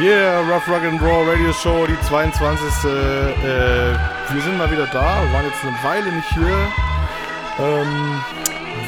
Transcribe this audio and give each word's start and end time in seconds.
Yeah, 0.00 0.40
Rough 0.40 0.68
Rock 0.68 0.82
and 0.82 1.00
Raw 1.00 1.24
Radio 1.24 1.52
Show, 1.52 1.86
die 1.86 1.98
22. 2.06 2.84
Äh, 2.84 3.94
wir 4.34 4.42
sind 4.42 4.58
mal 4.58 4.70
wieder 4.70 4.86
da. 4.86 5.22
Wir 5.22 5.32
waren 5.32 5.46
jetzt 5.46 5.64
eine 5.64 5.76
Weile 5.82 6.12
nicht 6.12 6.28
hier. 6.34 6.68
Ähm, 7.58 8.20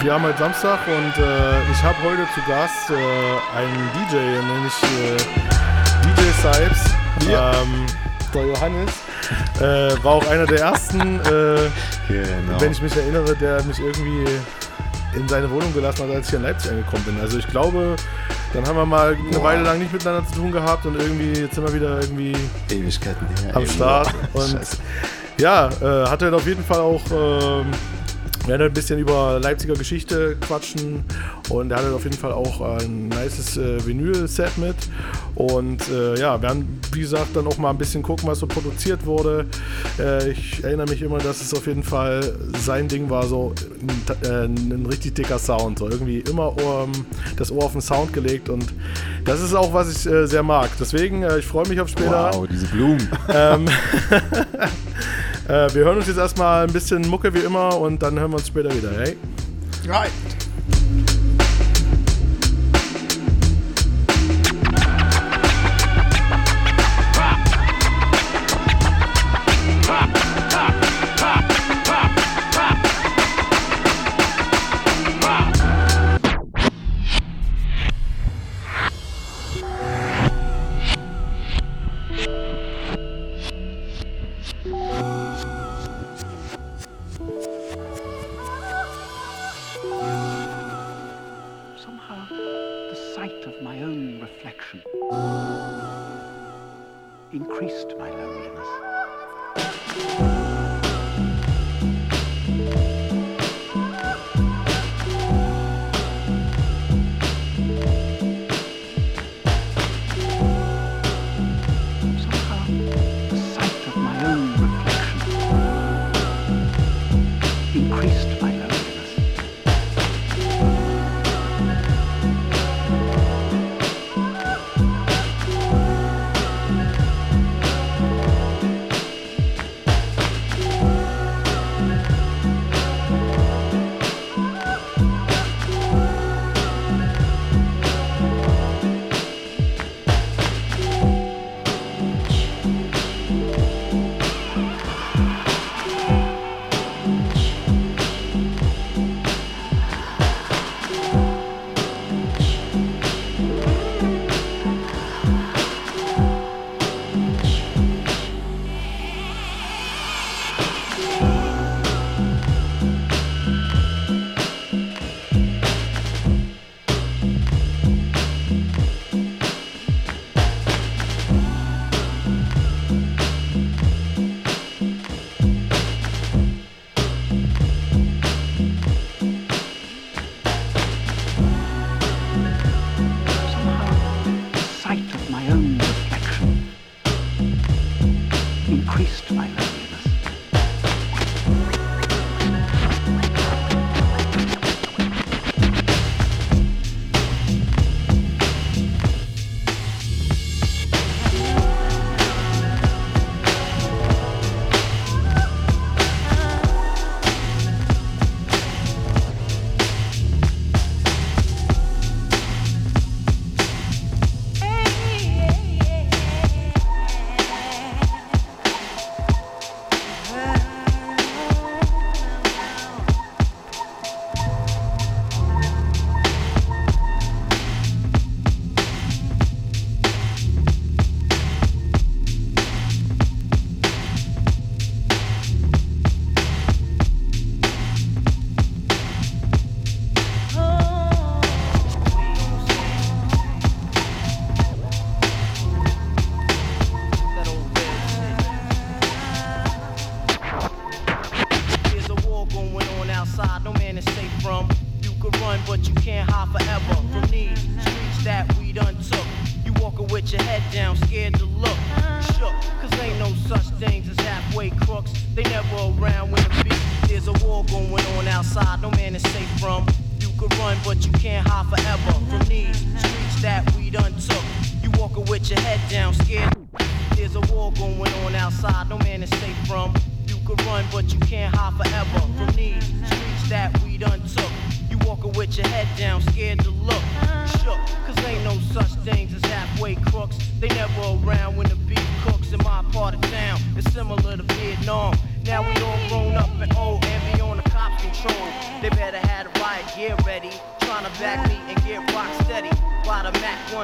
wir 0.02 0.12
haben 0.12 0.24
heute 0.24 0.38
Samstag 0.38 0.80
und 0.86 1.22
äh, 1.22 1.72
ich 1.72 1.82
habe 1.82 1.96
heute 2.04 2.26
zu 2.34 2.40
Gast 2.46 2.90
äh, 2.90 2.94
einen 3.56 3.90
DJ, 3.94 4.16
nämlich 4.16 4.74
äh, 5.00 5.16
DJ 6.04 6.30
Sipes. 6.42 6.84
Ja. 7.30 7.52
Ähm, 7.52 7.86
der 8.34 8.46
Johannes. 8.46 8.90
Äh, 9.60 10.04
war 10.04 10.12
auch 10.12 10.26
einer 10.30 10.46
der 10.46 10.60
ersten, 10.60 11.00
äh, 11.20 11.70
Genau. 12.09 12.60
wenn 12.60 12.72
ich 12.72 12.82
mich 12.82 12.95
erinnere, 12.96 13.34
der 13.34 13.62
mich 13.64 13.80
irgendwie 13.80 14.24
in 15.14 15.26
seine 15.26 15.50
Wohnung 15.50 15.72
gelassen 15.72 16.06
hat, 16.09 16.16
als 16.16 16.26
ich 16.26 16.30
hier 16.30 16.38
in 16.38 16.45
Leipzig 16.45 16.70
angekommen 16.70 17.04
bin. 17.04 17.20
Also 17.20 17.38
ich 17.38 17.46
glaube, 17.48 17.96
dann 18.54 18.66
haben 18.66 18.77
wir 18.77 18.87
mal 18.87 19.15
eine 19.15 19.38
Boah. 19.38 19.45
Weile 19.45 19.63
lang 19.63 19.79
nicht 19.79 19.93
miteinander 19.93 20.27
zu 20.29 20.37
tun 20.37 20.52
gehabt 20.52 20.87
und 20.87 21.01
irgendwie, 21.01 21.41
jetzt 21.41 21.54
sind 21.54 21.66
wir 21.66 21.74
wieder 21.74 22.01
irgendwie 22.01 22.35
Ewigkeiten 22.71 23.27
am 23.52 23.66
Start. 23.66 24.15
Und 24.32 24.60
ja, 25.38 25.68
äh, 25.80 26.09
hat 26.09 26.23
er 26.23 26.32
auf 26.35 26.46
jeden 26.46 26.65
Fall 26.65 26.80
auch, 26.80 27.02
ähm, 27.13 27.66
wir 28.49 28.59
werden 28.59 28.71
ein 28.71 28.73
bisschen 28.73 28.99
über 28.99 29.38
Leipziger 29.43 29.74
Geschichte 29.74 30.35
quatschen 30.41 31.04
und 31.51 31.71
er 31.71 31.85
hat 31.85 31.93
auf 31.93 32.04
jeden 32.04 32.16
Fall 32.16 32.32
auch 32.32 32.63
ein 32.63 33.09
nices 33.09 33.59
äh, 33.59 33.85
Vinyl-Set 33.87 34.57
mit. 34.57 34.74
Und 35.35 35.87
äh, 35.90 36.18
ja, 36.18 36.40
wir 36.40 36.49
werden, 36.49 36.80
wie 36.93 37.01
gesagt, 37.01 37.37
dann 37.37 37.46
auch 37.46 37.59
mal 37.59 37.68
ein 37.68 37.77
bisschen 37.77 38.02
gucken, 38.02 38.27
was 38.27 38.38
so 38.38 38.46
produziert 38.46 39.05
wurde. 39.05 39.45
Äh, 39.99 40.30
ich 40.30 40.65
erinnere 40.65 40.88
mich 40.88 41.02
immer, 41.02 41.18
dass 41.18 41.43
es 41.43 41.52
auf 41.52 41.66
jeden 41.66 41.82
Fall 41.82 42.38
sein 42.59 42.88
Ding 42.88 43.10
war, 43.10 43.27
so 43.27 43.52
ein, 43.82 44.27
äh, 44.27 44.45
ein 44.46 44.87
richtig 44.87 45.16
dicker 45.16 45.38
Sound. 45.38 45.80
So 45.80 45.90
irgendwie 45.90 46.21
immer 46.21 46.57
ähm, 46.59 46.93
das 47.37 47.52
Ohr 47.52 47.65
auf 47.65 47.73
den 47.73 47.83
Sound 47.83 48.15
gelegt 48.15 48.49
und 48.49 48.73
das 49.27 49.43
ist 49.43 49.52
auch, 49.52 49.74
was 49.74 49.95
ich 49.95 50.10
äh, 50.10 50.27
sehr 50.27 50.43
mag. 50.43 50.71
Deswegen, 50.80 51.23
äh, 51.23 51.38
ich 51.38 51.45
freue 51.45 51.68
mich 51.68 51.80
auf 51.83 51.90
später. 51.90 52.30
Wow, 52.33 52.49
diese 52.51 52.66
Blumen. 52.68 53.10
Ähm, 53.29 53.66
äh, 55.49 55.74
wir 55.74 55.85
hören 55.85 55.96
uns 55.96 56.07
jetzt 56.07 56.18
erstmal 56.18 56.66
ein 56.66 56.73
bisschen 56.73 57.02
Mucke 57.09 57.32
wie 57.35 57.41
immer 57.41 57.79
und 57.79 58.02
dann 58.02 58.18
hören 58.18 58.30
wir 58.30 58.37
uns 58.37 58.46
später 58.46 58.73
wieder. 58.74 58.91
Hey? 58.91 59.16
Right. 59.87 60.10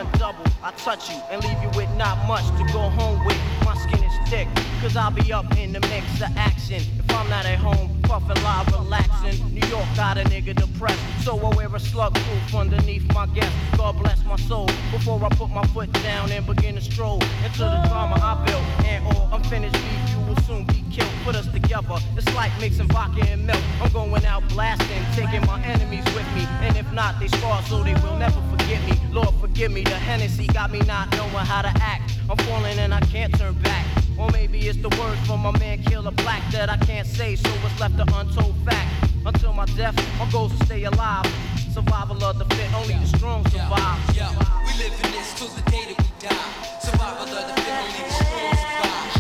The 0.05 0.19
1 0.19 0.19
double, 0.19 0.45
I 0.63 0.71
touch 0.73 1.11
you 1.11 1.17
and 1.31 1.43
leave 1.45 1.61
you 1.63 1.71
with 1.77 1.91
not 1.97 2.27
much 2.27 2.47
to 2.59 2.73
go 2.73 2.91
home 2.91 3.25
with. 3.27 3.39
My 3.65 3.77
skin 3.77 4.03
is 4.03 4.29
thick, 4.29 4.49
cause 4.81 4.97
I'll 4.97 5.11
be 5.11 5.33
up 5.33 5.57
in 5.57 5.73
the 5.73 5.81
mix 5.81 6.07
of 6.21 6.37
action. 6.37 6.83
If 6.99 7.11
I'm 7.11 7.29
not 7.31 7.47
at 7.47 7.59
home, 7.59 8.01
puffin' 8.03 8.43
live, 8.43 8.67
relaxing. 8.73 9.55
New 9.55 9.67
York 9.69 9.87
got 9.97 10.19
a 10.19 10.25
nigga 10.25 10.55
depressed, 10.55 11.01
so 11.25 11.39
I 11.39 11.55
wear 11.57 11.75
a 11.75 11.81
slug 11.81 12.15
proof 12.15 12.55
underneath 12.55 13.07
my 13.15 13.27
guest. 13.27 13.55
God 13.77 13.99
bless 13.99 14.25
my 14.25 14.37
soul 14.37 14.67
before 14.91 15.23
I 15.25 15.29
put 15.31 15.51
my 15.51 15.67
foot 15.69 15.93
down 16.03 16.31
and 16.33 16.47
begin 16.47 16.75
to 16.75 16.81
stroll 16.81 17.23
into 17.45 17.61
the 17.61 17.83
drama 17.89 18.17
I 18.21 18.45
built. 18.45 18.65
And 18.87 19.07
all 19.07 19.29
unfinished 19.33 19.75
beef, 19.75 20.11
you 20.11 20.21
will 20.27 20.41
soon 20.43 20.65
be 20.67 20.85
killed. 20.91 21.11
Put 21.25 21.37
us 21.37 21.47
together, 21.47 21.99
it's 22.17 22.35
like 22.35 22.53
mixing 22.61 22.89
vodka 22.89 23.27
and 23.29 23.47
milk. 23.47 23.63
I'm 23.81 23.93
going 23.93 24.25
out 24.27 24.47
blasting, 24.49 25.03
taking 25.15 25.47
my 25.47 25.63
enemies 25.65 26.05
with 26.15 26.27
me. 26.35 26.45
And 26.61 26.77
if 26.77 26.91
not, 26.93 27.19
they 27.21 27.29
scar 27.29 27.63
so 27.63 27.83
they 27.83 27.95
will 27.95 28.17
never 28.17 28.41
forget 28.65 28.85
me. 28.89 28.99
Lord, 29.13 29.35
forgive 29.41 29.73
me, 29.73 29.83
the 29.83 29.91
Hennessy 29.91 30.47
got 30.47 30.71
me 30.71 30.81
not 30.81 31.11
knowing 31.17 31.47
how 31.47 31.63
to 31.63 31.73
act. 31.83 32.15
I'm 32.31 32.37
falling 32.39 32.79
and 32.79 32.95
I 32.95 33.01
can't 33.01 33.37
turn 33.39 33.55
back. 33.63 33.87
Or 34.19 34.31
maybe 34.31 34.59
it's 34.69 34.79
the 34.79 34.89
words 35.01 35.21
from 35.27 35.41
my 35.41 35.57
man 35.59 35.83
Killer 35.83 36.11
Black 36.11 36.43
that 36.53 36.71
I 36.71 36.77
can't 36.79 37.07
say, 37.07 37.37
so 37.37 37.51
it's 37.65 37.81
left 37.81 37.95
an 37.95 38.09
untold 38.13 38.57
fact. 38.65 38.91
Until 39.27 39.53
my 39.53 39.67
death, 39.77 39.97
my 40.19 40.31
goals 40.31 40.57
to 40.59 40.65
stay 40.67 40.85
alive. 40.85 41.27
Survival 41.73 42.23
of 42.25 42.39
the 42.39 42.45
fit, 42.55 42.73
only 42.75 42.95
the 42.95 43.07
strong 43.07 43.45
survive. 43.49 44.17
Yo, 44.17 44.29
we 44.67 44.73
live 44.83 44.95
in 45.05 45.13
this 45.13 45.35
till 45.35 45.49
the 45.49 45.71
day 45.71 45.85
that 45.89 45.99
we 45.99 46.29
die. 46.29 46.79
Survival 46.81 47.37
of 47.37 47.47
the 47.49 47.61
fit, 47.61 47.75
only 47.75 48.09
the 48.09 48.15
strong 48.15 48.57
survive. 48.57 49.14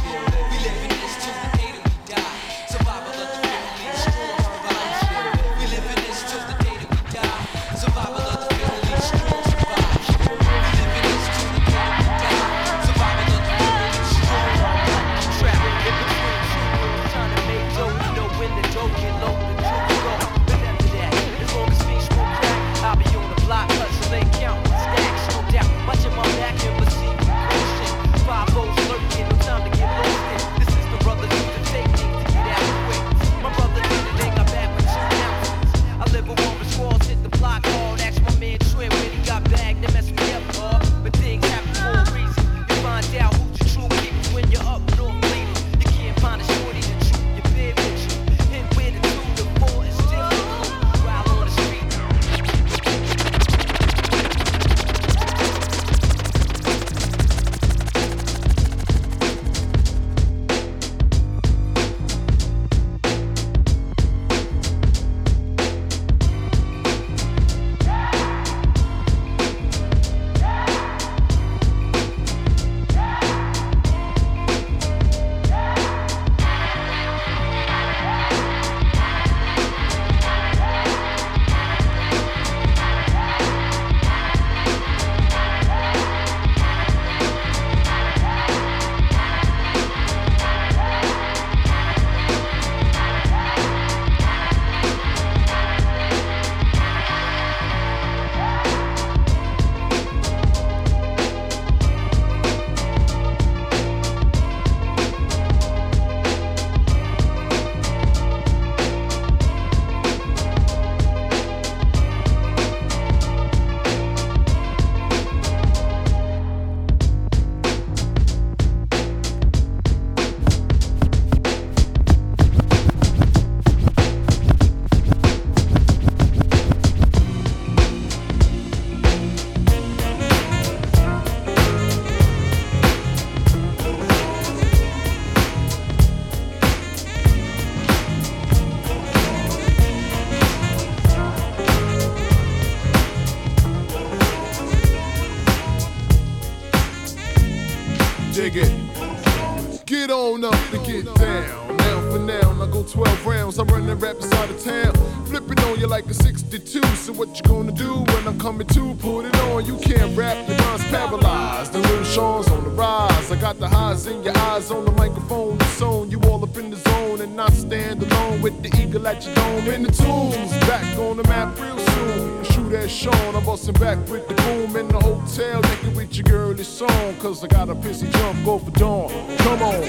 Highs 163.94 164.06
in 164.08 164.24
your 164.24 164.36
eyes 164.38 164.72
on 164.72 164.84
the 164.84 164.90
microphone. 164.90 165.56
The 165.56 165.64
zone, 165.66 166.10
you 166.10 166.18
all 166.22 166.42
up 166.42 166.56
in 166.56 166.68
the 166.68 166.76
zone 166.76 167.20
and 167.20 167.40
I 167.40 167.48
stand 167.50 168.02
alone 168.02 168.42
with 168.42 168.60
the 168.60 168.68
eagle 168.82 169.06
at 169.06 169.24
your 169.24 169.32
dome. 169.36 169.68
In 169.68 169.84
the 169.84 169.92
tunes, 169.92 170.50
back 170.66 170.98
on 170.98 171.16
the 171.16 171.22
map 171.22 171.56
real 171.60 171.78
soon. 171.78 172.42
Shoot 172.42 172.72
at 172.72 172.90
Sean, 172.90 173.36
I'm 173.36 173.44
busting 173.44 173.74
back 173.74 173.98
with 174.08 174.26
the 174.26 174.34
boom 174.34 174.74
in 174.74 174.88
the 174.88 174.98
hotel. 174.98 175.60
Naked 175.60 175.94
with 175.94 176.16
your 176.16 176.24
girl 176.24 176.52
this 176.54 176.66
song. 176.66 177.14
Cause 177.20 177.44
I 177.44 177.46
got 177.46 177.68
a 177.68 177.74
pissy 177.76 178.10
jump, 178.14 178.44
go 178.44 178.58
for 178.58 178.72
dawn. 178.72 179.10
Come 179.38 179.62
on. 179.62 179.84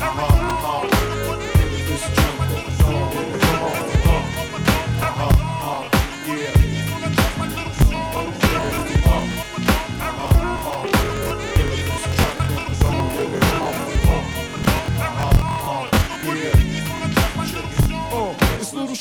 Uh, 0.00 0.88
it's 0.88 2.08
Little 2.16 2.35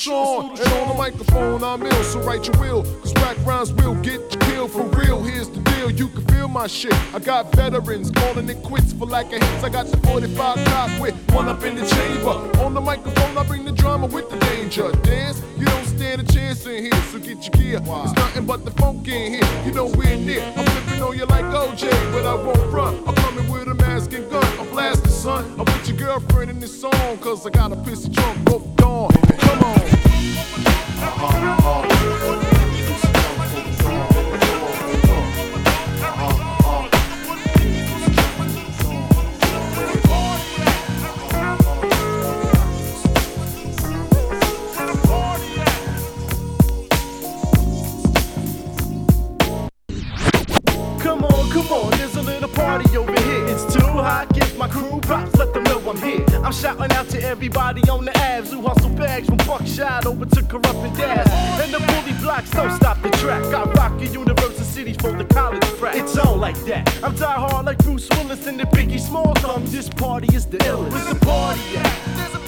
Sean, 0.06 0.52
and 0.52 0.74
on 0.74 0.90
the 0.90 0.94
microphone, 0.94 1.64
I'm 1.64 1.82
ill, 1.82 2.04
so 2.04 2.20
write 2.20 2.46
your 2.46 2.56
will. 2.60 2.84
Cause 3.02 3.12
rap 3.16 3.38
rhymes 3.44 3.74
will 3.74 3.96
get 4.04 4.22
you 4.32 4.40
killed 4.42 4.70
for 4.70 4.84
real. 4.84 5.24
Here's 5.24 5.50
the 5.50 5.60
deal, 5.62 5.90
you 5.90 6.10
can 6.10 6.24
feel 6.28 6.48
my 6.48 6.68
shit. 6.68 6.94
I 7.12 7.18
got 7.18 7.52
veterans 7.54 8.12
calling 8.12 8.48
it 8.48 8.62
quits 8.62 8.94
for 8.94 9.08
lack 9.08 9.34
of 9.34 9.42
hits. 9.42 9.64
I 9.64 9.70
got 9.70 9.88
the 9.88 9.98
45 10.06 10.64
cock 10.68 11.02
with 11.02 11.16
one 11.32 11.48
up 11.48 11.64
in 11.64 11.76
the 11.76 11.88
chamber. 11.88 12.62
On 12.64 12.76
the 12.76 12.82
microphone, 12.82 13.36
I 13.36 13.48
bring 13.48 13.66
the 13.66 13.72
drama 13.72 14.06
with 14.06 14.30
the 14.30 14.38
danger. 14.42 14.92
Dance, 15.02 15.42
you 15.58 15.66
don't 15.66 15.86
stand 15.88 16.22
a 16.22 16.32
chance 16.32 16.64
in 16.68 16.84
here, 16.84 17.02
so 17.12 17.18
get 17.18 17.42
your 17.42 17.64
gear. 17.64 17.82
It's 17.84 18.14
nothing 18.14 18.46
but 18.46 18.64
the 18.64 18.70
funk 18.80 19.08
in 19.08 19.34
here. 19.34 19.66
You 19.66 19.72
know 19.72 19.88
we're 19.88 20.18
near. 20.18 20.44
I'm 20.56 20.66
flipping 20.68 21.02
on 21.02 21.18
you 21.18 21.26
like 21.26 21.46
OJ, 21.46 21.90
but 22.12 22.28
I 22.28 22.36
won't 22.36 22.72
run. 22.72 22.96
I'm 23.08 23.16
coming 23.16 23.50
with 23.50 23.70
a 23.70 23.74
mask 23.74 24.14
and 24.14 24.30
gun. 24.30 24.46
I'm 24.60 24.70
blasting, 24.70 25.10
son. 25.10 25.46
I'm 25.54 25.66
with 25.66 25.90
your 25.90 25.98
girlfriend 25.98 26.52
in 26.52 26.60
this 26.60 26.80
song, 26.80 27.18
cause 27.22 27.44
I 27.48 27.50
got 27.50 27.72
a 27.72 27.76
pissy 27.78 28.14
trunk, 28.14 28.46
both 28.46 28.76
dawn. 28.76 29.25
Come 51.06 51.24
on, 51.24 51.50
come 51.52 51.72
on, 51.72 51.92
there's 51.92 52.16
a 52.16 52.22
little 52.22 52.50
party 52.50 52.98
over 52.98 53.12
here. 53.12 53.46
It's 53.46 53.74
too 53.74 53.86
hot. 53.86 54.34
Give 54.34 54.58
my 54.58 54.68
crew 54.68 55.00
props. 55.02 55.36
Let 55.36 55.54
them 55.54 55.64
know 55.64 55.80
I'm 55.88 55.98
here. 55.98 56.26
I'm 56.44 56.52
shouting 56.52 56.92
out 56.92 57.08
to 57.10 57.22
Everybody 57.22 57.88
on 57.90 58.06
the 58.06 58.18
abs 58.18 58.52
bags 59.16 59.28
from 59.28 59.38
Buckshot 59.48 60.06
over 60.06 60.26
to 60.26 60.44
Corrupt 60.44 60.76
and 60.76 60.98
Dash. 60.98 61.28
And 61.62 61.74
the 61.74 61.80
bully 61.80 62.18
blocks 62.22 62.50
don't 62.52 62.76
stop 62.76 63.02
the 63.02 63.10
track. 63.12 63.44
I 63.54 63.64
rock 63.72 64.02
a 64.02 64.64
City 64.64 64.94
for 64.94 65.12
the 65.14 65.26
college 65.26 65.64
frat. 65.80 65.96
It's 65.96 66.18
all 66.18 66.36
like 66.36 66.58
that. 66.66 66.84
I'm 67.04 67.16
die 67.16 67.34
hard 67.34 67.66
like 67.66 67.78
Bruce 67.80 68.10
Willis 68.10 68.46
and 68.48 68.60
the 68.60 68.66
Biggie 68.66 69.00
Smalls. 69.00 69.44
Um, 69.46 69.66
this 69.68 69.88
party 69.88 70.36
is 70.36 70.46
the 70.46 70.58
illest. 70.58 70.92
Where's 70.92 71.08
the 71.08 71.26
party 71.26 71.78
at? 71.78 72.45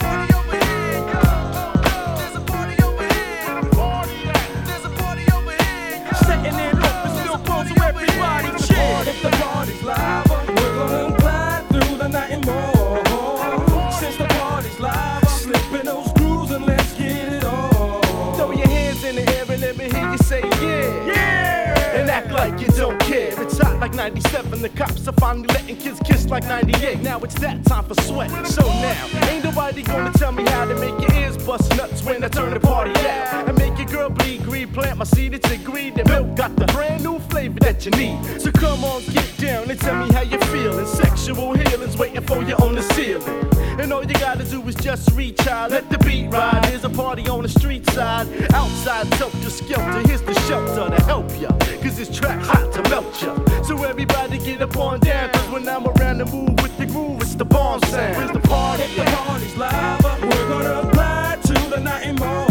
97. 24.08 24.62
The 24.62 24.70
cops 24.70 25.06
are 25.10 25.14
finally 25.14 25.48
letting 25.48 25.76
kids 25.76 26.00
kiss 26.06 26.28
like 26.28 26.46
98. 26.46 27.02
Now 27.02 27.20
it's 27.20 27.36
that 27.40 27.66
time 27.66 27.84
for 27.84 27.94
sweat. 28.04 28.30
So 28.48 28.62
now, 28.62 29.28
ain't 29.28 29.44
nobody 29.44 29.84
gonna 29.84 30.14
tell 30.14 30.32
me 30.32 30.44
how 30.44 30.64
to 30.64 30.76
make 30.76 30.98
your 31.02 31.14
ears 31.22 31.36
bust 31.38 31.76
nuts 31.76 32.04
when 32.04 32.24
I 32.24 32.30
turn 32.30 32.54
the 32.54 32.60
party 32.62 32.92
out. 33.02 33.50
And 33.50 33.58
make 33.58 33.78
your 33.78 33.88
girl 33.88 34.10
bleed 34.10 34.44
green. 34.44 34.72
Plant 34.72 35.00
my 35.00 35.04
seed, 35.04 35.34
it's 35.34 35.52
a 35.52 35.56
agreed 35.56 35.96
that 35.96 36.08
milk 36.08 36.38
got 36.38 36.56
the 36.56 36.68
brand 36.68 37.04
new 37.04 37.20
flavor 37.20 37.60
that 37.60 37.84
you 37.86 37.92
need. 37.92 38.40
So 38.40 38.50
come 38.50 38.86
on, 38.86 39.04
get 39.08 39.30
down 39.40 39.70
and 39.70 39.78
tell 39.78 39.96
me 40.02 40.14
how 40.14 40.22
you 40.22 40.40
feeling. 40.54 40.86
Sexual 40.86 41.58
healing's 41.58 41.98
waiting 41.98 42.22
for 42.22 42.42
you 42.44 42.56
on 42.56 42.76
the 42.76 42.84
ceiling. 42.94 43.67
And 43.80 43.94
all 43.94 44.04
you 44.04 44.14
gotta 44.14 44.44
do 44.44 44.62
is 44.68 44.76
just 44.76 45.12
reach 45.12 45.48
out, 45.48 45.70
let 45.70 45.90
the 45.90 46.00
beat 46.00 46.30
ride. 46.30 46.66
Here's 46.66 46.84
a 46.84 46.90
party 46.90 47.28
on 47.30 47.44
the 47.44 47.50
street 47.50 47.88
side. 47.92 48.28
Outside, 48.54 49.06
helter 49.14 49.50
skelter. 49.50 50.08
Here's 50.08 50.22
the 50.22 50.34
shelter 50.42 50.96
to 50.96 51.04
help 51.04 51.30
ya. 51.40 51.50
Cause 51.82 51.98
this 51.98 52.10
track 52.16 52.40
hot 52.42 52.74
to 52.74 52.82
melt 52.90 53.22
ya. 53.22 53.36
So 53.64 53.84
everybody 53.84 54.40
get 54.40 54.62
up 54.62 54.76
on 54.78 55.00
down. 55.00 55.30
Cause 55.30 55.50
when 55.50 55.68
I'm 55.70 55.86
around 55.88 56.18
the 56.18 56.26
move 56.26 56.60
with 56.62 56.76
the 56.78 56.88
groove, 56.88 57.22
it's 57.22 57.36
the 57.36 57.46
bomb 57.46 57.80
sound. 57.84 58.18
Where's 58.18 58.32
the 58.32 58.40
party? 58.40 58.84
If 58.84 58.96
the 58.96 59.04
party's 59.04 59.56
live, 59.58 60.06
up. 60.06 60.22
we're 60.22 60.50
gonna 60.50 60.92
glide 60.92 61.44
to 61.44 61.54
the 61.70 61.80
night 61.80 62.06
and 62.06 62.20
more. 62.20 62.47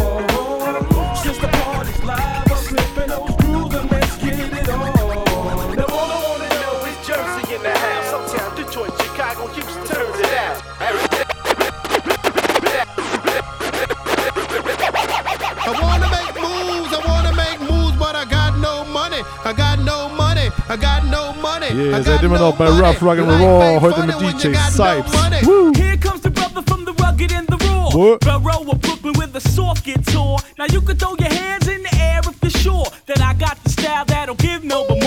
Yeah, 21.75 21.99
ihr 21.99 22.03
seid 22.05 22.23
immer 22.23 22.39
noch 22.39 22.55
bei 22.57 22.67
Rough 22.67 23.03
Rock 23.03 23.19
and 23.19 23.29
Raw, 23.29 23.81
heute 23.81 24.05
mit 24.05 24.21
DJ 24.21 24.55
Sipes. 24.71 25.13
Woo. 25.43 25.73
Here 25.75 25.97
comes 25.97 26.21
the 26.21 26.31
brother 26.31 26.63
from 26.67 26.85
the 26.85 26.93
rugged 27.03 27.33
and 27.33 27.47
the 27.49 27.57
raw. 27.67 27.91
What? 27.91 28.21
Borough 28.21 28.71
of 28.71 28.81
Brooklyn 28.81 29.15
with 29.19 29.35
a 29.35 29.41
soft 29.41 29.85
guitar. 29.85 30.39
Now 30.59 30.67
you 30.71 30.81
can 30.81 30.97
throw 30.97 31.17
your 31.19 31.33
hands 31.33 31.67
in 31.67 31.83
the 31.83 31.95
air 32.01 32.21
if 32.21 32.37
you're 32.41 32.51
sure 32.51 32.87
that 33.07 33.21
I 33.21 33.35
got 33.35 33.63
the 33.65 33.71
style 33.71 34.05
that'll 34.05 34.37
give 34.37 34.63
no 34.63 34.87
but 34.87 35.03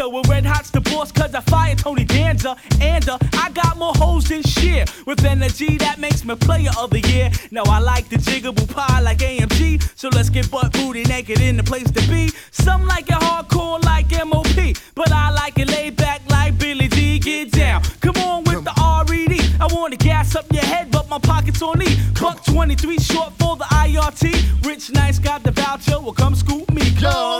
extravaganza 0.00 0.08
with 0.08 0.28
Red 0.28 0.46
Hot's 0.46 0.70
the 0.70 0.80
boss 0.80 1.12
cause 1.12 1.34
I 1.34 1.40
fired 1.40 1.78
Tony 1.78 2.04
Danza. 2.04 2.56
And 2.80 3.08
uh, 3.08 3.18
I 3.34 3.50
got 3.50 3.76
more 3.76 3.92
hoes 3.94 4.24
than 4.24 4.42
shit 4.42 4.90
with 5.06 5.24
energy 5.24 5.76
that 5.78 5.98
makes 5.98 6.24
me 6.24 6.34
player 6.36 6.70
of 6.78 6.90
the 6.90 7.00
year. 7.00 7.30
Now 7.50 7.62
I 7.66 7.78
like 7.78 8.08
the 8.08 8.16
jiggable 8.16 8.68
pie 8.72 9.00
like 9.00 9.18
AMG. 9.18 9.82
So 9.96 10.08
let's 10.08 10.30
get 10.30 10.50
butt 10.50 10.72
booty 10.72 11.04
naked 11.04 11.40
in 11.40 11.56
the 11.56 11.62
place 11.62 11.90
to 11.90 12.08
be. 12.08 12.30
Some 12.50 12.86
like 12.86 13.08
it 13.08 13.20
hardcore 13.20 13.82
like 13.84 14.10
MOP. 14.26 14.76
But 14.94 15.12
I 15.12 15.30
like 15.30 15.58
it 15.58 15.68
laid 15.68 15.96
back 15.96 16.22
like 16.28 16.58
Billy 16.58 16.88
D. 16.88 17.18
Get 17.18 17.52
down. 17.52 17.82
Come 18.00 18.16
on 18.16 18.44
with 18.44 18.64
the 18.64 18.74
RED. 19.08 19.40
I 19.60 19.66
wanna 19.74 19.96
gas 19.96 20.34
up 20.34 20.46
your 20.52 20.64
head, 20.64 20.90
but 20.90 21.08
my 21.08 21.18
pockets 21.18 21.62
on 21.62 21.82
E. 21.82 21.96
Buck 22.20 22.44
23 22.44 22.98
short 22.98 23.32
for 23.38 23.56
the 23.56 23.64
IRT. 23.64 24.66
Rich 24.66 24.90
nice 24.92 25.18
got 25.18 25.42
the 25.42 25.50
voucher. 25.52 26.00
Well, 26.00 26.12
come 26.12 26.34
scoop 26.34 26.70
me, 26.72 26.82
Yo, 27.00 27.39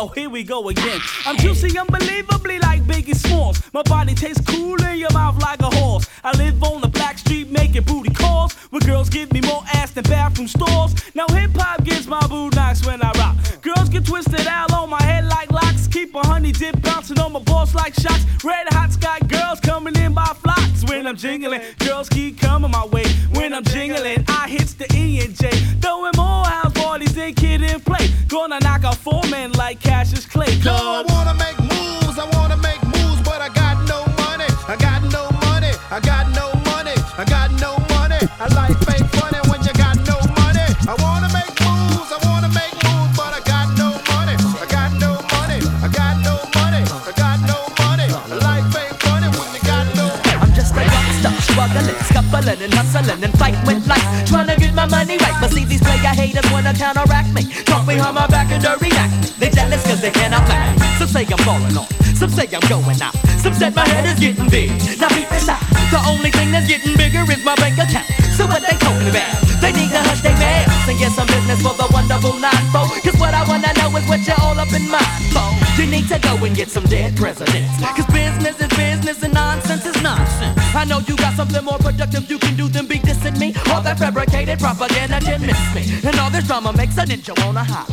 Oh, 0.00 0.06
here 0.06 0.30
we 0.30 0.44
go 0.44 0.68
again. 0.68 1.00
I'm 1.26 1.36
juicy, 1.38 1.76
unbelievably 1.76 2.60
like 2.60 2.82
Biggie 2.84 3.16
Smalls. 3.16 3.60
My 3.72 3.82
body 3.82 4.14
tastes 4.14 4.40
cool 4.46 4.80
in 4.84 4.96
your 4.96 5.12
mouth 5.12 5.42
like 5.42 5.60
a 5.60 5.70
horse. 5.70 6.08
I 6.22 6.30
live 6.38 6.62
on 6.62 6.80
the 6.80 6.86
black 6.86 7.18
street 7.18 7.50
making 7.50 7.82
booty 7.82 8.10
calls. 8.10 8.54
Where 8.70 8.80
girls 8.80 9.08
give 9.08 9.32
me 9.32 9.40
more 9.40 9.64
ass 9.74 9.90
than 9.90 10.04
bathroom 10.04 10.46
stalls. 10.46 10.94
Now 11.16 11.26
hip 11.28 11.50
hop 11.56 11.82
gets 11.82 12.06
my 12.06 12.24
boo 12.28 12.48
knocks 12.50 12.86
when 12.86 13.02
I 13.02 13.10
rock. 13.18 13.36
Girls 13.60 13.88
get 13.88 14.06
twisted 14.06 14.46
out 14.46 14.72
on 14.72 14.88
my 14.88 15.02
head 15.02 15.24
like 15.24 15.50
locks. 15.50 15.88
Keep 15.88 16.14
a 16.14 16.20
honey 16.20 16.52
dip 16.52 16.80
bouncing 16.80 17.18
on 17.18 17.32
my 17.32 17.40
balls 17.40 17.74
like 17.74 17.94
shots. 17.94 18.24
Red 18.44 18.68
hot 18.70 18.92
sky 18.92 19.18
girls 19.26 19.58
coming 19.58 19.96
in 19.96 20.14
by 20.14 20.26
flocks 20.26 20.84
when 20.88 21.08
I'm 21.08 21.16
jingling. 21.16 21.60
Girls 21.80 22.08
keep 22.08 22.38
coming 22.40 22.70
my 22.70 22.86
way 22.86 23.06
when 23.32 23.52
I'm 23.52 23.64
jingling. 23.64 24.24
I 24.28 24.48
hits 24.48 24.74
the 24.74 24.86
E 24.94 25.20
and 25.24 25.34
J, 25.34 25.50
throwing 25.80 26.12
more 26.16 26.44
house 26.44 26.67
parties 26.78 27.14
than 27.14 27.34
kid 27.34 27.62
and 27.62 27.84
play. 27.84 28.06
Gonna 28.28 28.58
knock 28.60 28.84
out 28.84 28.96
four 28.96 29.22
men 29.30 29.52
like 29.52 29.80
Cassius 29.80 30.26
Clay. 30.26 30.52
Yo, 30.62 30.72
I 30.72 31.02
Cause 31.02 31.06
wanna 31.12 31.34
make 31.34 31.58
moves, 31.60 32.18
I 32.18 32.26
wanna 32.36 32.56
make 32.58 32.82
moves, 32.84 33.20
but 33.22 33.40
I 33.40 33.48
got 33.48 33.76
no 33.88 34.04
money. 34.22 34.48
I 34.72 34.76
got 34.76 35.02
no 35.16 35.30
money, 35.46 35.72
I 35.90 36.00
got 36.00 36.26
no 36.34 36.46
money, 36.70 36.96
I 37.16 37.24
got 37.24 37.50
no 37.64 37.78
money. 37.94 38.20
Life 38.54 38.80
ain't 38.94 39.08
funny 39.16 39.40
when 39.50 39.60
you 39.66 39.72
got 39.74 39.96
no 40.10 40.16
money. 40.40 40.66
I 40.92 40.94
wanna 41.04 41.28
make 41.32 41.52
moves, 41.64 42.10
I 42.16 42.18
wanna 42.28 42.50
make 42.52 42.74
moves, 42.86 43.12
but 43.16 43.32
I 43.38 43.40
got 43.44 43.66
no 43.76 43.88
money. 44.12 44.36
I 44.62 44.66
got 44.68 44.90
no 45.00 45.10
money, 45.34 45.58
I 45.84 45.88
got 45.88 46.14
no 46.28 46.34
money, 46.58 46.82
I 47.08 47.12
got 47.16 47.38
no 47.50 47.58
money. 47.82 48.06
Life 48.46 48.68
ain't 48.76 48.96
funny 49.02 49.28
when 49.36 49.48
you 49.54 49.62
got 49.64 49.86
no 49.96 50.06
I'm 50.42 50.52
just 50.52 50.72
a 50.76 50.84
rockstar, 50.84 51.34
struggling, 51.48 51.98
scuffling 52.08 52.60
and 52.62 52.72
hustling 52.74 53.24
and 53.24 53.34
fighting 53.38 53.64
with 53.66 53.86
life, 53.88 54.06
trying 54.28 54.46
to 54.46 54.54
get 54.54 54.56
my 54.56 54.57
money 54.90 55.16
right. 55.18 55.36
But 55.40 55.50
see, 55.50 55.64
these 55.64 55.80
player 55.80 56.14
haters 56.14 56.44
wanna 56.50 56.74
counteract 56.74 57.32
me, 57.32 57.44
talk 57.64 57.86
behind 57.86 58.14
my 58.14 58.26
back 58.26 58.50
and 58.50 58.62
dirty 58.62 58.90
act. 58.96 59.38
They 59.38 59.50
jealous 59.50 59.82
cause 59.86 60.00
they 60.00 60.10
cannot 60.10 60.48
laugh. 60.48 60.76
Some 60.98 61.08
say 61.08 61.26
I'm 61.30 61.38
falling 61.44 61.76
off. 61.76 61.90
Some 62.16 62.30
say 62.30 62.48
I'm 62.50 62.64
going 62.68 63.00
out. 63.00 63.14
Some 63.38 63.54
said 63.54 63.74
my 63.74 63.86
head 63.86 64.04
is 64.06 64.18
getting 64.18 64.48
big. 64.50 64.70
Now 64.98 65.08
beat 65.14 65.28
this 65.30 65.48
out. 65.48 65.62
The 65.94 66.02
only 66.10 66.30
thing 66.30 66.50
that's 66.50 66.66
getting 66.66 66.96
bigger 66.96 67.22
is 67.30 67.44
my 67.44 67.54
bank 67.56 67.78
account. 67.78 68.06
So 68.34 68.46
what 68.46 68.62
they 68.62 68.76
talking 68.76 69.08
about? 69.08 69.38
They 69.62 69.72
need 69.72 69.90
to 69.90 70.02
hush 70.02 70.22
their 70.22 70.34
mouths 70.34 70.88
and 70.88 70.98
get 70.98 71.12
some 71.12 71.26
business 71.26 71.62
for 71.62 71.74
the 71.74 71.88
wonderful 71.92 72.34
nine-fold. 72.38 72.98
Cause 73.02 73.18
what 73.20 73.34
I 73.34 73.46
wanna 73.46 73.72
know 73.78 73.94
is 73.96 74.06
what 74.08 74.26
you're 74.26 74.40
all 74.42 74.58
up 74.58 74.72
in 74.72 74.90
mind 74.90 75.22
for. 75.30 75.67
You 75.78 75.86
need 75.86 76.08
to 76.08 76.18
go 76.18 76.34
and 76.42 76.56
get 76.56 76.68
some 76.70 76.82
dead 76.90 77.16
presidents. 77.16 77.70
Cause 77.78 78.06
business 78.06 78.60
is 78.60 78.68
business 78.76 79.22
and 79.22 79.32
nonsense 79.32 79.86
is 79.86 80.02
nonsense. 80.02 80.58
I 80.74 80.84
know 80.84 80.98
you 81.06 81.16
got 81.16 81.34
something 81.34 81.64
more 81.64 81.78
productive 81.78 82.28
you 82.28 82.38
can 82.40 82.56
do 82.56 82.66
than 82.66 82.86
be 82.86 82.98
dissing 82.98 83.38
me. 83.38 83.54
All 83.70 83.80
that 83.82 83.96
fabricated 83.96 84.58
propaganda 84.58 85.20
can 85.20 85.40
miss 85.40 85.62
me. 85.74 85.86
And 86.02 86.18
all 86.18 86.30
this 86.30 86.48
drama 86.48 86.72
makes 86.72 86.98
a 86.98 87.06
ninja 87.06 87.30
wanna 87.46 87.62
hop. 87.62 87.86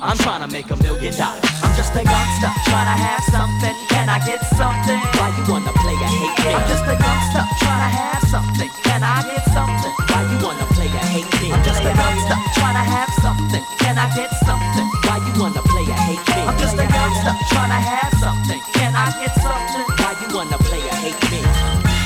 I'm 0.00 0.16
trying 0.16 0.40
to 0.44 0.48
make 0.48 0.70
a 0.70 0.76
million 0.80 1.12
dollars. 1.12 1.44
I'm 1.60 1.76
just 1.76 1.92
a 1.92 2.00
youngster 2.08 2.50
trying 2.72 2.88
to 2.88 2.96
have 3.04 3.24
something. 3.28 3.74
Can 3.92 4.08
I 4.08 4.16
get 4.24 4.40
something? 4.56 4.96
Why 5.20 5.28
you 5.36 5.44
wanna 5.44 5.76
play 5.76 5.92
a 5.92 6.08
hate 6.08 6.40
me? 6.40 6.52
I'm 6.56 6.64
just 6.72 6.88
a 6.88 6.96
youngster 6.96 7.42
trying 7.60 7.84
to 7.84 7.90
have 8.00 8.22
something. 8.32 8.70
Can 8.88 9.04
I 9.04 9.20
get 9.28 9.44
something? 9.52 9.92
Why 10.08 10.24
you 10.24 10.36
wanna 10.40 10.64
play 10.72 10.88
a 10.88 11.04
hate 11.12 11.32
me? 11.44 11.52
I'm 11.52 11.60
just 11.60 11.84
a 11.84 11.92
youngster 11.92 12.36
trying 12.56 12.80
to 12.80 12.84
have 12.96 13.12
something. 13.20 13.64
Can 13.84 14.00
I 14.00 14.08
get 14.16 14.32
something? 14.40 14.88
Why 15.04 15.20
you 15.20 15.32
wanna 15.36 15.65
me? 16.36 16.42
I'm 16.44 16.56
just 16.58 16.76
a 16.76 16.84
youngster 16.84 17.32
trying 17.52 17.72
to 17.72 17.80
have 17.80 18.12
something. 18.20 18.60
Can 18.76 18.92
I 18.94 19.08
get 19.20 19.32
something? 19.40 19.86
Why 20.00 20.12
you 20.20 20.28
wanna 20.36 20.58
play 20.68 20.82
a 20.92 20.94
hate 21.04 21.22
me? 21.32 21.40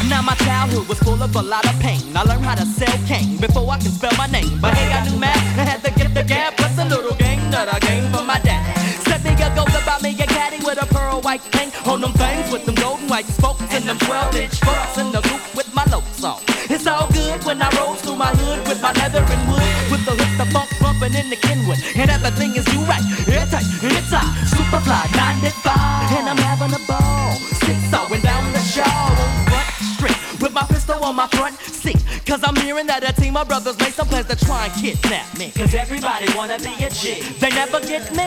Now 0.09 0.23
my 0.23 0.35
childhood 0.47 0.87
was 0.89 0.99
full 1.01 1.21
of 1.23 1.35
a 1.35 1.43
lot 1.43 1.67
of 1.67 1.77
pain. 1.81 2.03
I 2.15 2.23
learned 2.23 2.45
how 2.45 2.55
to 2.55 2.67
sell 2.67 2.99
cane 3.07 3.37
before 3.39 3.67
I 3.71 3.79
can 3.79 3.91
spell 3.91 4.15
my 4.17 4.27
name. 4.27 4.59
But 4.61 4.75
hey, 4.75 4.91
I 4.93 5.01
knew 5.07 5.19
math. 5.19 5.59
I 5.59 5.65
had 5.73 5.81
to 5.85 5.91
get 5.99 6.15
the 6.15 6.25
gap. 6.25 6.57
Plus 6.57 6.79
a 6.79 6.85
little 6.85 7.17
game 7.17 7.51
that 7.51 7.67
I 7.75 7.79
gained 7.81 8.09
from 8.15 8.27
my 8.27 8.39
dad. 8.41 8.63
Said 9.07 9.23
me 9.25 9.33
a 9.35 9.49
goes 9.59 9.75
about 9.83 10.03
me 10.03 10.11
a 10.25 10.27
caddy 10.27 10.59
with 10.65 10.83
a 10.83 10.87
pearl 10.95 11.21
white 11.23 11.43
thing 11.55 11.71
on 11.87 12.01
them 12.01 12.13
things 12.13 12.51
with 12.53 12.65
them 12.67 12.75
golden 12.75 13.09
white 13.09 13.27
spokes 13.27 13.63
and 13.75 13.85
them 13.85 13.99
12 13.99 14.37
inch 14.37 14.61
forks 14.61 14.99
in 14.99 15.11
the 15.13 15.21
loop 15.29 15.43
with 15.57 15.73
my 15.75 15.85
notes 15.91 16.23
on. 16.23 16.41
It's 16.71 16.87
all 16.87 17.09
good 17.11 17.43
when 17.45 17.61
I 17.61 17.69
roll 17.79 17.95
through 17.95 18.17
my 18.17 18.31
hood 18.31 18.63
with 18.69 18.81
my 18.81 18.93
leather 18.93 19.25
and 19.27 19.43
wood 19.51 19.75
with 19.91 20.05
the 20.07 20.15
hook, 20.15 20.33
the 20.39 20.47
funk 20.55 20.71
bumping 20.81 21.15
in 21.19 21.27
the 21.31 21.37
Kenwood. 21.37 21.83
And 21.97 22.11
everything 22.11 22.55
is 22.55 22.67
you 22.73 22.81
right, 22.87 23.03
airtight, 23.61 23.85
and 23.85 23.93
it's 23.93 24.12
hot. 24.12 24.31
Superfly 24.49 25.05
95, 25.17 26.19
and 26.19 26.29
I'm 26.29 26.37
having 26.37 26.73
a 26.75 26.83
ball. 26.87 27.33
Six-sawing 27.64 28.21
down 28.23 28.52
the 28.52 28.61
shaw 28.61 28.85
on 28.85 29.31
front 29.49 29.69
street 29.97 30.21
with 30.40 30.52
my 30.52 30.64
pistol 30.64 31.02
on 31.05 31.17
my 31.17 31.26
front 31.29 31.57
seat. 31.61 32.00
Cause 32.26 32.40
I'm 32.45 32.57
hearing 32.57 32.87
that 32.87 33.02
a 33.02 33.12
team 33.12 33.37
of 33.37 33.49
brothers 33.49 33.79
made 33.79 33.93
some 33.93 34.09
plans 34.09 34.26
to 34.29 34.37
try 34.37 34.67
and 34.67 34.75
kidnap 34.75 35.26
me. 35.38 35.50
Cause 35.55 35.75
everybody 35.75 36.26
wanna 36.37 36.59
be 36.59 36.73
a 36.85 36.90
G. 36.90 37.23
They 37.40 37.50
never 37.50 37.81
get 37.81 38.14
me. 38.14 38.26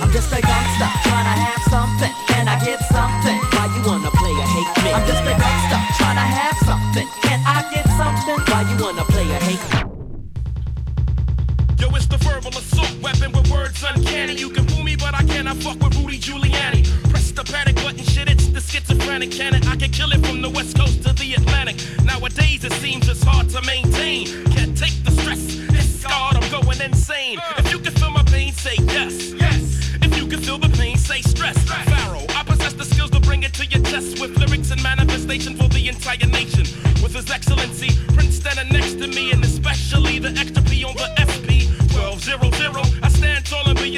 I'm 0.00 0.10
just 0.12 0.32
a 0.32 0.40
youngster 0.40 0.88
trying 1.04 1.28
to 1.28 1.36
have 1.36 1.62
something. 1.68 2.12
Can 2.28 2.48
I 2.48 2.56
get 2.64 2.80
something? 2.88 3.38
Why 3.54 3.66
you 3.74 3.80
wanna 3.84 4.10
play 4.12 4.32
a 4.32 4.46
hate 4.46 4.72
me? 4.84 4.90
I'm 4.92 5.04
just 5.06 5.24
a 5.24 5.34
youngster 5.36 5.80
trying 6.00 6.18
to 6.20 6.26
have 6.26 6.56
something. 6.64 7.06
Can 7.22 7.40
I 7.44 7.64
get 7.72 7.86
something? 7.96 8.38
Why 8.48 8.60
you 8.68 8.76
wanna 8.82 9.04
play 9.04 9.15
it's 11.96 12.06
the 12.06 12.18
verbal 12.18 12.50
assault 12.50 12.92
weapon 13.02 13.32
with 13.32 13.50
words 13.50 13.82
uncanny. 13.82 14.34
You 14.34 14.50
can 14.50 14.66
fool 14.68 14.84
me, 14.84 14.96
but 14.96 15.14
I 15.14 15.22
cannot 15.24 15.56
fuck 15.56 15.78
with 15.80 15.96
Rudy 15.96 16.18
Giuliani. 16.18 16.84
Press 17.10 17.32
the 17.32 17.42
panic 17.42 17.76
button, 17.76 18.04
shit, 18.04 18.28
it's 18.28 18.48
the 18.48 18.60
schizophrenic 18.60 19.30
cannon. 19.30 19.66
I 19.66 19.76
can 19.76 19.90
kill 19.90 20.12
it 20.12 20.24
from 20.26 20.42
the 20.42 20.50
west 20.50 20.76
coast 20.76 21.02
to 21.04 21.12
the 21.14 21.34
Atlantic. 21.34 21.76
Nowadays, 22.04 22.64
it 22.64 22.72
seems 22.74 23.08
it's 23.08 23.22
hard 23.22 23.48
to 23.50 23.62
maintain. 23.62 24.26
Can't 24.52 24.76
take 24.76 24.96
the 25.04 25.10
stress, 25.10 25.42
it's 25.78 26.00
scarred, 26.00 26.36
I'm 26.36 26.50
going 26.50 26.80
insane. 26.80 27.38
If 27.58 27.72
you 27.72 27.78
can 27.78 27.92
feel 27.92 28.10
my 28.10 28.22
pain, 28.24 28.52
say 28.52 28.76
yes. 28.78 29.32
Yes. 29.32 29.96
If 30.02 30.16
you 30.18 30.26
can 30.26 30.40
feel 30.40 30.58
the 30.58 30.68
pain, 30.76 30.96
say 30.98 31.22
stress. 31.22 31.56
Pharaoh, 31.64 32.26
I 32.36 32.42
possess 32.44 32.74
the 32.74 32.84
skills 32.84 33.10
to 33.10 33.20
bring 33.20 33.42
it 33.42 33.54
to 33.54 33.64
your 33.66 33.82
chest 33.84 34.20
with 34.20 34.36
lyrics 34.38 34.70
and 34.70 34.82
manifestation 34.82 35.56
for 35.56 35.68
the 35.68 35.88
entire 35.88 36.28
nation. 36.28 36.66
With 37.02 37.14
his 37.14 37.30
excellency, 37.30 37.90
Prince 38.14 38.36
standing 38.36 38.68
next 38.72 38.98
to 39.00 39.06
me, 39.06 39.25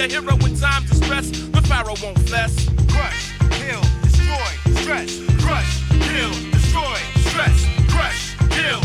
a 0.00 0.06
hero 0.06 0.36
when 0.36 0.54
times 0.56 0.90
is 0.90 0.98
stress. 0.98 1.30
The 1.30 1.62
Pharaoh 1.62 1.94
won't 2.02 2.18
fess. 2.28 2.68
Crush, 2.88 3.32
kill, 3.50 3.80
destroy, 4.02 4.50
stress. 4.80 5.20
Crush, 5.42 5.90
kill, 5.90 6.30
destroy, 6.52 6.98
stress. 7.26 7.66
Crush, 7.88 8.36
kill, 8.50 8.80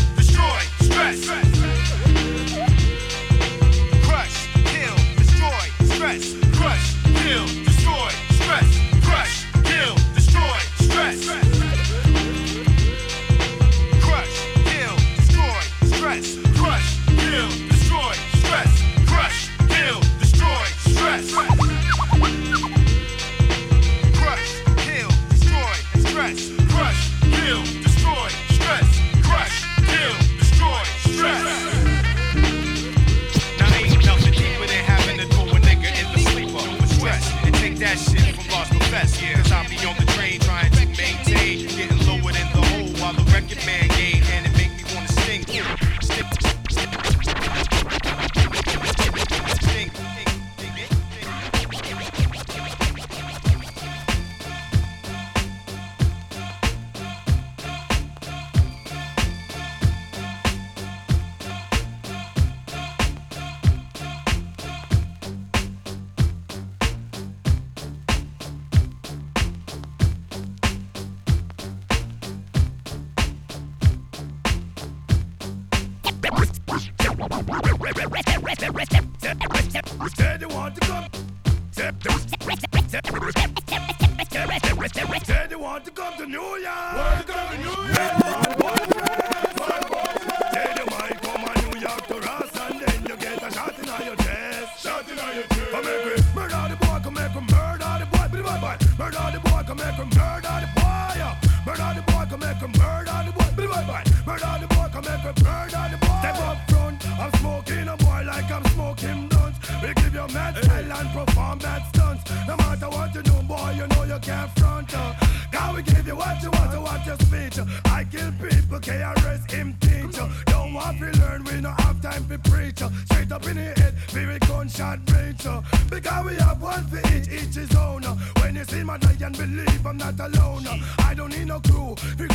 up 123.43 123.49
in 123.49 123.57
the 123.57 123.81
head, 123.81 123.93
very 124.09 124.39
gunshot 124.39 124.99
range. 125.11 125.45
uh. 125.45 125.61
Because 125.89 126.25
we 126.25 126.35
have 126.35 126.61
one 126.61 126.85
for 126.87 126.99
each, 127.13 127.27
each 127.29 127.55
his 127.55 127.75
own. 127.75 128.03
When 128.39 128.55
you 128.55 128.63
see 128.65 128.83
my 128.83 128.97
and 129.21 129.37
believe 129.37 129.85
I'm 129.85 129.97
not 129.97 130.19
alone. 130.19 130.65
I 130.99 131.13
don't 131.13 131.29
need 131.29 131.47
no 131.47 131.59
crew, 131.59 131.95
we 132.19 132.27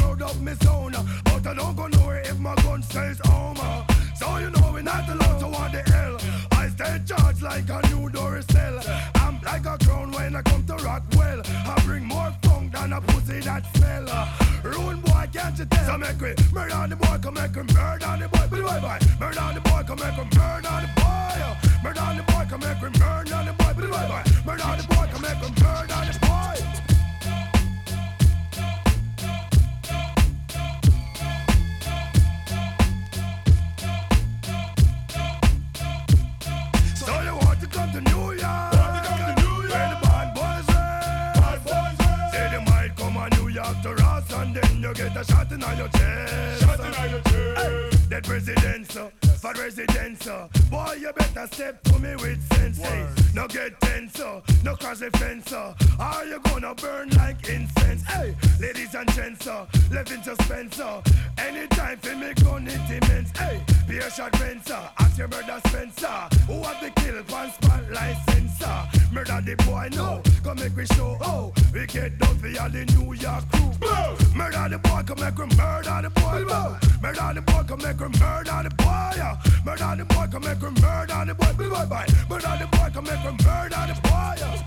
Murder 77.69 77.83
the 77.83 77.95
boy, 77.95 78.01
come 78.01 78.01
make 78.01 78.01
we 78.01 78.21
murder 78.21 78.63
the 78.63 78.75
boy. 78.77 79.13
yeah. 79.17 79.37
Murder 79.65 79.97
the 79.97 80.05
boy, 80.05 80.27
come 80.31 80.43
make 80.43 80.63
we 80.63 80.71
murder 80.81 81.25
the 81.27 81.35
boy. 81.35 81.69
Bye 81.71 81.85
bye. 81.85 82.07
Murder 82.31 82.57
the 82.61 82.67
boy, 82.77 82.91
come 82.95 83.05
make 83.05 83.25
we 83.25 83.31
murder 83.45 83.87
the 83.89 84.01
boy. 84.03 84.35
yeah. 84.39 84.65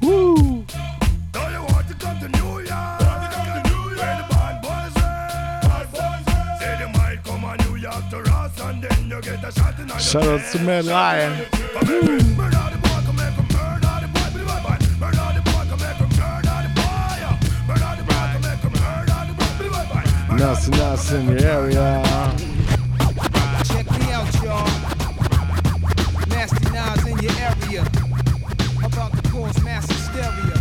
Woo! 0.00 0.64
Don't 1.32 1.52
you 1.52 1.62
want 1.62 1.88
to 1.88 1.94
come 1.94 2.20
to 2.20 2.28
New 2.28 2.60
York? 2.60 3.00
Where 3.00 4.16
the 4.16 4.26
bad 4.30 4.62
boys 4.62 5.02
at? 5.02 5.34
Nasty, 20.44 20.70
nasty 20.72 21.16
in 21.16 21.26
the 21.26 21.42
area. 21.42 22.02
Check 23.64 23.90
me 23.98 24.12
out, 24.12 24.28
y'all. 24.42 24.68
Nasty 26.28 26.70
Nas 26.70 27.06
in 27.06 27.18
your 27.18 27.32
area. 27.40 27.82
About 28.84 29.12
to 29.16 29.30
cause 29.30 29.64
mass 29.64 29.90
hysteria. 29.90 30.60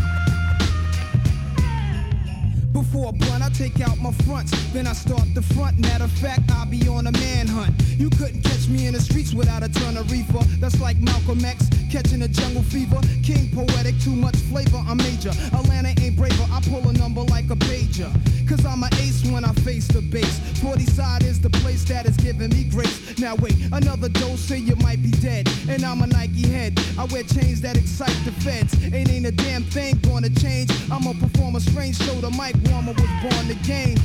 Before 2.71 3.09
a 3.09 3.11
blunt, 3.11 3.43
I 3.43 3.49
take 3.49 3.81
out 3.81 3.97
my 3.99 4.13
fronts, 4.23 4.53
then 4.71 4.87
I 4.87 4.93
start 4.93 5.27
the 5.35 5.41
front. 5.41 5.77
Matter 5.77 6.05
of 6.05 6.11
fact, 6.11 6.49
I'll 6.53 6.65
be 6.65 6.87
on 6.87 7.07
a 7.07 7.11
manhunt. 7.11 7.75
You 7.97 8.09
couldn't 8.09 8.41
catch 8.63 8.71
me 8.71 8.87
in 8.87 8.93
the 8.93 9.01
streets 9.01 9.33
without 9.33 9.63
a 9.63 9.69
ton 9.69 9.97
of 9.97 10.09
reefer. 10.11 10.43
That's 10.59 10.79
like 10.79 10.97
Malcolm 10.99 11.43
X 11.43 11.69
catching 11.91 12.21
a 12.21 12.27
jungle 12.27 12.63
fever. 12.63 12.99
King 13.23 13.49
poetic, 13.51 13.99
too 13.99 14.15
much 14.15 14.35
flavor. 14.51 14.81
I'm 14.87 14.97
major. 14.97 15.31
Atlanta 15.53 15.93
ain't 16.01 16.15
braver. 16.15 16.45
I 16.51 16.61
pull 16.69 16.87
a 16.87 16.93
number 16.93 17.21
like 17.23 17.49
a 17.49 17.55
pager. 17.55 18.11
Cause 18.47 18.65
I'm 18.65 18.83
an 18.83 18.93
ace 18.95 19.23
when 19.25 19.43
I 19.43 19.51
face 19.67 19.87
the 19.87 20.01
base. 20.01 20.39
40 20.61 20.85
side 20.85 21.23
is 21.23 21.41
the 21.41 21.49
place 21.49 21.83
that 21.85 22.05
is 22.05 22.15
giving 22.17 22.49
me 22.49 22.63
grace. 22.65 23.17
Now 23.19 23.35
wait, 23.35 23.55
another 23.71 24.09
dose, 24.09 24.39
say 24.39 24.59
you 24.59 24.75
might 24.77 25.01
be 25.01 25.11
dead. 25.11 25.49
And 25.67 25.83
I'm 25.83 26.01
a 26.01 26.07
Nike 26.07 26.47
head. 26.47 26.79
I 26.97 27.05
wear 27.05 27.23
chains 27.23 27.61
that 27.61 27.75
excite 27.75 28.17
the 28.23 28.31
feds. 28.31 28.73
Ain't 28.93 29.09
ain't 29.09 29.25
a 29.25 29.31
damn 29.31 29.63
thing 29.63 29.99
gonna 30.03 30.29
change. 30.29 30.71
I'm 30.91 31.07
a 31.07 31.13
performer 31.13 31.59
strange, 31.59 31.95
so 31.95 32.13
the 32.21 32.31
mic 32.31 32.55
warmer 32.69 32.93
was 32.93 33.11
born 33.21 33.47
to 33.47 33.55
game. 33.67 33.97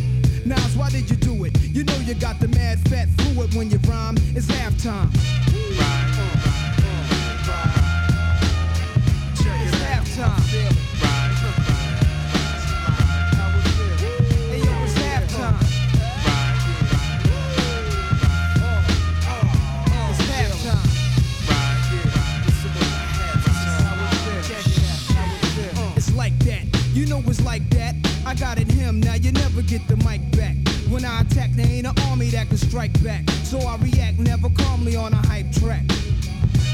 Nas, 0.48 0.74
why 0.78 0.88
did 0.88 1.10
you 1.10 1.16
do 1.16 1.44
it? 1.44 1.60
You 1.60 1.84
know 1.84 1.94
you 1.96 2.14
got 2.14 2.40
the 2.40 2.48
mad 2.48 2.78
fat 2.88 3.06
fluid 3.18 3.54
when 3.54 3.70
you 3.70 3.76
rhyme. 3.86 4.16
It's 4.34 4.46
halftime. 4.46 5.10
It's 5.14 5.36
halftime. 9.76 10.40
Hey, 14.48 14.58
yo, 14.58 14.84
it's 14.84 14.94
halftime. 14.94 15.60
It's 25.94 26.10
like 26.14 26.38
that. 26.38 26.64
You 26.94 27.04
know 27.04 27.22
it's 27.26 27.42
like 27.44 27.68
that. 27.70 27.94
I 28.24 28.34
got 28.34 28.58
it 28.58 28.70
him, 28.70 29.00
now 29.00 29.14
you 29.14 29.32
never 29.32 29.60
get 29.62 29.86
the 29.88 29.96
mic. 29.98 30.27
When 30.98 31.06
I 31.06 31.20
attack, 31.20 31.52
there 31.52 31.64
ain't 31.64 31.86
an 31.86 31.94
army 32.10 32.28
that 32.30 32.48
can 32.48 32.56
strike 32.56 32.92
back. 33.04 33.22
So 33.44 33.60
I 33.60 33.76
react 33.76 34.18
never 34.18 34.50
calmly 34.50 34.96
on 34.96 35.12
a 35.12 35.26
hype 35.28 35.52
track. 35.52 35.84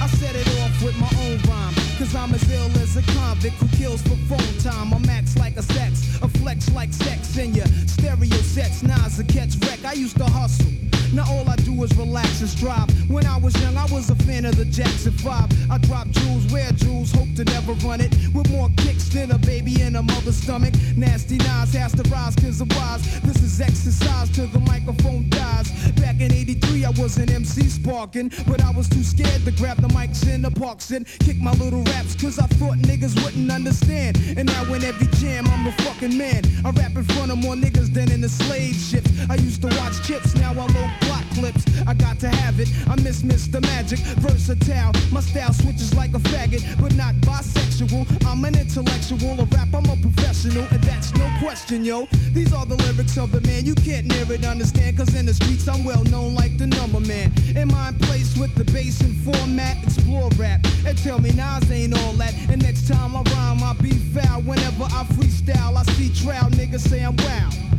I 0.01 0.07
set 0.07 0.35
it 0.35 0.49
off 0.63 0.83
with 0.83 0.97
my 0.97 1.11
own 1.25 1.37
rhyme. 1.41 1.75
Cause 1.99 2.15
I'm 2.15 2.33
as 2.33 2.51
ill 2.51 2.71
as 2.81 2.97
a 2.97 3.03
convict 3.13 3.57
who 3.57 3.69
kills 3.77 4.01
for 4.01 4.17
phone 4.25 4.59
time. 4.61 4.95
I'm 4.95 5.03
max 5.03 5.37
like 5.37 5.59
a 5.59 5.63
sex, 5.63 6.17
a 6.23 6.29
flex 6.41 6.73
like 6.73 6.95
sex 6.95 7.37
in 7.37 7.55
your 7.55 7.67
stereo 7.87 8.31
sets. 8.37 8.83
Nas 8.83 9.19
a 9.19 9.25
catch 9.25 9.57
wreck. 9.57 9.85
I 9.85 9.93
used 9.93 10.17
to 10.17 10.25
hustle. 10.25 10.84
Now 11.15 11.31
all 11.31 11.49
I 11.49 11.55
do 11.55 11.73
is 11.85 11.97
relax 11.97 12.41
and 12.41 12.51
strive. 12.51 12.91
When 13.09 13.25
I 13.25 13.37
was 13.37 13.55
young, 13.63 13.77
I 13.77 13.87
was 13.87 14.11
a 14.11 14.17
fan 14.17 14.45
of 14.45 14.57
the 14.57 14.65
Jackson 14.65 15.13
5. 15.13 15.71
I 15.71 15.79
drop 15.79 16.09
jewels, 16.09 16.53
wear 16.53 16.73
jewels, 16.73 17.13
hope 17.13 17.33
to 17.37 17.45
never 17.45 17.73
run 17.87 18.01
it. 18.01 18.13
With 18.35 18.51
more 18.51 18.69
kicks 18.79 19.09
than 19.11 19.31
a 19.31 19.39
baby 19.39 19.81
in 19.81 19.95
a 19.95 20.03
mother's 20.03 20.37
stomach. 20.37 20.75
Nasty 20.97 21.37
Nas 21.37 21.73
has 21.75 21.93
to 21.93 22.03
rise 22.11 22.35
cause 22.35 22.61
I'm 22.61 22.69
wise. 22.71 23.21
This 23.21 23.41
is 23.43 23.61
exercise 23.61 24.29
till 24.31 24.49
the 24.49 24.59
microphone 24.59 25.31
dies. 25.31 25.71
Back 25.93 26.21
in 26.21 26.33
83, 26.33 26.85
I 26.85 26.91
was 26.91 27.17
an 27.19 27.31
MC 27.31 27.69
sparking. 27.69 28.33
But 28.49 28.65
I 28.65 28.73
was 28.73 28.89
too 28.89 29.05
scared 29.05 29.45
to 29.45 29.53
grab 29.53 29.77
the 29.77 29.89
mics 29.89 30.29
in 30.29 30.43
the 30.43 30.51
parks 30.51 30.91
and 30.91 31.07
kick 31.21 31.39
my 31.39 31.53
little 31.53 31.85
raps 31.85 32.17
cause 32.21 32.41
I 32.41 32.47
thought 32.59 32.79
niggas 32.79 33.23
wouldn't 33.23 33.53
understand. 33.53 34.19
And 34.37 34.47
now 34.49 34.65
in 34.75 34.83
every 34.83 35.07
jam, 35.19 35.47
I'm 35.47 35.69
a 35.69 35.73
fucking 35.85 36.19
man. 36.19 36.43
I 36.65 36.71
rap 36.71 36.97
in 36.97 37.05
front 37.05 37.31
of 37.31 37.39
more 37.39 37.55
niggas 37.55 37.95
than 37.95 38.11
in 38.11 38.21
the 38.21 38.29
slave 38.29 38.75
ships. 38.75 39.11
I 39.31 39.37
used 39.37 39.63
to 39.63 39.69
watch 39.79 40.03
chips, 40.03 40.35
now 40.35 40.51
I 40.51 40.67
load 40.67 41.04
block 41.07 41.25
clips. 41.35 41.65
I 41.87 41.95
got 41.95 42.19
to 42.21 42.29
have 42.29 42.61
it. 42.61 42.69
I 42.89 42.97
miss 42.97 43.23
Mr. 43.23 43.61
Magic, 43.61 43.99
versatile. 44.21 44.93
My 45.13 45.21
style 45.21 45.53
switches 45.53 45.95
like 45.95 46.15
a 46.15 46.19
faggot, 46.19 46.63
but 46.81 46.95
not 46.95 47.15
bisexual. 47.17 48.05
I'm 48.27 48.45
an 48.45 48.57
intellectual, 48.59 49.41
a 49.41 49.45
rap, 49.45 49.69
I'm 49.75 49.87
a 49.87 49.97
professional, 49.97 50.65
and 50.71 50.83
that's 50.83 51.15
no 51.15 51.31
question, 51.41 51.85
yo. 51.85 52.07
These 52.33 52.53
are 52.53 52.67
the 52.67 52.77
lyrics 52.77 53.17
of 53.19 53.33
the 53.33 53.41
man 53.43 53.65
you 53.65 53.75
can't 53.75 54.07
near 54.07 54.31
it 54.33 54.45
understand, 54.45 54.97
cause 54.97 55.15
in 55.15 55.27
the 55.27 55.35
streets 55.35 55.69
I'm 55.69 55.85
well 55.85 56.05
known 56.05 56.35
like 56.35 56.57
the 56.59 56.67
number 56.67 57.01
man. 57.01 57.33
In 57.57 57.69
my 57.69 57.93
place 58.03 58.37
with 58.37 58.55
the 58.55 58.65
bass 58.73 59.01
and 59.01 59.17
format, 59.17 59.83
explore 59.83 60.31
rap, 60.37 60.61
and 60.87 60.97
tell 60.99 61.21
me 61.21 61.31
Nas 61.33 61.71
ain't 61.71 61.97
all 61.99 62.13
that. 62.15 62.35
And 62.51 62.63
next 62.63 62.89
time 62.89 63.17
I 63.17 63.23
rhyme, 63.23 63.63
I'll 63.63 63.75
be 63.75 63.93
foul. 64.15 64.43
Whenever 64.43 64.85
I 64.85 65.05
freestyle, 65.15 65.77
I 65.77 65.83
see 65.95 66.13
trial 66.13 66.51
niggas 66.51 66.89
say 66.89 67.03
I'm 67.03 67.17
wow. 67.17 67.74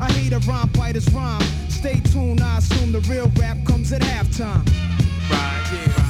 I 0.00 0.10
hate 0.12 0.32
a 0.32 0.38
rhyme 0.40 0.68
fighter's 0.70 1.10
rhyme. 1.12 1.42
Stay 1.68 2.00
tuned, 2.00 2.40
I 2.40 2.58
assume 2.58 2.92
the 2.92 3.00
real 3.00 3.30
rap 3.38 3.58
comes 3.64 3.92
at 3.92 4.02
halftime. 4.02 4.66
Right, 5.30 5.86
yeah. 5.86 6.03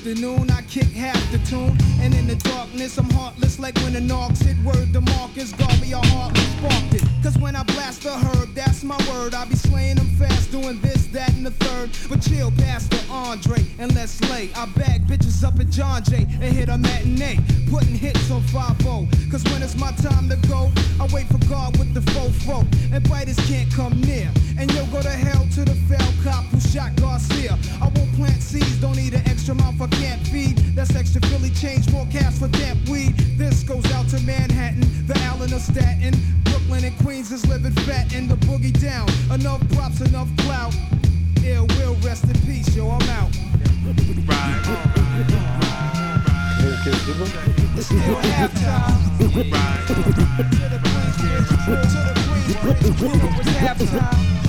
Afternoon 0.00 0.50
I 0.50 0.62
kick 0.62 0.86
half 0.86 1.20
the 1.30 1.38
tune. 1.38 1.76
And 2.00 2.14
in 2.14 2.26
the 2.26 2.36
darkness 2.36 2.96
I'm 2.96 3.10
heartless 3.10 3.58
like 3.58 3.76
when 3.78 3.92
the 3.92 4.00
knocks 4.00 4.40
hit 4.40 4.56
word 4.64 4.94
to 4.94 5.00
Marcus. 5.02 5.52
Got 5.52 5.78
me 5.78 5.92
a 5.92 5.98
heartless 5.98 6.50
sparked 6.60 6.94
it. 6.94 7.04
Cause 7.22 7.36
when 7.38 7.54
I 7.54 7.62
blast 7.64 8.02
the 8.02 8.16
herb, 8.16 8.54
that's 8.54 8.82
my 8.82 8.96
word. 9.10 9.34
I 9.34 9.44
be 9.44 9.56
slaying 9.56 9.96
them 9.96 10.08
fast, 10.16 10.50
doing 10.50 10.80
this, 10.80 11.06
that, 11.08 11.30
and 11.34 11.44
the 11.44 11.50
third. 11.50 11.90
But 12.08 12.22
chill, 12.22 12.50
Pastor 12.52 12.98
Andre, 13.10 13.58
and 13.78 13.94
let's 13.94 14.20
lay. 14.30 14.50
I 14.54 14.66
bag 14.66 15.06
bitches 15.06 15.44
up 15.44 15.58
at 15.60 15.68
John 15.68 16.02
Jay 16.02 16.26
and 16.40 16.52
hit 16.56 16.68
a 16.68 16.78
matinee. 16.78 17.38
Putting 17.70 17.94
hits 17.94 18.30
on 18.30 18.42
5 18.42 18.78
Cause 19.30 19.44
when 19.52 19.62
it's 19.62 19.76
my 19.76 19.92
time 19.92 20.28
to 20.28 20.36
go, 20.48 20.72
I 20.98 21.06
wait 21.12 21.26
for 21.26 21.38
God 21.46 21.76
with 21.78 21.92
the 21.94 22.00
fofo. 22.12 22.66
And 22.92 23.06
biters 23.08 23.38
can't 23.48 23.70
come 23.72 24.00
near. 24.00 24.30
And 24.58 24.72
yo, 24.72 24.84
go 24.86 25.02
to 25.02 25.10
hell 25.10 25.46
to 25.54 25.64
the 25.64 25.74
fell 25.88 26.12
cop 26.24 26.44
who 26.46 26.60
shot 26.60 26.94
Garcia. 26.96 27.58
I 27.80 27.88
won't 27.94 28.12
plant 28.14 28.42
seeds, 28.42 28.80
don't 28.80 28.96
need 28.96 29.14
an 29.14 29.26
extra 29.28 29.54
mouth 29.54 29.80
I 29.80 29.86
can't 30.00 30.26
feed. 30.28 30.56
That's 30.74 30.94
extra 30.96 31.20
Philly 31.28 31.50
change, 31.50 31.90
more 31.90 32.06
cash 32.10 32.38
for 32.38 32.48
damp 32.48 32.88
weed. 32.88 33.16
This 33.36 33.62
goes 33.62 33.84
out 33.92 34.08
to 34.08 34.20
Manhattan, 34.20 34.80
the 35.06 35.18
Allen 35.28 35.52
of 35.52 35.60
Staten. 35.60 36.14
Brooklyn 36.44 36.84
and 36.84 36.96
Queens 36.98 37.30
is 37.30 37.46
living 37.46 37.72
fat 37.84 38.14
in 38.14 38.26
the 38.26 38.36
boogie 38.36 38.72
down. 38.80 39.08
Enough 39.32 39.62
props, 39.74 40.00
enough 40.00 40.28
clout. 40.38 40.74
Ill 41.44 41.66
will 41.78 41.94
rest 41.96 42.24
in 42.24 42.38
peace, 42.46 42.74
yo, 42.74 42.90
I'm 42.90 43.08
out. 43.10 43.30
It's 47.76 47.86
still 47.86 48.16
halftime. 48.16 49.18
To 49.18 49.24
the 49.24 49.44
Queens, 49.44 49.86
to 49.86 49.94
the 49.94 50.80
Queens, 52.26 53.00
When 53.00 53.20
it 53.20 53.38
was 53.38 53.46
halftime. 53.46 54.39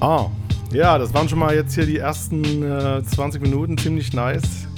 Ah, 0.00 0.26
ja, 0.72 0.96
das 0.96 1.12
waren 1.12 1.28
schon 1.28 1.40
mal 1.40 1.54
jetzt 1.54 1.74
hier 1.74 1.84
die 1.84 1.98
ersten 1.98 2.62
äh, 2.62 3.02
20 3.02 3.42
Minuten. 3.42 3.76
Ziemlich 3.76 4.12
nice. 4.12 4.68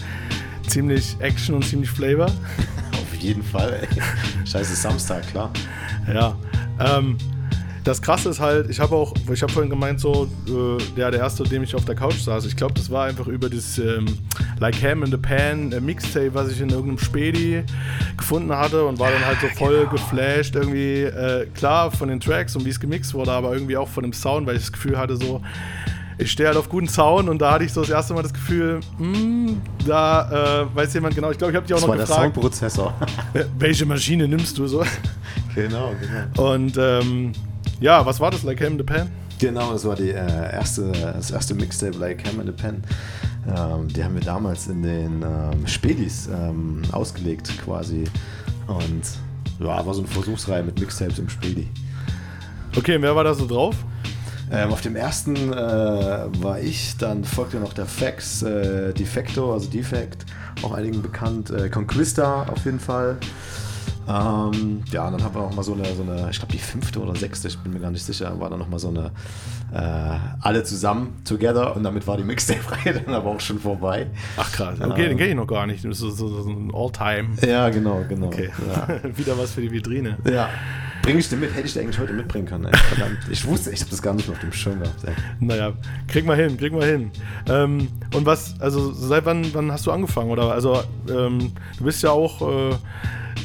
Ziemlich 0.66 1.16
Action 1.20 1.54
und 1.54 1.64
ziemlich 1.64 1.90
Flavor. 1.90 2.26
Auf 2.92 3.14
jeden 3.18 3.42
Fall, 3.42 3.80
ey. 3.82 4.46
Scheiße 4.46 4.74
Samstag, 4.74 5.26
klar. 5.28 5.50
Ja. 6.08 6.36
Ähm, 6.78 7.18
das 7.84 8.02
Krasse 8.02 8.28
ist 8.28 8.40
halt, 8.40 8.68
ich 8.70 8.78
habe 8.80 8.94
auch, 8.94 9.14
ich 9.32 9.42
habe 9.42 9.52
vorhin 9.52 9.70
gemeint, 9.70 10.00
so, 10.00 10.28
äh, 10.46 10.82
der, 10.96 11.10
der 11.10 11.20
erste, 11.20 11.44
dem 11.44 11.62
ich 11.62 11.74
auf 11.74 11.84
der 11.84 11.94
Couch 11.94 12.18
saß, 12.20 12.44
ich 12.46 12.56
glaube, 12.56 12.74
das 12.74 12.90
war 12.90 13.06
einfach 13.06 13.26
über 13.26 13.48
das 13.48 13.78
ähm, 13.78 14.06
Like 14.58 14.82
Ham 14.82 15.02
in 15.02 15.10
the 15.10 15.16
Pan 15.16 15.72
äh, 15.72 15.80
Mixtape, 15.80 16.34
was 16.34 16.50
ich 16.50 16.60
in 16.60 16.68
irgendeinem 16.68 16.98
Spedi 16.98 17.62
gefunden 18.16 18.52
hatte 18.54 18.84
und 18.84 18.98
war 18.98 19.10
dann 19.10 19.24
halt 19.24 19.38
so 19.40 19.46
voll 19.58 19.86
geflasht, 19.86 20.54
irgendwie, 20.54 21.02
äh, 21.02 21.46
klar, 21.54 21.90
von 21.90 22.08
den 22.08 22.20
Tracks 22.20 22.54
und 22.56 22.64
wie 22.64 22.70
es 22.70 22.80
gemixt 22.80 23.14
wurde, 23.14 23.32
aber 23.32 23.52
irgendwie 23.54 23.76
auch 23.76 23.88
von 23.88 24.02
dem 24.02 24.12
Sound, 24.12 24.46
weil 24.46 24.56
ich 24.56 24.62
das 24.62 24.72
Gefühl 24.72 24.98
hatte, 24.98 25.16
so, 25.16 25.40
ich 26.18 26.30
stehe 26.30 26.48
halt 26.48 26.58
auf 26.58 26.68
guten 26.68 26.86
Sound 26.88 27.30
und 27.30 27.40
da 27.40 27.52
hatte 27.52 27.64
ich 27.64 27.72
so 27.72 27.80
das 27.80 27.88
erste 27.88 28.12
Mal 28.12 28.22
das 28.22 28.34
Gefühl, 28.34 28.80
hm, 28.98 29.60
da 29.86 30.62
äh, 30.70 30.76
weiß 30.76 30.92
jemand 30.92 31.14
genau, 31.14 31.30
ich 31.30 31.38
glaube, 31.38 31.52
ich 31.52 31.56
habe 31.56 31.66
dich 31.66 31.72
auch 31.74 31.78
Das 31.78 31.86
noch 31.86 31.88
war 31.88 31.96
der 31.96 32.06
gefragt, 32.06 32.34
Soundprozessor. 32.34 32.94
welche 33.58 33.86
Maschine 33.86 34.28
nimmst 34.28 34.58
du 34.58 34.66
so? 34.66 34.84
genau, 35.54 35.94
genau. 36.34 36.52
Und 36.52 36.76
ähm, 36.78 37.32
ja, 37.80 38.04
was 38.04 38.20
war 38.20 38.30
das, 38.30 38.42
Like 38.42 38.60
Ham 38.60 38.72
in 38.72 38.78
the 38.78 38.84
Pan? 38.84 39.10
Genau, 39.38 39.72
das 39.72 39.86
war 39.86 39.96
die, 39.96 40.10
äh, 40.10 40.52
erste, 40.52 40.92
das 40.92 41.30
erste 41.30 41.54
Mixtape, 41.54 41.96
Like 41.96 42.26
Ham 42.26 42.40
in 42.40 42.46
the 42.46 42.52
Pen. 42.52 42.82
Ähm, 43.48 43.88
die 43.88 44.04
haben 44.04 44.14
wir 44.14 44.20
damals 44.20 44.68
in 44.68 44.82
den 44.82 45.22
ähm, 45.22 45.66
Spedis 45.66 46.28
ähm, 46.28 46.82
ausgelegt 46.92 47.50
quasi. 47.64 48.04
Und 48.66 49.02
ja, 49.58 49.84
war 49.84 49.94
so 49.94 50.00
eine 50.02 50.08
Versuchsreihe 50.08 50.62
mit 50.62 50.78
Mixtapes 50.78 51.18
im 51.18 51.28
Spedi. 51.30 51.68
Okay, 52.76 52.96
und 52.96 53.02
wer 53.02 53.16
war 53.16 53.24
da 53.24 53.34
so 53.34 53.46
drauf? 53.46 53.76
Ähm, 54.52 54.72
auf 54.72 54.80
dem 54.80 54.96
ersten 54.96 55.52
äh, 55.52 55.56
war 55.56 56.60
ich, 56.60 56.96
dann 56.98 57.24
folgte 57.24 57.58
noch 57.58 57.72
der 57.72 57.86
Fax, 57.86 58.42
äh, 58.42 58.92
Defecto, 58.92 59.52
also 59.52 59.70
Defect, 59.70 60.26
auch 60.62 60.72
einigen 60.72 61.02
bekannt, 61.02 61.50
äh, 61.50 61.68
Conquista 61.68 62.42
auf 62.42 62.64
jeden 62.64 62.80
Fall. 62.80 63.16
Ähm, 64.10 64.82
ja, 64.90 65.08
dann 65.08 65.22
haben 65.22 65.34
wir 65.34 65.42
noch 65.42 65.54
mal 65.54 65.62
so 65.62 65.74
eine, 65.74 65.84
so 65.94 66.02
eine 66.02 66.28
ich 66.30 66.38
glaube 66.38 66.52
die 66.52 66.58
fünfte 66.58 66.98
oder 67.00 67.14
sechste, 67.14 67.46
ich 67.48 67.58
bin 67.58 67.72
mir 67.72 67.78
gar 67.80 67.90
nicht 67.90 68.04
sicher, 68.04 68.38
war 68.40 68.50
dann 68.50 68.58
noch 68.58 68.68
mal 68.68 68.78
so 68.78 68.88
eine 68.88 69.12
äh, 69.72 70.18
alle 70.40 70.64
zusammen, 70.64 71.22
together 71.24 71.76
und 71.76 71.84
damit 71.84 72.06
war 72.06 72.16
die 72.16 72.24
Mixtape-Reihe 72.24 73.00
dann 73.04 73.14
aber 73.14 73.30
auch 73.30 73.40
schon 73.40 73.60
vorbei. 73.60 74.08
Ach 74.36 74.50
krass, 74.50 74.80
okay, 74.80 75.02
den 75.02 75.12
Ähm, 75.12 75.16
kenne 75.18 75.30
ich 75.30 75.36
noch 75.36 75.46
gar 75.46 75.66
nicht. 75.66 75.84
Das 75.84 75.92
ist 75.92 75.98
so, 76.00 76.10
so, 76.10 76.42
so 76.42 76.50
ein 76.50 76.72
All-Time. 76.74 77.36
Ja, 77.46 77.68
genau, 77.68 78.02
genau. 78.08 78.26
Okay, 78.26 78.50
Ja. 78.68 78.88
wieder 79.16 79.38
was 79.38 79.52
für 79.52 79.60
die 79.60 79.70
Vitrine. 79.70 80.16
Ja. 80.28 80.48
Bringe 81.02 81.20
ich 81.20 81.28
den 81.30 81.40
mit? 81.40 81.54
Hätte 81.54 81.66
ich 81.66 81.72
den 81.72 81.84
eigentlich 81.84 81.98
heute 81.98 82.12
mitbringen 82.12 82.46
können. 82.46 82.66
Ey. 82.66 82.76
Verdammt. 82.76 83.18
Ich 83.30 83.46
wusste, 83.46 83.70
ich 83.70 83.80
habe 83.80 83.90
das 83.90 84.02
gar 84.02 84.12
nicht 84.12 84.28
mehr 84.28 84.36
auf 84.36 84.40
dem 84.42 84.52
Schirm 84.52 84.80
gehabt. 84.80 85.02
Ey. 85.04 85.14
Naja, 85.38 85.72
krieg 86.08 86.26
mal 86.26 86.36
hin, 86.36 86.58
krieg 86.58 86.72
mal 86.72 86.84
hin. 86.84 87.10
Ähm, 87.48 87.88
und 88.14 88.26
was, 88.26 88.60
also 88.60 88.92
seit 88.92 89.24
wann, 89.24 89.46
wann 89.54 89.72
hast 89.72 89.86
du 89.86 89.92
angefangen? 89.92 90.30
Oder 90.30 90.52
also 90.52 90.82
ähm, 91.08 91.52
du 91.78 91.84
bist 91.84 92.02
ja 92.02 92.10
auch 92.10 92.42
äh, 92.42 92.74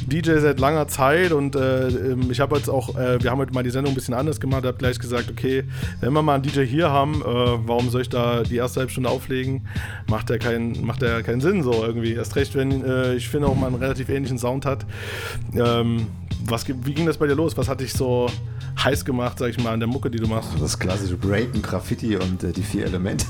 DJ 0.06 0.38
seit 0.38 0.60
langer 0.60 0.88
Zeit 0.88 1.32
und 1.32 1.56
äh, 1.56 1.88
ähm, 1.88 2.30
ich 2.30 2.40
habe 2.40 2.56
jetzt 2.56 2.68
auch, 2.68 2.96
äh, 2.96 3.22
wir 3.22 3.30
haben 3.30 3.38
heute 3.38 3.52
mal 3.52 3.62
die 3.62 3.70
Sendung 3.70 3.92
ein 3.92 3.94
bisschen 3.94 4.14
anders 4.14 4.40
gemacht, 4.40 4.64
habe 4.64 4.78
gleich 4.78 4.98
gesagt, 4.98 5.30
okay, 5.30 5.64
wenn 6.00 6.12
wir 6.12 6.22
mal 6.22 6.34
einen 6.34 6.42
DJ 6.44 6.62
hier 6.62 6.90
haben, 6.90 7.22
äh, 7.22 7.24
warum 7.24 7.90
soll 7.90 8.02
ich 8.02 8.08
da 8.08 8.42
die 8.42 8.56
erste 8.56 8.80
halbe 8.80 8.92
Stunde 8.92 9.10
auflegen? 9.10 9.66
Macht 10.08 10.30
ja 10.30 10.38
keinen, 10.38 10.84
macht 10.84 11.02
ja 11.02 11.22
keinen 11.22 11.40
Sinn 11.40 11.62
so 11.62 11.72
irgendwie. 11.84 12.12
Erst 12.14 12.36
recht, 12.36 12.54
wenn 12.54 12.84
äh, 12.84 13.14
ich 13.14 13.28
finde 13.28 13.48
auch 13.48 13.56
mal 13.56 13.66
einen 13.66 13.76
relativ 13.76 14.08
ähnlichen 14.08 14.38
Sound 14.38 14.64
hat. 14.66 14.86
Ähm, 15.54 16.06
was, 16.44 16.68
wie 16.68 16.94
ging 16.94 17.06
das 17.06 17.18
bei 17.18 17.26
dir 17.26 17.34
los? 17.34 17.56
Was 17.56 17.68
hat 17.68 17.80
dich 17.80 17.92
so 17.92 18.28
heiß 18.84 19.04
gemacht, 19.04 19.38
sag 19.38 19.50
ich 19.50 19.58
mal, 19.62 19.72
an 19.72 19.80
der 19.80 19.88
Mucke, 19.88 20.10
die 20.10 20.18
du 20.18 20.28
machst? 20.28 20.50
Das 20.60 20.78
klassische 20.78 21.16
Breaken, 21.16 21.62
Graffiti 21.62 22.16
und 22.16 22.44
äh, 22.44 22.52
die 22.52 22.62
vier 22.62 22.84
Elemente. 22.86 23.24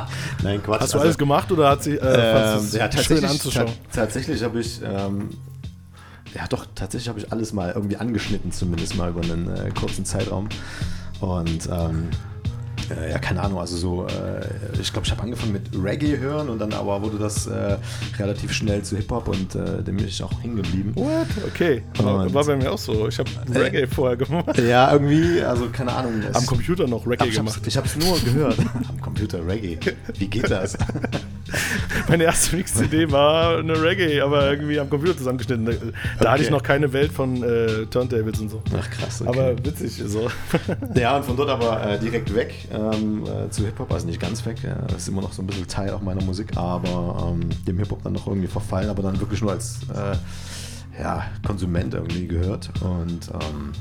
Nein, 0.42 0.62
Quatsch. 0.62 0.80
Hast 0.82 0.94
du 0.94 0.98
alles 0.98 1.16
gemacht 1.16 1.50
oder 1.52 1.70
hat 1.70 1.82
sie, 1.84 1.92
äh, 1.92 2.00
ähm, 2.02 2.02
ja, 2.02 2.60
schön 2.60 2.78
tatsächlich, 2.90 3.24
anzuschauen? 3.30 3.66
ta- 3.66 4.00
tatsächlich 4.02 4.42
habe 4.42 4.60
ich, 4.60 4.80
ähm, 4.84 5.30
ja 6.34 6.46
doch, 6.48 6.66
tatsächlich 6.74 7.08
habe 7.08 7.20
ich 7.20 7.32
alles 7.32 7.52
mal 7.52 7.72
irgendwie 7.74 7.96
angeschnitten, 7.96 8.52
zumindest 8.52 8.96
mal 8.96 9.10
über 9.10 9.22
einen 9.22 9.48
äh, 9.48 9.70
kurzen 9.70 10.04
Zeitraum. 10.04 10.48
Und 11.20 11.68
ähm, 11.70 12.10
äh, 12.90 13.10
ja, 13.10 13.18
keine 13.18 13.42
Ahnung, 13.42 13.58
also 13.58 13.76
so, 13.76 14.06
äh, 14.06 14.46
ich 14.80 14.92
glaube, 14.92 15.06
ich 15.06 15.10
habe 15.10 15.22
angefangen 15.22 15.52
mit 15.52 15.62
Reggae 15.74 16.18
hören 16.18 16.48
und 16.48 16.58
dann 16.58 16.72
aber 16.72 17.02
wurde 17.02 17.18
das 17.18 17.46
äh, 17.46 17.76
relativ 18.18 18.52
schnell 18.52 18.82
zu 18.82 18.96
Hip-Hop 18.96 19.28
und 19.28 19.54
äh, 19.54 19.82
dem 19.82 19.96
bin 19.96 20.06
ich 20.06 20.22
auch 20.22 20.42
hängen 20.42 20.56
geblieben. 20.56 20.92
What? 20.94 21.26
Okay, 21.46 21.82
war, 21.98 22.32
war 22.32 22.44
bei 22.44 22.56
mir 22.56 22.72
auch 22.72 22.78
so. 22.78 23.08
Ich 23.08 23.18
habe 23.18 23.30
Reggae 23.54 23.86
vorher 23.86 24.16
gemacht. 24.16 24.58
Ja, 24.68 24.92
irgendwie, 24.92 25.40
also 25.42 25.68
keine 25.70 25.92
Ahnung. 25.92 26.20
Am 26.32 26.44
Computer 26.44 26.86
noch 26.86 27.06
Reggae 27.06 27.28
ich 27.28 27.36
gemacht. 27.36 27.60
Ich 27.66 27.76
habe 27.76 27.86
es 27.86 27.96
nur 27.96 28.18
gehört. 28.20 28.58
Am 28.88 29.00
Computer 29.00 29.46
Reggae. 29.46 29.78
Wie 30.18 30.28
geht 30.28 30.50
das? 30.50 30.76
Meine 32.08 32.24
erste 32.24 32.56
Mix-CD 32.56 33.10
war 33.10 33.58
eine 33.58 33.80
Reggae, 33.82 34.20
aber 34.20 34.50
irgendwie 34.50 34.78
am 34.78 34.88
Computer 34.90 35.16
zusammengeschnitten. 35.16 35.64
Da, 35.66 35.72
da 36.20 36.30
hatte 36.32 36.42
ich 36.42 36.48
Okay. 36.48 36.56
noch 36.56 36.62
keine 36.62 36.92
Welt 36.92 37.12
von 37.12 37.42
äh, 37.42 37.86
Turntables 37.86 38.40
und 38.40 38.50
so. 38.50 38.62
Ach 38.78 38.90
krass, 38.90 39.20
okay. 39.22 39.30
Aber 39.30 39.64
witzig 39.64 40.02
so. 40.06 40.30
Ja, 40.94 41.16
und 41.16 41.24
von 41.24 41.36
dort 41.36 41.50
aber 41.50 41.86
äh, 41.92 41.98
direkt 41.98 42.34
weg 42.34 42.54
ähm, 42.72 43.24
äh, 43.24 43.50
zu 43.50 43.64
Hip-Hop, 43.64 43.92
also 43.92 44.06
nicht 44.06 44.20
ganz 44.20 44.44
weg, 44.46 44.56
äh, 44.64 44.74
das 44.88 45.02
ist 45.02 45.08
immer 45.08 45.22
noch 45.22 45.32
so 45.32 45.42
ein 45.42 45.46
bisschen 45.46 45.66
Teil 45.68 45.90
auch 45.90 46.00
meiner 46.02 46.22
Musik, 46.22 46.56
aber 46.56 47.32
ähm, 47.32 47.48
dem 47.66 47.78
Hip-Hop 47.78 48.02
dann 48.02 48.14
noch 48.14 48.26
irgendwie 48.26 48.48
verfallen, 48.48 48.88
aber 48.88 49.02
dann 49.02 49.20
wirklich 49.20 49.40
nur 49.42 49.52
als 49.52 49.80
äh, 49.94 50.16
ja, 51.02 51.24
Konsument 51.46 51.94
irgendwie 51.94 52.26
gehört. 52.26 52.70
Und 52.80 53.28
ähm, 53.32 53.72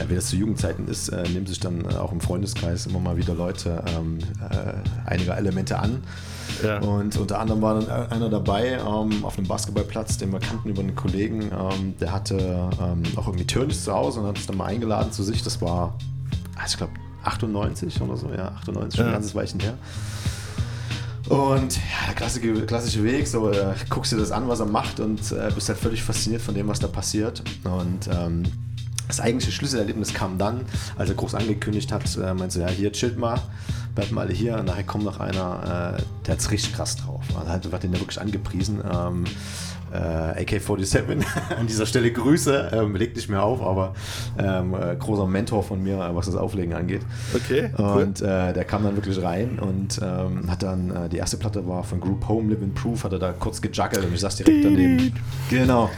ja, 0.00 0.08
wie 0.08 0.14
das 0.14 0.26
zu 0.26 0.36
Jugendzeiten 0.36 0.88
ist, 0.88 1.10
äh, 1.10 1.22
nehmen 1.28 1.46
sich 1.46 1.60
dann 1.60 1.84
äh, 1.84 1.94
auch 1.94 2.10
im 2.12 2.20
Freundeskreis 2.20 2.86
immer 2.86 2.98
mal 2.98 3.16
wieder 3.16 3.34
Leute 3.34 3.84
ähm, 3.96 4.18
äh, 4.50 5.08
einiger 5.08 5.36
Elemente 5.36 5.78
an. 5.78 6.02
Ja. 6.64 6.78
Und 6.80 7.16
unter 7.16 7.38
anderem 7.38 7.60
war 7.62 7.80
dann 7.80 8.10
einer 8.10 8.28
dabei 8.28 8.78
ähm, 8.78 9.24
auf 9.24 9.36
einem 9.38 9.46
Basketballplatz, 9.46 10.18
den 10.18 10.32
wir 10.32 10.40
kannten 10.40 10.68
über 10.70 10.80
einen 10.80 10.94
Kollegen. 10.96 11.42
Ähm, 11.52 11.94
der 12.00 12.12
hatte 12.12 12.36
ähm, 12.80 13.02
auch 13.16 13.26
irgendwie 13.26 13.46
Turnis 13.46 13.84
zu 13.84 13.92
Hause 13.92 14.20
und 14.20 14.26
hat 14.26 14.36
uns 14.36 14.46
dann 14.46 14.56
mal 14.56 14.66
eingeladen 14.66 15.12
zu 15.12 15.22
sich. 15.22 15.42
Das 15.42 15.60
war, 15.60 15.96
ah, 16.56 16.64
ich 16.66 16.76
glaube, 16.76 16.92
98 17.24 18.00
oder 18.00 18.16
so, 18.16 18.30
ja, 18.30 18.48
98, 18.58 18.96
schon 18.96 19.04
Ja. 19.04 19.10
ein 19.10 19.14
ganzes 19.14 19.34
Weilchen 19.34 19.60
her. 19.60 19.74
Und 21.28 21.76
ja, 21.76 22.06
der 22.08 22.14
klassische, 22.16 22.66
klassische 22.66 23.04
Weg, 23.04 23.28
so 23.28 23.50
äh, 23.50 23.74
guckst 23.88 24.10
dir 24.12 24.16
das 24.16 24.32
an, 24.32 24.48
was 24.48 24.58
er 24.60 24.66
macht 24.66 24.98
und 24.98 25.20
äh, 25.30 25.50
bist 25.54 25.68
halt 25.68 25.78
völlig 25.78 26.02
fasziniert 26.02 26.42
von 26.42 26.54
dem, 26.54 26.66
was 26.66 26.80
da 26.80 26.88
passiert. 26.88 27.42
Und 27.62 28.08
ähm, 28.12 28.42
das 29.10 29.20
eigentliche 29.20 29.52
Schlüsselerlebnis 29.52 30.14
kam 30.14 30.38
dann, 30.38 30.64
als 30.96 31.10
er 31.10 31.16
groß 31.16 31.34
angekündigt 31.34 31.92
hat, 31.92 32.04
äh, 32.16 32.34
meinte 32.34 32.50
so, 32.54 32.60
ja, 32.60 32.68
hier 32.68 32.92
chillt 32.92 33.18
mal, 33.18 33.40
bleibt 33.94 34.12
mal 34.12 34.22
alle 34.22 34.32
hier 34.32 34.56
und 34.56 34.66
nachher 34.66 34.84
kommt 34.84 35.04
noch 35.04 35.20
einer, 35.20 35.96
äh, 35.98 36.02
der 36.26 36.34
hat's 36.34 36.50
richtig 36.50 36.74
krass 36.74 36.96
drauf. 36.96 37.22
Also 37.36 37.50
halt, 37.50 37.72
hat 37.72 37.82
den 37.82 37.92
ja 37.92 38.00
wirklich 38.00 38.20
angepriesen. 38.20 38.80
Ähm, 38.90 39.24
äh, 39.92 40.42
AK-47, 40.42 41.24
an 41.58 41.66
dieser 41.66 41.86
Stelle 41.86 42.12
Grüße, 42.12 42.70
ähm, 42.72 42.96
legt 42.96 43.16
nicht 43.16 43.28
mehr 43.28 43.42
auf, 43.42 43.62
aber 43.62 43.94
ähm, 44.38 44.74
äh, 44.74 44.96
großer 44.96 45.26
Mentor 45.26 45.62
von 45.62 45.82
mir, 45.82 45.96
äh, 45.96 46.14
was 46.14 46.26
das 46.26 46.36
Auflegen 46.36 46.74
angeht. 46.74 47.02
Okay, 47.34 47.70
cool. 47.78 48.02
Und 48.02 48.20
äh, 48.20 48.52
der 48.52 48.64
kam 48.64 48.84
dann 48.84 48.96
wirklich 48.96 49.20
rein 49.22 49.58
und 49.58 50.00
ähm, 50.02 50.50
hat 50.50 50.62
dann, 50.62 50.90
äh, 50.90 51.08
die 51.08 51.16
erste 51.16 51.36
Platte 51.36 51.66
war 51.66 51.84
von 51.84 52.00
Group 52.00 52.28
Home, 52.28 52.52
Live 52.52 52.62
in 52.62 52.74
Proof, 52.74 53.04
hat 53.04 53.12
er 53.12 53.18
da 53.18 53.32
kurz 53.32 53.60
gejuggelt 53.60 54.04
und 54.04 54.14
ich 54.14 54.20
saß 54.20 54.36
direkt 54.36 54.64
daneben. 54.64 55.12
Genau. 55.48 55.90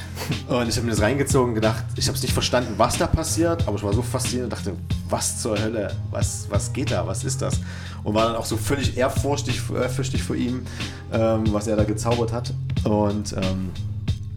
Und 0.49 0.69
ich 0.69 0.77
habe 0.77 0.87
mir 0.87 0.93
das 0.93 1.01
reingezogen 1.01 1.51
und 1.51 1.55
gedacht, 1.55 1.85
ich 1.97 2.07
habe 2.09 2.17
es 2.17 2.23
nicht 2.23 2.35
verstanden, 2.35 2.75
was 2.77 2.99
da 2.99 3.07
passiert, 3.07 3.67
aber 3.67 3.77
ich 3.77 3.83
war 3.83 3.93
so 3.93 4.03
fasziniert 4.03 4.45
und 4.45 4.53
dachte, 4.53 4.73
was 5.09 5.41
zur 5.41 5.59
Hölle, 5.59 5.93
was, 6.11 6.47
was 6.51 6.73
geht 6.73 6.91
da, 6.91 7.07
was 7.07 7.25
ist 7.25 7.43
das? 7.43 7.61
Und 8.05 8.15
war 8.15 8.27
dann 8.27 8.37
auch 8.37 8.45
so 8.45 8.57
völlig 8.57 8.97
ehrfurchtig, 8.97 9.63
ehrfürchtig 9.73 10.23
vor 10.23 10.37
ihm, 10.37 10.63
ähm, 11.13 11.45
was 11.53 11.67
er 11.67 11.77
da 11.77 11.85
gezaubert 11.85 12.33
hat. 12.33 12.53
Und 12.85 13.33
ähm, 13.35 13.71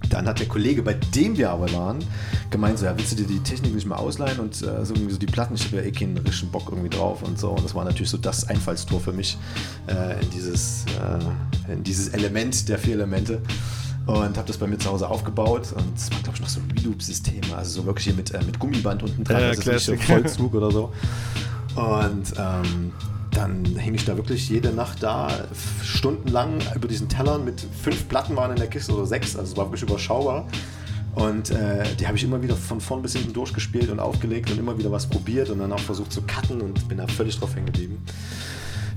dann 0.10 0.28
hat 0.28 0.40
der 0.40 0.48
Kollege, 0.48 0.82
bei 0.82 0.94
dem 0.94 1.38
wir 1.38 1.50
aber 1.50 1.72
waren, 1.74 2.00
gemeint, 2.50 2.80
so, 2.80 2.86
ja, 2.86 2.98
willst 2.98 3.12
du 3.14 3.16
dir 3.16 3.28
die 3.28 3.40
Technik 3.40 3.74
nicht 3.74 3.88
mal 3.88 3.96
ausleihen 3.96 4.40
und 4.40 4.54
äh, 4.62 4.86
so 4.86 4.94
irgendwie 4.94 5.14
so 5.14 5.18
die 5.18 5.26
Platten, 5.26 5.56
ich 5.56 5.66
habe 5.66 5.78
ja 5.78 5.82
eh 5.84 5.92
keinen 5.92 6.18
richtigen 6.18 6.52
Bock 6.52 6.68
irgendwie 6.70 6.90
drauf 6.90 7.24
und 7.24 7.40
so. 7.40 7.50
Und 7.52 7.64
das 7.64 7.76
war 7.76 7.84
natürlich 7.86 8.10
so 8.10 8.18
das 8.18 8.48
Einfallstor 8.48 9.00
für 9.00 9.12
mich 9.12 9.38
äh, 9.88 10.22
in, 10.22 10.30
dieses, 10.30 10.86
äh, 11.68 11.74
in 11.74 11.84
dieses 11.84 12.10
Element 12.10 12.70
der 12.70 12.78
vier 12.78 12.94
Elemente. 12.94 13.42
Und 14.06 14.38
habe 14.38 14.46
das 14.46 14.58
bei 14.58 14.68
mir 14.68 14.78
zu 14.78 14.92
Hause 14.92 15.10
aufgebaut 15.10 15.74
und 15.76 15.98
es 15.98 16.12
war, 16.12 16.20
glaube 16.20 16.36
ich, 16.36 16.42
noch 16.42 16.50
so 16.50 16.60
ein 16.60 16.72
Reloop-System, 16.78 17.42
also 17.58 17.82
so 17.82 17.88
wirklich 17.88 18.06
hier 18.06 18.14
mit, 18.14 18.32
äh, 18.36 18.44
mit 18.46 18.60
Gummiband 18.60 19.02
unten 19.02 19.24
dran, 19.24 19.42
Ja, 19.42 19.48
das 19.48 19.58
ist 19.58 19.68
nicht 19.68 19.82
so. 19.84 19.96
Vollzug 19.96 20.54
oder 20.54 20.70
so. 20.70 20.94
Und 21.76 22.34
ähm, 22.38 22.92
dann 23.36 23.66
hing 23.78 23.94
ich 23.94 24.06
da 24.06 24.16
wirklich 24.16 24.50
jede 24.50 24.72
Nacht 24.72 25.04
da, 25.04 25.30
stundenlang 25.84 26.60
über 26.74 26.88
diesen 26.88 27.10
Tellern 27.10 27.44
mit 27.44 27.66
fünf 27.82 28.08
Platten 28.08 28.36
waren 28.36 28.52
in 28.52 28.58
der 28.58 28.68
Kiste 28.68 28.94
oder 28.94 29.06
sechs, 29.06 29.36
also 29.36 29.52
es 29.52 29.58
war 29.58 29.66
wirklich 29.66 29.84
überschaubar. 29.84 30.48
Und 31.16 31.52
äh, 31.52 31.84
die 32.00 32.08
habe 32.08 32.18
ich 32.18 32.24
immer 32.24 32.42
wieder 32.42 32.56
von 32.56 32.82
vorn 32.82 33.02
bis 33.02 33.14
hinten 33.14 33.32
durchgespielt 33.32 33.90
und 33.90 34.00
aufgelegt 34.00 34.52
und 34.52 34.60
immer 34.60 34.78
wieder 34.78 34.92
was 34.92 35.08
probiert 35.08 35.50
und 35.50 35.60
dann 35.60 35.72
auch 35.72 35.80
versucht 35.80 36.12
zu 36.12 36.22
cutten 36.24 36.62
und 36.62 36.88
bin 36.90 36.98
da 36.98 37.08
völlig 37.08 37.40
drauf 37.40 37.56
hängen 37.56 37.68
geblieben. 37.68 38.04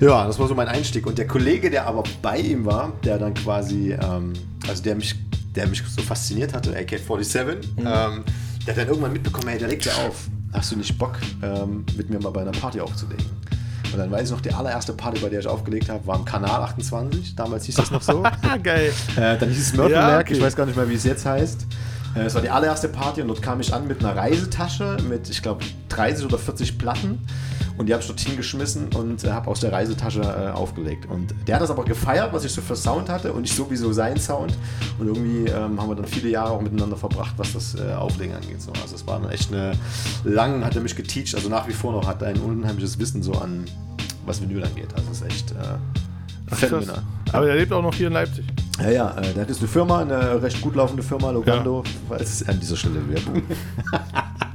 Ja, 0.00 0.26
das 0.26 0.38
war 0.38 0.48
so 0.48 0.54
mein 0.54 0.68
Einstieg. 0.68 1.06
Und 1.06 1.18
der 1.18 1.26
Kollege, 1.28 1.70
der 1.70 1.86
aber 1.86 2.02
bei 2.22 2.38
ihm 2.38 2.64
war, 2.64 2.92
der 3.04 3.18
dann 3.18 3.34
quasi, 3.34 3.92
ähm, 3.92 4.32
also 4.68 4.82
der 4.82 4.96
mich, 4.96 5.14
der 5.54 5.68
mich 5.68 5.82
so 5.82 6.02
fasziniert 6.02 6.54
hatte, 6.54 6.76
AK-47, 6.76 7.48
ähm, 7.78 8.24
der 8.66 8.74
hat 8.74 8.76
dann 8.76 8.88
irgendwann 8.88 9.12
mitbekommen, 9.12 9.48
hey, 9.48 9.58
der 9.58 9.68
legt 9.68 9.84
ja 9.84 9.92
auf. 10.06 10.28
Hast 10.52 10.72
du 10.72 10.76
nicht 10.76 10.98
Bock, 10.98 11.18
ähm, 11.42 11.84
mit 11.96 12.10
mir 12.10 12.20
mal 12.20 12.30
bei 12.30 12.40
einer 12.40 12.52
Party 12.52 12.80
aufzulegen? 12.80 13.26
Und 13.92 13.98
dann 13.98 14.10
weiß 14.10 14.24
ich 14.24 14.30
noch, 14.30 14.40
die 14.40 14.52
allererste 14.52 14.92
Party, 14.92 15.20
bei 15.20 15.28
der 15.28 15.40
ich 15.40 15.46
aufgelegt 15.46 15.88
habe, 15.88 16.06
war 16.06 16.16
im 16.16 16.24
Kanal 16.24 16.62
28. 16.62 17.34
Damals 17.34 17.64
hieß 17.64 17.76
das 17.76 17.90
noch 17.90 18.02
so. 18.02 18.22
Geil. 18.62 18.92
Äh, 19.16 19.38
dann 19.38 19.48
hieß 19.48 19.58
es 19.68 19.74
Mörtelberg, 19.74 20.10
Ja, 20.10 20.18
okay. 20.20 20.34
ich 20.34 20.40
weiß 20.42 20.54
gar 20.56 20.66
nicht 20.66 20.76
mehr, 20.76 20.88
wie 20.88 20.94
es 20.94 21.04
jetzt 21.04 21.24
heißt. 21.24 21.66
Äh, 22.14 22.20
Es 22.20 22.34
war 22.34 22.42
die 22.42 22.50
allererste 22.50 22.88
Party 22.88 23.22
und 23.22 23.28
dort 23.28 23.42
kam 23.42 23.60
ich 23.60 23.72
an 23.72 23.86
mit 23.86 24.00
einer 24.04 24.14
Reisetasche 24.16 24.96
mit, 25.08 25.28
ich 25.30 25.42
glaube, 25.42 25.64
30 25.88 26.24
oder 26.26 26.38
40 26.38 26.78
Platten. 26.78 27.20
Und 27.78 27.86
die 27.86 27.92
habe 27.92 28.02
ich 28.02 28.08
dort 28.08 28.20
hingeschmissen 28.20 28.88
und 28.94 29.22
äh, 29.24 29.30
habe 29.30 29.48
aus 29.48 29.60
der 29.60 29.72
Reisetasche 29.72 30.20
äh, 30.20 30.50
aufgelegt. 30.50 31.06
Und 31.08 31.32
der 31.46 31.54
hat 31.54 31.62
das 31.62 31.70
aber 31.70 31.84
gefeiert, 31.84 32.32
was 32.32 32.44
ich 32.44 32.52
so 32.52 32.60
für 32.60 32.74
Sound 32.74 33.08
hatte 33.08 33.32
und 33.32 33.44
ich 33.44 33.54
sowieso 33.54 33.92
sein 33.92 34.18
Sound. 34.18 34.52
Und 34.98 35.06
irgendwie 35.06 35.48
ähm, 35.48 35.80
haben 35.80 35.88
wir 35.88 35.94
dann 35.94 36.06
viele 36.06 36.28
Jahre 36.28 36.50
auch 36.50 36.60
miteinander 36.60 36.96
verbracht, 36.96 37.34
was 37.36 37.52
das 37.52 37.76
äh, 37.76 37.92
Auflegen 37.92 38.34
angeht. 38.34 38.60
So. 38.60 38.72
Also 38.82 38.96
es 38.96 39.06
war 39.06 39.20
dann 39.20 39.30
echt 39.30 39.52
eine 39.52 39.72
lang, 40.24 40.64
hat 40.64 40.74
er 40.74 40.82
mich 40.82 40.96
geteacht, 40.96 41.34
also 41.36 41.48
nach 41.48 41.68
wie 41.68 41.72
vor 41.72 41.92
noch 41.92 42.06
hat 42.06 42.20
er 42.22 42.28
ein 42.28 42.40
unheimliches 42.40 42.98
Wissen 42.98 43.22
so 43.22 43.32
an, 43.32 43.64
was 44.26 44.42
Vinyl 44.42 44.64
angeht. 44.64 44.88
Also 44.96 45.10
es 45.12 45.20
ist 45.20 45.26
echt 45.26 45.50
äh, 45.52 46.54
phänomenal. 46.54 47.02
Aber 47.32 47.46
der 47.46 47.54
lebt 47.54 47.72
auch 47.72 47.82
noch 47.82 47.94
hier 47.94 48.08
in 48.08 48.14
Leipzig. 48.14 48.44
Ja, 48.82 48.90
ja, 48.90 49.10
äh, 49.18 49.32
der 49.34 49.42
hat 49.42 49.48
jetzt 49.48 49.58
eine 49.60 49.68
Firma, 49.68 50.00
eine 50.00 50.42
recht 50.42 50.60
gut 50.60 50.74
laufende 50.74 51.02
Firma, 51.02 51.30
Logando. 51.30 51.84
Falls 52.08 52.46
an 52.48 52.58
dieser 52.58 52.76
Stelle 52.76 53.08
Werbung. 53.08 53.42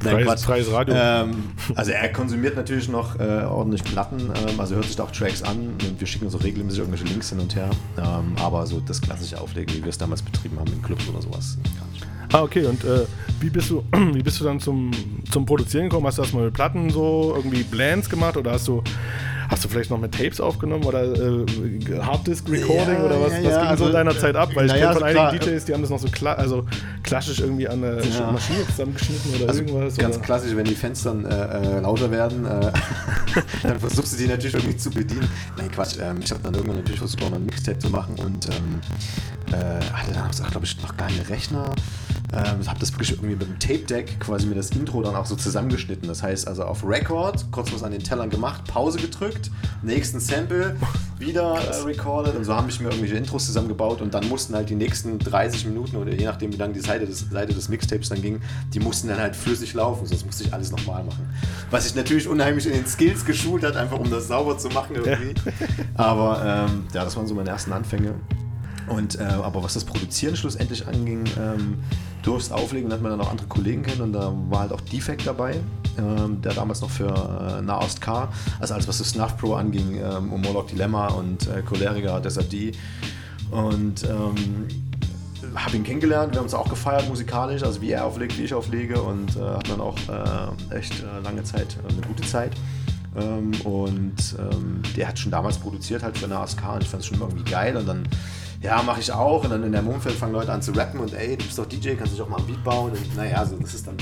Freies- 0.00 0.26
Quatsch. 0.26 0.40
freies 0.44 0.72
Radio. 0.72 0.94
Ähm, 0.96 1.44
also 1.74 1.92
er 1.92 2.12
konsumiert 2.12 2.56
natürlich 2.56 2.88
noch 2.88 3.18
äh, 3.18 3.22
ordentlich 3.44 3.82
Platten, 3.84 4.20
ähm, 4.20 4.60
also 4.60 4.74
hört 4.76 4.84
sich 4.86 4.96
da 4.96 5.04
auch 5.04 5.10
Tracks 5.10 5.42
an 5.42 5.74
und 5.88 6.00
wir 6.00 6.06
schicken 6.06 6.26
uns 6.26 6.34
auch 6.34 6.42
regelmäßig 6.42 6.80
irgendwelche 6.80 7.06
Links 7.06 7.30
hin 7.30 7.40
und 7.40 7.54
her. 7.54 7.70
Ähm, 7.98 8.34
aber 8.42 8.66
so 8.66 8.80
das 8.80 9.00
klassische 9.00 9.40
Auflegen, 9.40 9.74
wie 9.74 9.82
wir 9.82 9.88
es 9.90 9.98
damals 9.98 10.22
betrieben 10.22 10.58
haben 10.58 10.72
in 10.72 10.82
Clubs 10.82 11.08
oder 11.08 11.22
sowas. 11.22 11.56
Ah, 12.32 12.42
okay. 12.42 12.66
Und 12.66 12.82
äh, 12.84 13.06
wie, 13.40 13.48
bist 13.50 13.70
du, 13.70 13.84
wie 14.12 14.22
bist 14.22 14.40
du 14.40 14.44
dann 14.44 14.58
zum, 14.58 14.90
zum 15.30 15.46
Produzieren 15.46 15.84
gekommen? 15.88 16.06
Hast 16.06 16.18
du 16.18 16.22
erstmal 16.22 16.50
Platten 16.50 16.90
so 16.90 17.32
irgendwie 17.36 17.62
Blends 17.62 18.08
gemacht 18.10 18.36
oder 18.36 18.52
hast 18.52 18.66
du, 18.66 18.82
hast 19.54 19.64
du 19.64 19.68
vielleicht 19.68 19.90
noch 19.90 20.00
mit 20.00 20.12
Tapes 20.12 20.40
aufgenommen 20.40 20.84
oder 20.84 21.04
äh, 21.04 21.46
Harddisk 22.00 22.50
Recording 22.50 22.94
Ja, 22.96 23.04
oder 23.04 23.20
was, 23.20 23.32
ja, 23.32 23.38
was 23.38 23.44
ja, 23.44 23.50
ging 23.50 23.50
so 23.52 23.70
also, 23.70 23.86
in 23.86 23.92
deiner 23.92 24.18
Zeit 24.18 24.34
ab? 24.34 24.50
Weil 24.54 24.66
ich 24.66 24.72
kenne 24.72 24.92
von 24.92 25.02
einigen 25.04 25.28
klar, 25.28 25.32
DJs, 25.32 25.64
die 25.64 25.72
haben 25.74 25.80
das 25.82 25.90
noch 25.90 25.98
so 26.00 26.08
kla 26.08 26.32
also 26.32 26.66
klassisch 27.04 27.38
irgendwie 27.38 27.68
an 27.68 27.80
der 27.80 28.02
Ja. 28.04 28.32
Maschine 28.32 28.66
zusammengeschnitten 28.66 29.34
oder 29.36 29.48
Also 29.48 29.60
irgendwas. 29.60 29.96
ganz 29.96 30.16
oder? 30.16 30.24
klassisch, 30.24 30.56
wenn 30.56 30.64
die 30.64 30.76
dann 31.04 31.24
äh, 31.24 31.76
äh, 31.76 31.80
lauter 31.80 32.10
werden, 32.10 32.44
äh, 32.46 32.72
dann 33.62 33.78
versuchst 33.78 34.14
du 34.14 34.16
die 34.16 34.26
natürlich 34.26 34.54
irgendwie 34.54 34.76
zu 34.76 34.90
bedienen. 34.90 35.28
Nein, 35.56 35.70
Quatsch. 35.70 35.98
Ähm, 36.00 36.16
ich 36.20 36.30
habe 36.32 36.42
dann 36.42 36.54
irgendwann 36.54 36.78
natürlich 36.78 36.98
versucht, 36.98 37.22
auch 37.22 37.30
mal 37.30 37.36
ein 37.36 37.46
Mixtape 37.46 37.78
zu 37.78 37.90
machen 37.90 38.16
und 38.24 38.48
ähm, 38.48 38.80
äh, 39.52 39.84
hatte 39.92 40.12
dann, 40.12 40.30
glaube 40.50 40.66
ich, 40.66 40.82
noch 40.82 40.96
keine 40.96 41.28
Rechner. 41.28 41.70
Ähm, 42.34 42.66
habe 42.66 42.80
das 42.80 42.92
wirklich 42.92 43.12
irgendwie 43.12 43.36
mit 43.36 43.42
dem 43.42 43.58
Tape-Deck 43.60 44.18
quasi 44.18 44.46
mir 44.46 44.56
das 44.56 44.70
Intro 44.70 45.02
dann 45.02 45.14
auch 45.14 45.26
so 45.26 45.36
zusammengeschnitten. 45.36 46.08
Das 46.08 46.22
heißt 46.22 46.48
also 46.48 46.64
auf 46.64 46.84
Record, 46.84 47.44
kurz 47.52 47.72
was 47.72 47.82
an 47.82 47.92
den 47.92 48.02
Tellern 48.02 48.28
gemacht, 48.28 48.64
Pause 48.66 48.98
gedrückt, 48.98 49.50
nächsten 49.82 50.18
Sample, 50.18 50.76
wieder 51.18 51.54
äh, 51.54 51.82
recorded 51.82 52.34
und 52.34 52.44
so 52.44 52.54
habe 52.54 52.68
ich 52.68 52.80
mir 52.80 52.88
irgendwelche 52.88 53.14
Intros 53.14 53.46
zusammengebaut 53.46 54.00
und 54.00 54.14
dann 54.14 54.28
mussten 54.28 54.54
halt 54.54 54.68
die 54.68 54.74
nächsten 54.74 55.18
30 55.18 55.66
Minuten 55.66 55.96
oder 55.96 56.12
je 56.12 56.24
nachdem 56.24 56.52
wie 56.52 56.56
lang 56.56 56.72
die 56.72 56.80
Seite 56.80 57.06
des, 57.06 57.20
Seite 57.30 57.54
des 57.54 57.68
Mixtapes 57.68 58.08
dann 58.08 58.20
ging, 58.20 58.40
die 58.72 58.80
mussten 58.80 59.08
dann 59.08 59.18
halt 59.18 59.36
flüssig 59.36 59.72
laufen, 59.74 60.06
sonst 60.06 60.26
musste 60.26 60.44
ich 60.44 60.52
alles 60.52 60.72
nochmal 60.72 61.04
machen. 61.04 61.32
Was 61.70 61.84
sich 61.84 61.94
natürlich 61.94 62.26
unheimlich 62.26 62.66
in 62.66 62.72
den 62.72 62.86
Skills 62.86 63.24
geschult 63.24 63.62
hat, 63.62 63.76
einfach 63.76 63.98
um 63.98 64.10
das 64.10 64.26
sauber 64.26 64.58
zu 64.58 64.68
machen 64.70 64.96
irgendwie. 64.96 65.34
Aber 65.94 66.68
ähm, 66.68 66.86
ja, 66.92 67.04
das 67.04 67.16
waren 67.16 67.28
so 67.28 67.34
meine 67.34 67.50
ersten 67.50 67.72
Anfänge. 67.72 68.14
Und, 68.88 69.18
äh, 69.18 69.22
aber 69.22 69.62
was 69.62 69.74
das 69.74 69.84
Produzieren 69.84 70.36
schlussendlich 70.36 70.86
anging, 70.86 71.24
ähm, 71.38 71.78
durchs 72.24 72.50
Auflegen 72.50 72.88
lernt 72.88 73.02
man 73.02 73.12
dann 73.12 73.20
auch 73.20 73.30
andere 73.30 73.46
Kollegen 73.46 73.82
kennen 73.82 74.00
und 74.00 74.12
da 74.12 74.32
war 74.48 74.60
halt 74.60 74.72
auch 74.72 74.80
Defect 74.80 75.26
dabei, 75.26 75.56
ähm, 75.98 76.40
der 76.42 76.54
damals 76.54 76.80
noch 76.80 76.90
für 76.90 77.08
äh, 77.08 77.62
Nahost 77.62 78.00
K, 78.00 78.28
also 78.58 78.74
alles 78.74 78.88
was 78.88 78.98
das 78.98 79.10
Snuff 79.10 79.36
Pro 79.36 79.54
anging, 79.54 79.96
ähm, 79.96 80.32
um 80.32 80.40
Moloch 80.40 80.66
Dilemma 80.66 81.08
und 81.08 81.46
äh, 81.48 81.62
Cholerica, 81.62 82.18
Desert 82.20 82.52
D. 82.52 82.72
Und 83.50 84.02
ähm, 84.04 84.66
habe 85.54 85.76
ihn 85.76 85.84
kennengelernt, 85.84 86.32
wir 86.32 86.38
haben 86.38 86.46
uns 86.46 86.54
auch 86.54 86.68
gefeiert 86.68 87.08
musikalisch, 87.08 87.62
also 87.62 87.80
wie 87.80 87.90
er 87.90 88.04
auflegt, 88.04 88.38
wie 88.38 88.44
ich 88.44 88.54
auflege 88.54 89.00
und 89.00 89.36
äh, 89.36 89.40
hatten 89.40 89.70
dann 89.70 89.80
auch 89.80 89.96
äh, 90.08 90.76
echt 90.76 91.00
äh, 91.00 91.22
lange 91.22 91.44
Zeit, 91.44 91.76
äh, 91.84 91.92
eine 91.92 92.00
gute 92.06 92.22
Zeit. 92.22 92.52
Ähm, 93.16 93.52
und 93.62 94.36
ähm, 94.38 94.82
der 94.96 95.08
hat 95.08 95.18
schon 95.18 95.30
damals 95.30 95.58
produziert 95.58 96.02
halt 96.02 96.18
für 96.18 96.24
eine 96.24 96.38
ASK 96.38 96.62
und 96.74 96.82
ich 96.82 96.88
fand 96.88 97.02
es 97.02 97.06
schon 97.08 97.20
irgendwie 97.20 97.48
geil 97.48 97.76
und 97.76 97.86
dann, 97.86 98.08
ja, 98.64 98.82
mache 98.82 99.00
ich 99.00 99.12
auch 99.12 99.44
und 99.44 99.50
dann 99.50 99.62
in 99.62 99.72
der 99.72 99.86
Umfeld 99.86 100.14
fangen 100.16 100.32
Leute 100.32 100.50
an 100.52 100.62
zu 100.62 100.72
rappen 100.72 100.98
und 101.00 101.12
ey, 101.12 101.36
du 101.36 101.44
bist 101.44 101.58
doch 101.58 101.66
DJ, 101.66 101.90
kannst 101.90 102.12
du 102.12 102.16
dich 102.16 102.22
auch 102.22 102.28
mal 102.28 102.38
ein 102.38 102.46
Beat 102.46 102.64
bauen 102.64 102.92
und 102.92 103.16
naja, 103.16 103.36
also 103.36 103.56
das 103.60 103.74
ist 103.74 103.86
dann, 103.86 103.96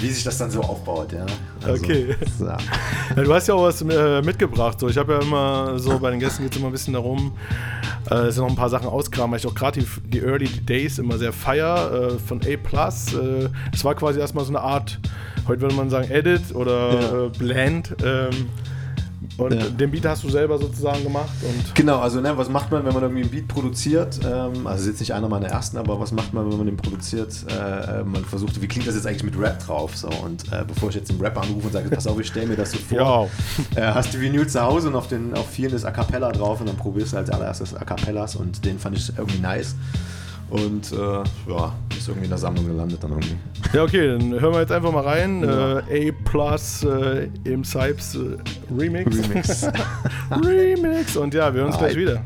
wie 0.00 0.08
sich 0.08 0.24
das 0.24 0.38
dann 0.38 0.50
so 0.50 0.60
aufbaut, 0.62 1.12
ja. 1.12 1.26
Also, 1.62 1.84
Okay. 1.84 2.16
So. 2.38 2.46
Ja, 2.46 2.56
du 3.22 3.34
hast 3.34 3.48
ja 3.48 3.54
auch 3.54 3.64
was 3.64 3.82
äh, 3.82 4.22
mitgebracht. 4.22 4.78
So, 4.80 4.88
ich 4.88 4.96
habe 4.96 5.14
ja 5.14 5.20
immer 5.20 5.78
so 5.78 5.98
bei 5.98 6.10
den 6.10 6.20
Gästen 6.20 6.42
geht 6.44 6.52
es 6.52 6.58
immer 6.58 6.68
ein 6.68 6.72
bisschen 6.72 6.94
darum, 6.94 7.32
äh, 8.10 8.14
es 8.14 8.36
sind 8.36 8.44
noch 8.44 8.50
ein 8.50 8.56
paar 8.56 8.70
Sachen 8.70 8.86
auskramen, 8.88 9.32
weil 9.32 9.40
ich 9.40 9.46
auch 9.46 9.54
gerade 9.54 9.80
die, 9.80 9.86
die 10.08 10.20
Early 10.20 10.48
Days 10.48 10.98
immer 10.98 11.18
sehr 11.18 11.32
feier 11.32 12.12
äh, 12.14 12.18
von 12.18 12.40
A. 12.42 12.46
Äh, 12.46 13.48
das 13.72 13.84
war 13.84 13.94
quasi 13.94 14.20
erstmal 14.20 14.44
so 14.44 14.50
eine 14.52 14.60
Art, 14.60 14.98
heute 15.48 15.60
würde 15.62 15.74
man 15.74 15.90
sagen, 15.90 16.10
Edit 16.10 16.54
oder 16.54 16.94
Ja. 16.94 17.24
äh, 17.26 17.28
Blend. 17.36 17.94
Ähm, 18.04 18.48
und 19.38 19.54
Ja. 19.54 19.68
den 19.70 19.90
Beat 19.90 20.04
hast 20.04 20.24
du 20.24 20.28
selber 20.28 20.58
sozusagen 20.58 21.02
gemacht. 21.02 21.30
Und 21.42 21.74
Genau, 21.74 21.98
also 22.00 22.20
ne, 22.20 22.36
was 22.36 22.48
macht 22.50 22.70
man, 22.70 22.84
wenn 22.84 22.92
man 22.92 23.02
irgendwie 23.02 23.22
einen 23.22 23.30
Beat 23.30 23.48
produziert? 23.48 24.18
Ähm, 24.24 24.66
also 24.66 24.82
ist 24.82 24.88
jetzt 24.88 25.00
nicht 25.00 25.14
einer 25.14 25.28
meiner 25.28 25.46
ersten, 25.48 25.78
aber 25.78 25.98
was 25.98 26.12
macht 26.12 26.34
man, 26.34 26.50
wenn 26.50 26.58
man 26.58 26.66
den 26.66 26.76
produziert? 26.76 27.34
Äh, 27.50 28.00
äh, 28.00 28.04
man 28.04 28.24
versucht, 28.24 28.60
wie 28.60 28.66
klingt 28.68 28.86
das 28.86 28.94
jetzt 28.96 29.06
eigentlich 29.06 29.24
mit 29.24 29.38
Rap 29.38 29.58
drauf? 29.64 29.96
So, 29.96 30.08
und 30.08 30.44
äh, 30.52 30.64
bevor 30.66 30.90
ich 30.90 30.96
jetzt 30.96 31.10
einen 31.10 31.20
Rapper 31.20 31.40
anrufe 31.42 31.68
und 31.68 31.72
sage, 31.72 31.88
pass 31.88 32.06
auf, 32.06 32.18
ich 32.20 32.26
stelle 32.26 32.46
mir 32.48 32.56
das 32.56 32.72
so 32.72 32.78
vor, 32.78 33.28
äh, 33.76 33.80
hast 33.82 34.12
du 34.12 34.20
Vinyl 34.20 34.46
zu 34.46 34.60
Hause 34.60 34.88
und 34.88 34.96
auf, 34.96 35.08
den, 35.08 35.32
auf 35.34 35.48
vielen 35.48 35.72
ist 35.72 35.84
A 35.84 35.90
Cappella 35.92 36.32
drauf 36.32 36.60
und 36.60 36.68
dann 36.68 36.76
probierst 36.76 37.12
du 37.14 37.16
als 37.18 37.30
allererstes 37.30 37.74
A 37.74 37.84
Cappellas 37.84 38.36
und 38.36 38.64
den 38.64 38.78
fand 38.78 38.96
ich 38.98 39.12
irgendwie 39.16 39.38
nice. 39.40 39.74
Und 40.50 40.92
äh, 40.92 40.96
ja, 40.96 41.74
ist 41.96 42.08
irgendwie 42.08 42.24
in 42.24 42.30
der 42.30 42.38
Sammlung 42.38 42.66
gelandet 42.66 43.02
dann 43.02 43.10
irgendwie. 43.10 43.36
ja, 43.72 43.82
okay, 43.82 44.08
dann 44.08 44.40
hören 44.40 44.54
wir 44.54 44.60
jetzt 44.60 44.72
einfach 44.72 44.92
mal 44.92 45.04
rein. 45.04 45.42
Ja. 45.42 45.80
Äh, 45.80 46.10
A 46.10 46.14
Plus 46.24 46.84
äh, 46.84 47.28
im 47.44 47.64
Sipes 47.64 48.14
äh, 48.14 48.38
Remix. 48.74 49.16
Remix. 49.16 49.66
Remix. 50.30 51.16
Und 51.16 51.34
ja, 51.34 51.52
wir 51.52 51.60
hören 51.60 51.70
uns 51.70 51.78
gleich 51.78 51.96
wieder. 51.96 52.22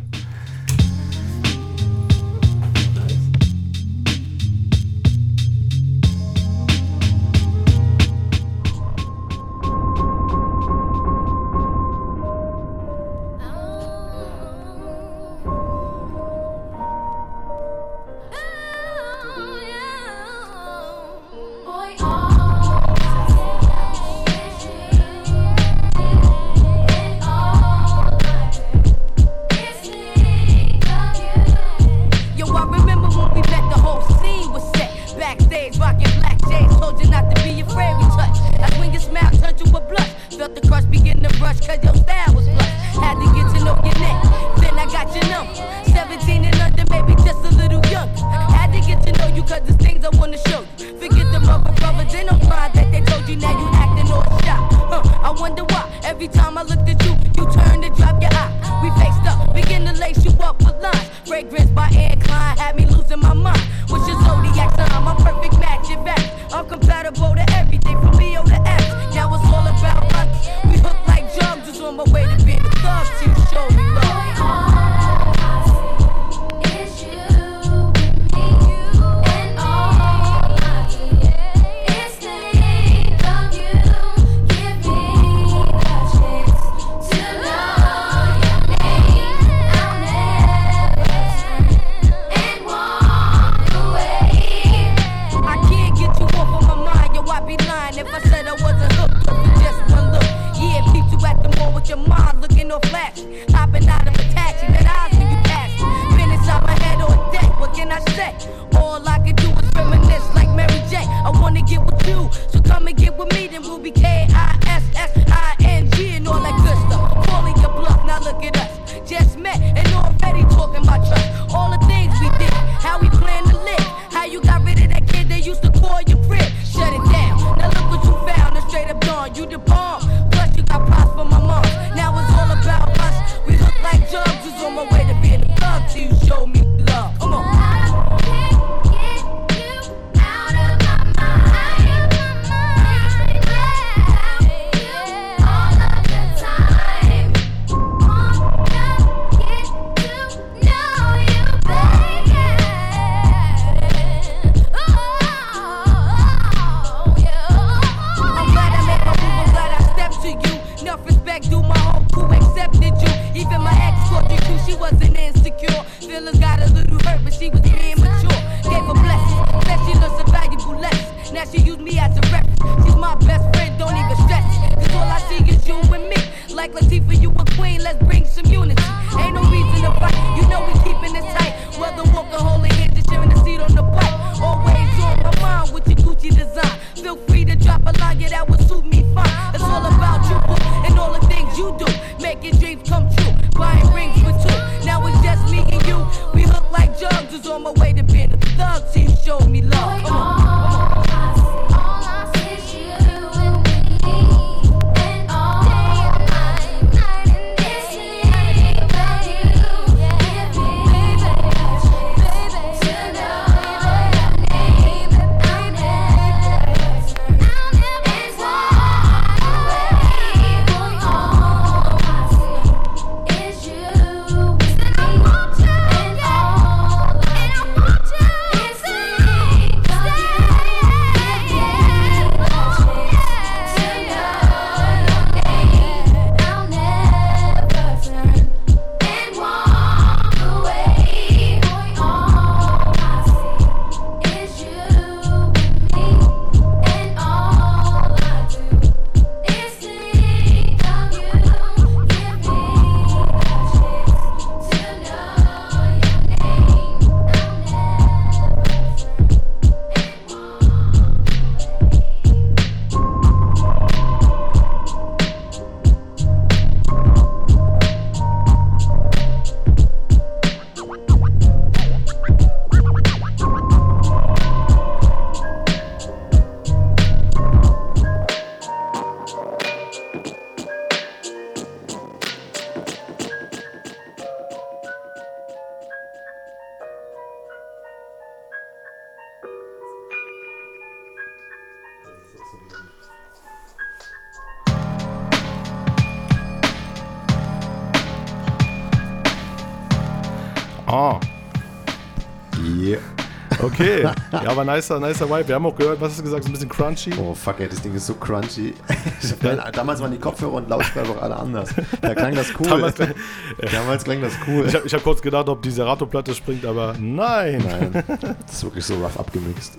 Okay. 303.73 304.02
Ja, 304.02 304.14
aber 304.46 304.64
nicer, 304.64 304.98
nicer 305.00 305.29
Vibe. 305.29 305.48
Wir 305.48 305.54
haben 305.54 305.66
auch 305.66 305.77
gehört, 305.77 306.00
was 306.00 306.10
hast 306.10 306.18
du 306.20 306.25
gesagt, 306.25 306.44
so 306.44 306.50
ein 306.50 306.52
bisschen 306.52 306.68
crunchy. 306.68 307.12
Oh 307.18 307.35
fuck, 307.35 307.60
ey, 307.60 307.68
das 307.68 307.81
Ding 307.83 307.94
ist 307.94 308.06
so 308.06 308.14
crunchy. 308.14 308.75
Damals 309.73 310.00
waren 310.00 310.10
die 310.12 310.18
Kopfhörer 310.18 310.52
und 310.54 310.68
Lautsprecher 310.68 311.10
auch 311.10 311.23
alle 311.23 311.37
anders. 311.37 311.70
Da 312.00 312.14
klang 312.14 312.35
das 312.35 312.48
cool. 312.58 312.66
Damals- 312.68 312.94
Damals, 313.73 314.04
klang 314.04 314.20
das 314.20 314.33
cool. 314.46 314.66
Ich 314.66 314.75
habe 314.75 314.88
hab 314.88 315.02
kurz 315.02 315.23
gedacht, 315.23 315.48
ob 315.48 315.62
die 315.62 315.70
Serato-Platte 315.70 316.35
springt, 316.35 316.64
aber 316.66 316.94
nein. 316.98 317.62
Nein, 317.66 318.04
das 318.46 318.54
ist 318.56 318.64
wirklich 318.64 318.85
so 318.85 318.94
rough 318.96 319.18
abgemixt. 319.18 319.79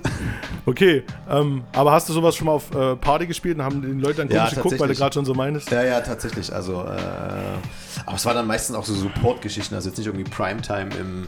Okay, 0.66 1.04
ähm, 1.30 1.64
aber 1.74 1.92
hast 1.92 2.10
du 2.10 2.14
sowas 2.14 2.36
schon 2.36 2.48
mal 2.48 2.54
auf 2.54 2.74
äh, 2.74 2.96
Party 2.96 3.28
gespielt 3.28 3.58
und 3.58 3.64
haben 3.64 3.82
die 3.82 3.88
Leute 4.02 4.26
dann 4.26 4.30
komisch 4.30 4.56
geguckt, 4.56 4.80
weil 4.80 4.88
du 4.88 4.96
gerade 4.96 5.14
schon 5.14 5.26
so 5.26 5.34
meinst? 5.34 5.70
Ja, 5.72 5.84
ja, 5.84 6.02
tatsächlich. 6.02 6.54
Also, 6.54 6.84
äh, 6.84 8.02
aber 8.06 8.16
es 8.16 8.26
war 8.26 8.34
dann 8.34 8.48
meistens 8.48 8.76
auch 8.76 8.86
so 8.86 8.94
Support-Geschichten, 8.94 9.76
also 9.76 9.90
jetzt 9.90 9.98
nicht 9.98 10.08
irgendwie 10.08 10.30
Primetime 10.30 10.90
im, 11.00 11.28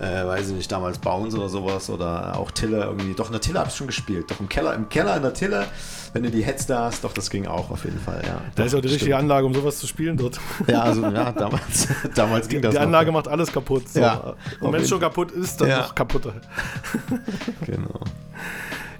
äh, 0.00 0.26
weiß 0.26 0.50
ich 0.50 0.54
nicht, 0.56 0.70
damals 0.72 0.98
Bounce 0.98 1.36
oder 1.36 1.48
sowas 1.48 1.90
oder 1.90 2.36
auch 2.38 2.50
Tille 2.50 2.84
irgendwie. 2.84 3.14
Doch, 3.14 3.26
in 3.26 3.32
der 3.32 3.40
Tille 3.40 3.58
habe 3.58 3.68
ich 3.68 3.74
schon 3.76 3.86
gespielt. 3.88 4.30
Doch 4.30 4.38
im 4.40 4.48
Keller, 4.48 4.74
im 4.74 4.88
Keller 4.88 5.16
in 5.16 5.22
der 5.22 5.34
Tille, 5.34 5.66
wenn 6.12 6.22
du 6.22 6.30
die 6.30 6.42
Heads 6.44 6.66
da 6.66 6.84
hast, 6.84 7.04
doch, 7.04 7.12
das 7.12 7.28
ging 7.30 7.46
auch 7.46 7.70
auf 7.70 7.84
jeden 7.84 7.98
Fall, 7.98 8.22
ja. 8.26 8.40
Da 8.54 8.64
ist 8.64 8.74
auch 8.74 8.80
die 8.80 8.88
richtige 8.88 9.12
stimmt. 9.12 9.22
Anlage, 9.22 9.46
um 9.46 9.54
sowas 9.54 9.78
zu 9.78 9.86
spielen 9.86 10.16
dort. 10.16 10.38
Ja, 10.66 10.82
also, 10.82 11.02
ja, 11.02 11.32
damals, 11.32 11.88
damals 12.14 12.48
ging 12.48 12.62
das. 12.62 12.70
Die 12.72 12.76
noch. 12.78 12.84
Anlage 12.86 13.12
macht 13.12 13.28
alles 13.28 13.52
kaputt. 13.52 13.88
So. 13.88 14.00
Ja, 14.00 14.34
Und 14.60 14.72
wenn 14.72 14.82
es 14.82 14.88
schon 14.88 15.00
kaputt 15.00 15.32
ist, 15.32 15.60
dann 15.60 15.68
Ja. 15.68 15.78
noch 15.82 15.94
kaputter. 15.94 16.34
Genau. 17.66 18.00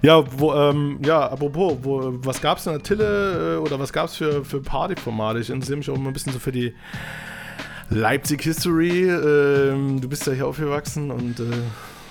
Ja, 0.01 0.23
wo, 0.39 0.53
ähm, 0.53 0.99
ja, 1.03 1.27
apropos, 1.29 1.77
wo, 1.81 2.13
was 2.23 2.39
gab's 2.39 2.65
in 2.65 2.71
der 2.73 2.81
Tille 2.81 3.55
äh, 3.55 3.57
oder 3.57 3.79
was 3.79 3.91
gab's 3.91 4.15
für, 4.15 4.45
für 4.45 4.61
Partyformate? 4.61 5.39
Ich 5.39 5.49
interessiere 5.49 5.77
mich 5.77 5.89
auch 5.89 5.95
immer 5.95 6.07
ein 6.09 6.13
bisschen 6.13 6.31
so 6.31 6.39
für 6.39 6.53
die 6.53 6.73
Leipzig 7.89 8.43
History. 8.43 9.09
Ähm, 9.09 9.99
du 9.99 10.07
bist 10.07 10.25
ja 10.27 10.33
hier 10.33 10.47
aufgewachsen 10.47 11.11
und 11.11 11.39
äh, 11.39 11.43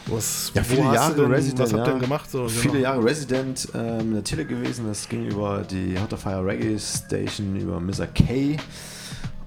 was, 0.06 0.50
Ja, 0.54 0.62
viele 0.62 0.82
Jahre 0.82 1.14
denn, 1.14 1.30
Resident. 1.30 1.60
was 1.60 1.72
habt 1.72 1.82
ihr 1.82 1.86
ja. 1.86 1.90
denn 1.92 2.00
gemacht? 2.00 2.30
So, 2.30 2.48
viele 2.48 2.74
genau. 2.74 2.84
Jahre 2.84 3.04
Resident 3.04 3.68
ähm, 3.74 4.00
in 4.00 4.14
der 4.14 4.24
Tille 4.24 4.44
gewesen. 4.44 4.86
Das 4.86 5.08
ging 5.08 5.26
über 5.26 5.64
die 5.70 5.96
Hot 6.00 6.12
of 6.12 6.20
Fire 6.20 6.44
Reggae 6.44 6.78
Station, 6.78 7.56
über 7.56 7.78
Mr. 7.80 8.06
K. 8.06 8.56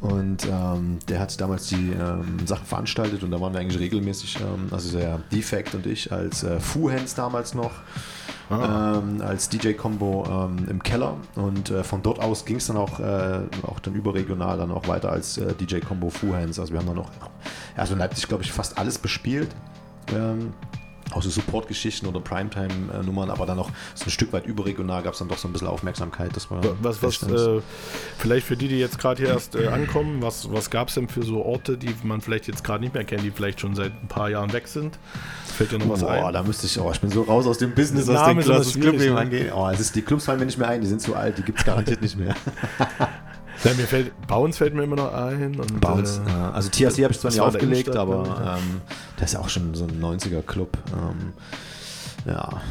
Und 0.02 0.48
ähm, 0.52 0.98
der 1.08 1.20
hat 1.20 1.40
damals 1.40 1.68
die 1.68 1.92
ähm, 1.92 2.38
Sachen 2.46 2.66
veranstaltet 2.66 3.22
und 3.22 3.30
da 3.30 3.40
waren 3.40 3.54
wir 3.54 3.60
eigentlich 3.60 3.80
regelmäßig, 3.80 4.38
ähm, 4.40 4.68
also 4.72 4.98
der 4.98 5.20
Defect 5.32 5.76
und 5.76 5.86
ich 5.86 6.12
als 6.12 6.44
äh, 6.44 6.60
Fu-Hands 6.60 7.14
damals 7.14 7.54
noch, 7.54 7.72
Ah. 8.52 8.98
ähm, 8.98 9.22
als 9.22 9.50
DJ-Combo 9.50 10.26
ähm, 10.30 10.68
im 10.70 10.84
Keller. 10.84 11.16
Und 11.36 11.70
äh, 11.70 11.84
von 11.84 12.02
dort 12.02 12.20
aus 12.20 12.46
ging 12.46 12.58
es 12.58 12.68
dann 12.68 12.78
auch, 12.78 13.00
äh, 13.00 13.42
auch 13.64 13.80
dann 13.80 13.94
überregional 13.96 14.58
dann 14.58 14.72
auch 14.72 14.88
weiter 14.88 15.12
als 15.12 15.38
äh, 15.38 15.54
DJ-Combo 15.54 16.10
Fu-Hands. 16.10 16.58
Also 16.60 16.74
wir 16.74 16.80
haben 16.80 16.88
dann 16.88 16.96
noch, 16.96 17.12
ja, 17.78 17.86
so 17.86 17.94
in 17.94 18.00
Leipzig 18.00 18.28
glaube 18.28 18.44
ich 18.44 18.52
fast 18.52 18.78
alles 18.78 18.98
bespielt. 18.98 19.50
Ähm, 20.14 20.54
auch 21.12 21.22
so 21.22 21.30
Support-Geschichten 21.30 22.06
oder 22.08 22.20
Primetime-Nummern, 22.20 23.30
aber 23.30 23.46
dann 23.46 23.58
noch 23.58 23.70
so 23.96 24.06
ein 24.06 24.12
Stück 24.12 24.34
weit 24.34 24.46
überregional 24.46 25.04
gab 25.04 25.14
es 25.14 25.20
dann 25.20 25.28
doch 25.28 25.38
so 25.38 25.48
ein 25.48 25.54
bisschen 25.54 25.68
Aufmerksamkeit. 25.68 26.36
Das 26.36 26.50
war 26.50 26.62
Was, 26.82 27.02
was, 27.04 27.24
äh, 27.24 27.62
vielleicht 28.18 28.48
für 28.48 28.58
die, 28.58 28.68
die 28.68 28.80
jetzt 28.80 29.00
gerade 29.00 29.22
hier 29.22 29.32
erst 29.32 29.56
äh, 29.56 29.68
ankommen, 29.68 30.22
was, 30.22 30.52
was 30.52 30.70
gab 30.70 30.90
es 30.90 30.96
denn 30.96 31.08
für 31.08 31.24
so 31.24 31.44
Orte, 31.44 31.78
die 31.78 31.94
man 32.04 32.22
vielleicht 32.22 32.48
jetzt 32.48 32.64
gerade 32.64 32.84
nicht 32.84 32.94
mehr 32.94 33.04
kennt, 33.04 33.24
die 33.24 33.32
vielleicht 33.32 33.60
schon 33.60 33.76
seit 33.76 33.92
ein 34.04 34.08
paar 34.08 34.30
Jahren 34.30 34.54
weg 34.54 34.68
sind? 34.68 34.98
Fällt 35.46 35.72
dir 35.72 35.80
noch 35.80 35.90
was 35.90 36.02
Boah, 36.02 36.28
ein? 36.28 36.34
da 36.34 36.44
müsste 36.44 36.66
ich, 36.66 36.80
oh, 36.80 36.92
ich 36.92 37.02
bin 37.02 37.10
so 37.10 37.24
raus 37.24 37.46
aus 37.46 37.58
dem 37.58 37.74
Business, 37.74 38.08
was 38.08 38.26
den 38.26 38.40
immer 38.40 38.62
Club, 38.64 38.98
ne? 38.98 39.18
angeht. 39.18 39.52
Oh, 39.54 39.70
es 39.70 39.80
ist, 39.80 39.96
die 39.96 40.02
Clubs 40.02 40.26
fallen 40.26 40.40
mir 40.40 40.46
nicht 40.46 40.58
mehr 40.58 40.70
ein, 40.70 40.82
die 40.82 40.88
sind 40.88 41.02
zu 41.02 41.16
alt, 41.16 41.38
die 41.38 41.44
gibt 41.44 41.60
es 41.60 41.66
garantiert 41.66 42.02
nicht 42.02 42.18
mehr. 42.18 42.36
Ja, 43.64 43.74
mir 43.76 43.86
fällt, 43.86 44.28
Bounce 44.28 44.58
fällt 44.58 44.74
mir 44.74 44.84
immer 44.84 44.96
noch 44.96 45.14
ein. 45.14 45.60
Und, 45.60 45.80
Bounce, 45.80 46.22
äh. 46.28 46.32
Also 46.32 46.70
TRC 46.70 47.04
habe 47.04 47.14
ich 47.14 47.20
zwar 47.20 47.32
der 47.32 47.46
aufgelegt, 47.46 47.96
aber 47.96 48.26
ja. 48.26 48.58
ähm, 48.58 48.82
das 49.18 49.30
ist 49.30 49.34
ja 49.34 49.40
auch 49.40 49.50
schon 49.50 49.74
so 49.76 49.86
ein 49.86 50.02
90er-Club. 50.02 50.78
Ähm, 50.94 51.34
ja. 52.26 52.62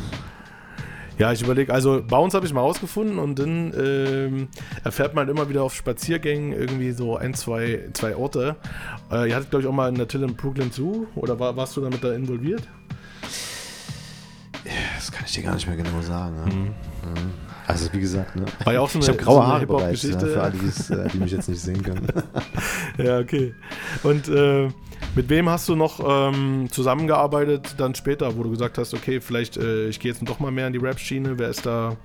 Ja, 1.19 1.33
ich 1.33 1.43
überlege, 1.43 1.73
also 1.73 2.03
Bounce 2.03 2.35
habe 2.35 2.47
ich 2.47 2.55
mal 2.55 2.63
rausgefunden 2.63 3.19
und 3.19 3.39
dann 3.39 3.75
ähm, 3.79 4.49
erfährt 4.83 5.15
man 5.15 5.29
immer 5.29 5.51
wieder 5.51 5.63
auf 5.63 5.75
Spaziergängen 5.75 6.55
irgendwie 6.55 6.93
so 6.93 7.17
ein, 7.19 7.35
zwei, 7.35 7.91
zwei 7.93 8.17
Orte. 8.17 8.57
Äh, 9.13 9.29
ihr 9.29 9.37
hattet, 9.37 9.51
glaube 9.51 9.63
ich, 9.63 9.69
auch 9.69 9.75
mal 9.75 9.91
in 9.91 9.97
der 9.97 10.09
Till 10.09 10.23
in 10.23 10.35
Brooklyn 10.35 10.73
Zoo 10.73 11.07
oder 11.15 11.39
war, 11.39 11.55
warst 11.57 11.77
du 11.77 11.83
damit 11.83 12.03
da 12.03 12.15
involviert? 12.15 12.63
Das 14.97 15.13
kann 15.13 15.25
ich 15.27 15.33
dir 15.33 15.43
gar 15.43 15.55
nicht 15.55 15.67
mehr 15.67 15.77
genau 15.77 16.01
sagen. 16.01 16.37
Ne? 16.37 16.55
Mhm. 16.55 17.50
Also 17.73 17.93
wie 17.93 18.01
gesagt, 18.01 18.37
ne? 18.37 18.45
War 18.65 18.73
ja 18.75 18.81
auch 18.81 18.91
so 18.91 18.99
ich 18.99 19.09
eine- 19.09 19.15
habe 19.17 19.25
graue 19.25 19.35
so 19.37 19.47
Haare 19.47 19.67
bereits, 19.67 20.03
Hip-Hop-Geschichte. 20.03 20.27
ne? 20.27 20.33
für 20.33 20.43
alle, 20.95 21.05
äh, 21.05 21.09
die 21.13 21.19
mich 21.19 21.33
jetzt 21.33 21.49
nicht 21.49 21.61
sehen 21.61 21.83
können. 21.83 22.07
ja, 22.99 23.19
okay. 23.19 23.55
Und 24.03 24.29
äh, 24.29 24.69
mit 25.15 25.29
wem 25.29 25.49
hast 25.49 25.69
du 25.69 25.77
noch 25.77 26.01
ähm, 26.07 26.69
zusammengearbeitet 26.71 27.75
dann 27.79 27.95
später, 27.95 28.37
wo 28.37 28.43
du 28.43 28.51
gesagt 28.51 28.79
hast, 28.79 28.95
okay, 28.95 29.21
vielleicht 29.21 29.57
äh, 29.57 29.89
ich 29.89 29.99
gehe 30.01 30.13
jetzt 30.13 30.23
doch 30.29 30.39
mal 30.41 30.51
mehr 30.51 30.67
in 30.67 30.73
die 30.73 30.79
Rap-Schiene. 30.79 31.39
Wer 31.39 31.49
ist 31.49 31.65
da, 31.67 31.97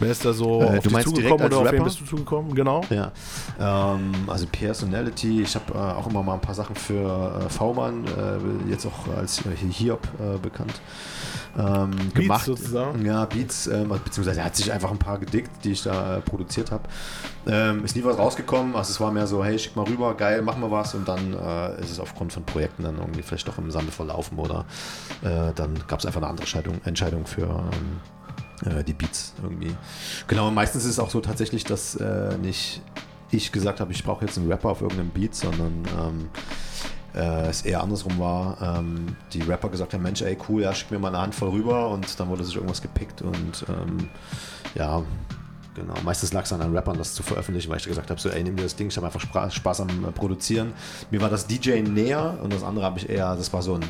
Wer 0.00 0.10
ist 0.10 0.24
da 0.24 0.32
so 0.32 0.60
Äh, 0.60 0.64
auf 0.64 0.74
du 0.76 0.80
dich 0.80 0.92
meinst 0.92 1.08
zugekommen 1.14 1.46
oder 1.46 1.56
auf 1.58 1.64
wen 1.64 1.70
Rapper? 1.74 1.84
bist 1.84 2.00
du 2.00 2.04
zugekommen? 2.04 2.54
Genau. 2.56 2.80
Ja, 2.90 3.12
ähm, 3.60 4.12
also 4.26 4.46
Personality, 4.50 5.42
ich 5.42 5.54
habe 5.54 5.72
äh, 5.74 5.76
auch 5.76 6.08
immer 6.10 6.24
mal 6.24 6.34
ein 6.34 6.40
paar 6.40 6.54
Sachen 6.56 6.74
für 6.74 7.40
äh, 7.46 7.48
V-Mann, 7.48 8.04
äh, 8.06 8.70
jetzt 8.70 8.84
auch 8.86 9.14
als 9.16 9.40
äh, 9.46 9.54
Hiob 9.56 10.00
äh, 10.18 10.38
bekannt, 10.38 10.72
ähm, 11.58 11.92
gemacht. 12.14 12.44
sozusagen? 12.44 13.04
Ja, 13.04 13.24
Beats, 13.24 13.66
ähm, 13.66 13.88
beziehungsweise 13.88 14.40
er 14.40 14.46
hat 14.46 14.56
sich 14.56 14.72
einfach 14.72 14.90
ein 14.90 14.98
paar 14.98 15.18
gedickt, 15.18 15.50
die 15.64 15.72
ich 15.72 15.82
da 15.82 16.16
äh, 16.16 16.20
produziert 16.20 16.70
habe. 16.70 16.84
Ähm, 17.46 17.84
ist 17.84 17.96
nie 17.96 18.04
was 18.04 18.18
rausgekommen, 18.18 18.76
also 18.76 18.90
es 18.90 19.00
war 19.00 19.10
mehr 19.10 19.26
so, 19.26 19.44
hey, 19.44 19.58
schick 19.58 19.76
mal 19.76 19.84
rüber, 19.84 20.14
geil, 20.14 20.42
machen 20.42 20.62
wir 20.62 20.70
was 20.70 20.94
und 20.94 21.06
dann 21.06 21.34
äh, 21.34 21.80
ist 21.80 21.90
es 21.90 22.00
aufgrund 22.00 22.32
von 22.32 22.44
Projekten 22.44 22.84
dann 22.84 22.98
irgendwie 22.98 23.22
vielleicht 23.22 23.48
doch 23.48 23.58
im 23.58 23.70
Sande 23.70 23.92
verlaufen 23.92 24.38
oder 24.38 24.64
äh, 25.22 25.52
dann 25.54 25.74
gab 25.88 25.98
es 26.00 26.06
einfach 26.06 26.20
eine 26.20 26.28
andere 26.28 26.44
Entscheidung, 26.44 26.80
Entscheidung 26.84 27.26
für 27.26 27.42
ähm, 27.42 28.78
äh, 28.78 28.84
die 28.84 28.92
Beats 28.92 29.34
irgendwie. 29.42 29.74
Genau, 30.28 30.50
meistens 30.50 30.84
ist 30.84 30.92
es 30.92 30.98
auch 30.98 31.10
so 31.10 31.20
tatsächlich, 31.20 31.64
dass 31.64 31.96
äh, 31.96 32.36
nicht 32.38 32.80
ich 33.30 33.50
gesagt 33.50 33.80
habe, 33.80 33.92
ich 33.92 34.04
brauche 34.04 34.24
jetzt 34.24 34.36
einen 34.36 34.50
Rapper 34.50 34.70
auf 34.70 34.82
irgendeinem 34.82 35.10
Beat, 35.10 35.34
sondern 35.34 35.84
ähm, 35.98 36.28
äh, 37.14 37.48
es 37.48 37.62
eher 37.62 37.82
andersrum 37.82 38.18
war. 38.18 38.78
Ähm, 38.78 39.16
die 39.32 39.42
Rapper 39.42 39.68
gesagt 39.68 39.94
haben, 39.94 40.02
Mensch, 40.02 40.22
ey 40.22 40.36
cool, 40.48 40.62
ja, 40.62 40.74
schick 40.74 40.90
mir 40.90 40.98
mal 40.98 41.08
eine 41.08 41.18
Handvoll 41.20 41.50
rüber 41.50 41.88
und 41.88 42.18
dann 42.18 42.28
wurde 42.28 42.44
sich 42.44 42.54
irgendwas 42.56 42.82
gepickt 42.82 43.22
und 43.22 43.64
ähm, 43.68 44.08
ja, 44.74 45.02
genau. 45.74 45.94
Meistens 46.04 46.32
lag 46.32 46.44
es 46.44 46.52
an 46.52 46.60
Rappern, 46.74 46.96
das 46.98 47.14
zu 47.14 47.22
veröffentlichen, 47.22 47.70
weil 47.70 47.78
ich 47.78 47.86
gesagt 47.86 48.10
habe, 48.10 48.20
so 48.20 48.28
ey, 48.28 48.42
nimm 48.42 48.56
dir 48.56 48.62
das 48.62 48.76
Ding, 48.76 48.88
ich 48.88 48.96
habe 48.96 49.06
einfach 49.06 49.20
Spra- 49.20 49.50
Spaß 49.50 49.82
am 49.82 50.04
äh, 50.04 50.12
Produzieren. 50.12 50.72
Mir 51.10 51.20
war 51.20 51.28
das 51.30 51.46
DJ 51.46 51.80
näher 51.82 52.38
und 52.42 52.52
das 52.52 52.62
andere 52.62 52.84
habe 52.84 52.98
ich 52.98 53.08
eher, 53.08 53.34
das 53.36 53.52
war 53.52 53.62
so 53.62 53.74
ein 53.74 53.82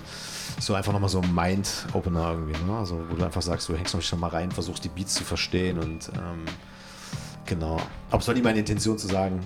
so 0.61 0.75
einfach 0.75 0.93
nochmal 0.93 1.09
so 1.09 1.21
ein 1.21 1.35
Mind-Opener 1.35 2.33
irgendwie, 2.33 2.65
ne? 2.65 2.77
Also 2.79 3.01
wo 3.09 3.15
du 3.17 3.25
einfach 3.25 3.43
sagst, 3.43 3.69
du 3.69 3.77
hängst 3.77 3.95
noch 3.95 4.03
schon 4.03 4.21
mal 4.21 4.29
rein, 4.29 4.51
versuchst 4.53 4.85
die 4.85 4.91
Beats 4.91 5.15
zu 5.15 5.25
verstehen 5.25 5.79
und 5.79 6.11
ähm, 6.15 6.45
genau. 7.47 7.79
Aber 8.11 8.21
es 8.21 8.29
war 8.29 8.35
nie 8.35 8.43
meine 8.43 8.59
Intention 8.59 8.99
zu 8.99 9.07
sagen, 9.07 9.41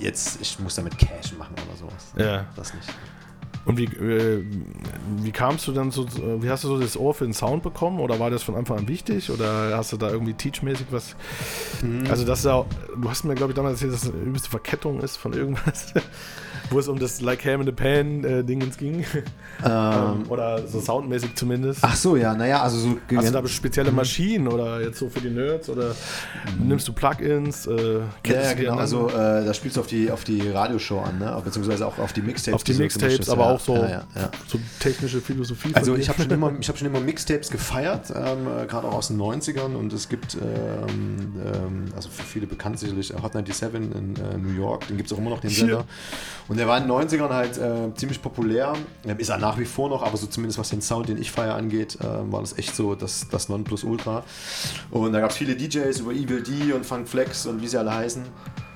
jetzt, 0.00 0.40
ich 0.40 0.58
muss 0.58 0.74
damit 0.74 0.98
Cash 0.98 1.32
machen 1.38 1.54
oder 1.66 1.76
sowas. 1.76 2.12
Ja. 2.16 2.46
Das 2.56 2.74
nicht. 2.74 2.88
Und 3.64 3.76
wie, 3.76 3.84
äh, 3.84 4.42
wie 5.18 5.30
kamst 5.30 5.68
du 5.68 5.72
dann 5.72 5.90
so, 5.90 6.06
wie 6.42 6.48
hast 6.48 6.64
du 6.64 6.68
so 6.68 6.80
das 6.80 6.96
Ohr 6.96 7.12
für 7.12 7.24
den 7.24 7.34
Sound 7.34 7.62
bekommen? 7.62 8.00
Oder 8.00 8.18
war 8.18 8.30
das 8.30 8.42
von 8.42 8.54
Anfang 8.54 8.78
an 8.78 8.88
wichtig? 8.88 9.30
Oder 9.30 9.76
hast 9.76 9.92
du 9.92 9.98
da 9.98 10.08
irgendwie 10.08 10.32
teachmäßig 10.32 10.86
was? 10.90 11.16
Mhm. 11.82 12.06
Also, 12.08 12.24
das 12.24 12.38
ist 12.38 12.44
ja, 12.46 12.64
du 12.96 13.10
hast 13.10 13.24
mir, 13.24 13.34
glaube 13.34 13.52
ich, 13.52 13.56
damals 13.56 13.74
erzählt, 13.74 13.92
dass 13.92 14.04
es 14.04 14.14
eine 14.14 14.22
übelste 14.22 14.48
Verkettung 14.48 15.00
ist 15.00 15.18
von 15.18 15.34
irgendwas, 15.34 15.92
wo 16.70 16.78
es 16.78 16.88
um 16.88 16.98
das 16.98 17.20
Like 17.20 17.44
Ham 17.44 17.60
in 17.60 17.66
the 17.66 17.72
Pan 17.72 18.24
äh, 18.24 18.44
Dingens 18.44 18.76
ging. 18.76 19.04
Ähm, 19.64 20.22
oder 20.28 20.68
so 20.68 20.80
soundmäßig 20.80 21.34
zumindest. 21.34 21.80
Ach 21.82 21.96
so, 21.96 22.14
ja, 22.14 22.32
naja, 22.32 22.62
also 22.62 22.78
so. 22.78 22.96
Hast 23.16 23.26
du 23.26 23.32
da 23.32 23.48
spezielle 23.48 23.90
Maschinen 23.90 24.46
oder 24.46 24.80
jetzt 24.80 25.00
so 25.00 25.08
für 25.08 25.20
die 25.20 25.30
Nerds? 25.30 25.68
Oder 25.68 25.96
nimmst 26.60 26.86
du 26.86 26.92
Plugins? 26.92 27.66
Äh, 27.66 27.72
Ja, 27.72 28.02
ja, 28.24 28.54
die 28.54 28.62
genau. 28.62 28.76
Also 28.76 29.08
äh, 29.08 29.44
da 29.44 29.52
spielst 29.52 29.76
du 29.76 29.80
auf 29.80 29.88
die, 29.88 30.12
auf 30.12 30.22
die 30.22 30.48
Radioshow 30.48 31.00
an, 31.00 31.18
ne? 31.18 31.42
beziehungsweise 31.44 31.88
auch 31.88 31.98
auf 31.98 32.12
die 32.12 32.22
Mixtapes. 32.22 32.54
auf 32.54 32.62
die 32.62 32.74
so 32.74 32.82
Mixtapes, 32.82 33.18
ist, 33.18 33.30
aber 33.30 33.46
ja. 33.46 33.50
auch 33.50 33.60
so, 33.60 33.74
Ja, 33.74 34.04
so 34.46 34.60
technische 34.78 35.20
Philosophie. 35.20 35.74
Also 35.74 35.96
ich 35.96 36.08
habe 36.08 36.22
schon, 36.22 36.30
immer, 36.30 36.52
ich 36.60 36.68
hab 36.68 36.78
schon 36.78 36.86
immer 36.86 37.00
Mixtapes 37.00 37.50
gefeiert, 37.50 38.12
ähm, 38.14 38.46
äh, 38.46 38.66
gerade 38.66 38.86
auch 38.86 38.94
aus 38.94 39.08
den 39.08 39.20
90ern 39.20 39.74
und 39.74 39.92
es 39.92 40.08
gibt, 40.08 40.36
ähm, 40.36 41.32
ähm, 41.44 41.84
also 41.96 42.08
für 42.10 42.22
viele 42.22 42.46
bekannt 42.46 42.78
sicherlich, 42.78 43.12
äh, 43.12 43.20
Hot 43.20 43.32
97 43.32 43.74
in 43.74 44.14
äh, 44.16 44.38
New 44.38 44.56
York, 44.56 44.86
den 44.86 44.96
gibt 44.96 45.10
es 45.10 45.12
auch 45.12 45.18
immer 45.18 45.30
noch, 45.30 45.40
den. 45.40 45.50
Sender. 45.50 45.84
Und 46.46 46.57
der 46.58 46.68
war 46.68 46.78
in 46.78 46.84
den 46.84 46.92
90ern 46.92 47.30
halt 47.30 47.58
äh, 47.58 47.94
ziemlich 47.94 48.20
populär, 48.20 48.74
Ähm, 49.06 49.18
ist 49.18 49.28
er 49.28 49.38
nach 49.38 49.58
wie 49.58 49.64
vor 49.64 49.88
noch, 49.88 50.02
aber 50.02 50.16
so 50.16 50.26
zumindest 50.26 50.58
was 50.58 50.70
den 50.70 50.82
Sound, 50.82 51.08
den 51.08 51.18
ich 51.18 51.30
feier 51.30 51.54
angeht, 51.54 51.98
äh, 52.00 52.32
war 52.32 52.40
das 52.40 52.58
echt 52.58 52.74
so 52.76 52.94
das, 52.94 53.28
das 53.28 53.48
Nonplusultra. 53.48 54.24
Und 54.90 55.12
da 55.12 55.20
gab 55.20 55.30
es 55.30 55.36
viele 55.36 55.56
DJs 55.56 56.00
über 56.00 56.12
Evil 56.12 56.42
D 56.42 56.72
und 56.72 56.84
Funk 56.84 57.08
Flex 57.08 57.46
und 57.46 57.62
wie 57.62 57.68
sie 57.68 57.78
alle 57.78 57.94
heißen. 57.94 58.24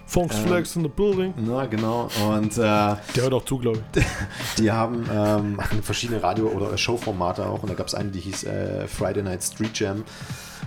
Funk's 0.07 0.37
Flex 0.37 0.77
in 0.77 0.83
the 0.83 0.89
building. 0.89 1.33
Na, 1.37 1.65
genau. 1.67 2.09
Und 2.29 2.53
äh, 2.53 2.61
Der 2.61 2.99
hört 3.17 3.33
auch 3.33 3.45
zu, 3.45 3.59
glaube 3.59 3.83
ich. 3.95 4.05
die 4.59 4.71
haben 4.71 5.09
ähm, 5.13 5.59
verschiedene 5.83 6.23
Radio- 6.23 6.49
oder 6.49 6.77
Showformate 6.77 7.47
auch 7.47 7.63
und 7.63 7.71
da 7.71 7.75
gab 7.75 7.87
es 7.87 7.95
eine, 7.95 8.11
die 8.11 8.21
hieß 8.21 8.45
äh, 8.45 8.87
Friday 8.89 9.23
Night 9.23 9.43
Street 9.43 9.79
Jam. 9.79 10.05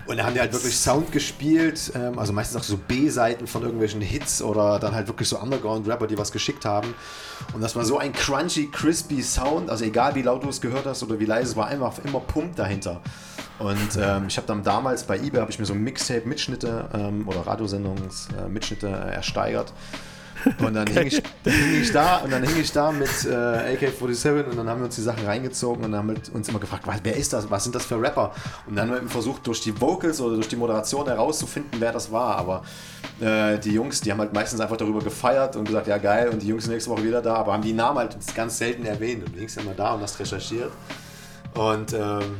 Und 0.07 0.17
da 0.17 0.25
haben 0.25 0.35
die 0.35 0.39
halt 0.39 0.53
wirklich 0.53 0.75
Sound 0.77 1.11
gespielt, 1.11 1.91
ähm, 1.95 2.19
also 2.19 2.31
meistens 2.31 2.61
auch 2.61 2.63
so 2.63 2.77
B-Seiten 2.77 3.47
von 3.47 3.63
irgendwelchen 3.63 4.01
Hits 4.01 4.41
oder 4.41 4.77
dann 4.77 4.93
halt 4.93 5.07
wirklich 5.07 5.27
so 5.27 5.39
Underground-Rapper, 5.39 6.05
die 6.05 6.17
was 6.17 6.31
geschickt 6.31 6.63
haben. 6.63 6.93
Und 7.53 7.61
das 7.61 7.75
war 7.75 7.85
so 7.85 7.97
ein 7.97 8.13
crunchy, 8.13 8.69
crispy 8.71 9.23
Sound, 9.23 9.69
also 9.69 9.83
egal 9.83 10.13
wie 10.13 10.21
laut 10.21 10.43
du 10.43 10.49
es 10.49 10.61
gehört 10.61 10.85
hast 10.85 11.01
oder 11.01 11.19
wie 11.19 11.25
leise, 11.25 11.51
es 11.51 11.55
war 11.55 11.67
einfach 11.67 11.97
immer 12.03 12.19
Pump 12.19 12.55
dahinter. 12.55 13.01
Und 13.59 13.97
ähm, 13.97 14.25
ich 14.27 14.37
habe 14.37 14.47
dann 14.47 14.63
damals 14.63 15.03
bei 15.03 15.17
eBay 15.17 15.39
habe 15.39 15.51
ich 15.51 15.59
mir 15.59 15.65
so 15.65 15.73
Mixtape-Mitschnitte 15.73 16.89
ähm, 16.93 17.27
oder 17.27 17.41
Radiosendungs-Mitschnitte 17.47 18.87
äh, 18.87 19.15
ersteigert. 19.15 19.71
Und 20.59 20.73
dann 20.75 20.87
hing, 20.87 21.07
ich, 21.07 21.21
dann 21.43 21.53
hing 21.53 21.81
ich 21.81 21.91
da 21.91 22.17
und 22.17 22.31
dann 22.31 22.43
hing 22.43 22.59
ich 22.59 22.71
da 22.71 22.91
mit 22.91 23.09
äh, 23.25 23.75
AK-47 23.75 24.43
und 24.43 24.57
dann 24.57 24.69
haben 24.69 24.79
wir 24.79 24.85
uns 24.85 24.95
die 24.95 25.01
Sachen 25.01 25.25
reingezogen 25.25 25.83
und 25.83 25.91
dann 25.91 25.99
haben 25.99 26.09
wir 26.09 26.35
uns 26.35 26.47
immer 26.47 26.59
gefragt, 26.59 26.85
was, 26.85 26.97
wer 27.03 27.15
ist 27.15 27.33
das, 27.33 27.49
was 27.49 27.63
sind 27.63 27.73
das 27.73 27.85
für 27.85 27.99
Rapper? 27.99 28.31
Und 28.67 28.75
dann 28.75 28.87
haben 28.87 28.95
wir 28.95 28.99
eben 28.99 29.09
versucht, 29.09 29.47
durch 29.47 29.61
die 29.61 29.79
Vocals 29.79 30.21
oder 30.21 30.35
durch 30.35 30.47
die 30.47 30.55
Moderation 30.55 31.07
herauszufinden, 31.07 31.79
wer 31.79 31.91
das 31.91 32.11
war. 32.11 32.35
Aber 32.37 32.63
äh, 33.19 33.57
die 33.57 33.71
Jungs, 33.71 34.01
die 34.01 34.11
haben 34.11 34.19
halt 34.19 34.33
meistens 34.33 34.59
einfach 34.59 34.77
darüber 34.77 34.99
gefeiert 34.99 35.55
und 35.55 35.65
gesagt, 35.65 35.87
ja 35.87 35.97
geil, 35.97 36.29
und 36.29 36.41
die 36.41 36.47
Jungs 36.47 36.65
sind 36.65 36.73
nächste 36.73 36.91
Woche 36.91 37.03
wieder 37.03 37.21
da, 37.21 37.35
aber 37.35 37.53
haben 37.53 37.63
die 37.63 37.73
Namen 37.73 37.97
halt 37.97 38.15
ganz 38.35 38.57
selten 38.57 38.85
erwähnt. 38.85 39.25
Und 39.25 39.35
du 39.35 39.39
hingst 39.39 39.57
immer 39.57 39.73
da 39.73 39.93
und 39.93 40.01
hast 40.01 40.19
recherchiert. 40.19 40.71
Und 41.55 41.93
ähm, 41.93 42.35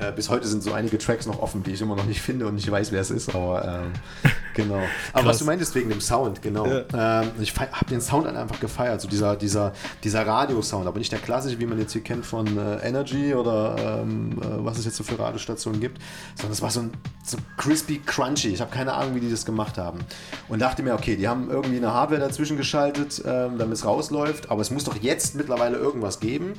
äh, 0.00 0.12
bis 0.12 0.28
heute 0.28 0.46
sind 0.46 0.62
so 0.62 0.72
einige 0.72 0.98
Tracks 0.98 1.26
noch 1.26 1.40
offen, 1.40 1.62
die 1.62 1.72
ich 1.72 1.80
immer 1.80 1.96
noch 1.96 2.06
nicht 2.06 2.20
finde 2.20 2.46
und 2.46 2.54
nicht 2.54 2.70
weiß, 2.70 2.92
wer 2.92 3.00
es 3.00 3.10
ist, 3.10 3.34
aber 3.34 3.64
ähm, 3.64 3.92
genau. 4.54 4.82
Aber 5.12 5.26
was 5.26 5.38
du 5.38 5.44
meintest 5.44 5.74
wegen 5.74 5.90
dem 5.90 6.00
Sound, 6.00 6.42
genau. 6.42 6.66
Ja. 6.66 7.22
Ähm, 7.22 7.30
ich 7.40 7.54
habe 7.58 7.86
den 7.90 8.00
Sound 8.00 8.26
halt 8.26 8.36
einfach 8.36 8.60
gefeiert, 8.60 9.00
so 9.00 9.08
dieser, 9.08 9.36
dieser, 9.36 9.72
dieser 10.02 10.26
Radiosound, 10.26 10.86
aber 10.86 10.98
nicht 10.98 11.12
der 11.12 11.18
klassische, 11.18 11.58
wie 11.60 11.66
man 11.66 11.78
jetzt 11.78 11.92
hier 11.92 12.02
kennt 12.02 12.24
von 12.24 12.46
äh, 12.56 12.76
Energy 12.86 13.34
oder 13.34 14.00
ähm, 14.02 14.32
äh, 14.40 14.64
was 14.64 14.78
es 14.78 14.84
jetzt 14.84 14.96
so 14.96 15.04
für 15.04 15.18
Radiostationen 15.18 15.80
gibt, 15.80 16.00
sondern 16.36 16.52
es 16.52 16.62
war 16.62 16.70
so 16.70 16.80
ein 16.80 16.92
so 17.24 17.36
crispy, 17.56 18.00
crunchy. 18.04 18.48
Ich 18.48 18.60
habe 18.60 18.70
keine 18.70 18.94
Ahnung, 18.94 19.14
wie 19.14 19.20
die 19.20 19.30
das 19.30 19.44
gemacht 19.44 19.78
haben. 19.78 20.00
Und 20.48 20.60
dachte 20.60 20.82
mir, 20.82 20.94
okay, 20.94 21.16
die 21.16 21.28
haben 21.28 21.50
irgendwie 21.50 21.76
eine 21.76 21.92
Hardware 21.92 22.20
dazwischen 22.20 22.56
geschaltet, 22.56 23.22
ähm, 23.26 23.58
damit 23.58 23.74
es 23.74 23.84
rausläuft, 23.84 24.50
aber 24.50 24.62
es 24.62 24.70
muss 24.70 24.84
doch 24.84 24.96
jetzt 24.96 25.34
mittlerweile 25.34 25.76
irgendwas 25.76 26.20
geben. 26.20 26.54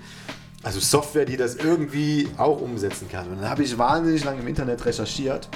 Also 0.64 0.80
Software, 0.80 1.26
die 1.26 1.38
das 1.38 1.56
irgendwie 1.56 2.28
auch 2.38 2.62
umsetzen 2.62 3.10
kann. 3.10 3.30
Und 3.30 3.42
dann 3.42 3.50
habe 3.50 3.64
ich 3.64 3.78
wahnsinnig 3.78 4.24
lange 4.24 4.42
im 4.42 4.48
Internet 4.48 4.86
recherchiert. 4.86 5.50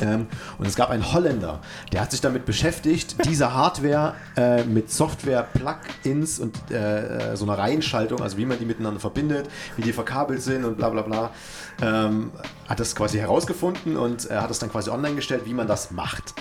Ähm, 0.00 0.26
und 0.58 0.66
es 0.66 0.74
gab 0.74 0.90
einen 0.90 1.12
Holländer, 1.12 1.60
der 1.92 2.00
hat 2.00 2.10
sich 2.10 2.20
damit 2.20 2.44
beschäftigt, 2.44 3.24
diese 3.24 3.54
Hardware 3.54 4.14
äh, 4.36 4.64
mit 4.64 4.90
Software-Plugins 4.90 6.40
und 6.40 6.58
äh, 6.70 7.32
äh, 7.32 7.36
so 7.36 7.44
einer 7.44 7.58
Reihenschaltung, 7.58 8.20
also 8.20 8.36
wie 8.36 8.46
man 8.46 8.58
die 8.58 8.64
miteinander 8.64 9.00
verbindet, 9.00 9.48
wie 9.76 9.82
die 9.82 9.92
verkabelt 9.92 10.42
sind 10.42 10.64
und 10.64 10.76
bla 10.76 10.88
bla 10.88 11.02
bla, 11.02 11.30
ähm, 11.80 12.32
hat 12.68 12.80
das 12.80 12.96
quasi 12.96 13.18
herausgefunden 13.18 13.96
und 13.96 14.24
er 14.26 14.42
hat 14.42 14.50
das 14.50 14.58
dann 14.58 14.70
quasi 14.70 14.90
online 14.90 15.14
gestellt, 15.14 15.42
wie 15.44 15.54
man 15.54 15.68
das 15.68 15.90
macht. 15.90 16.34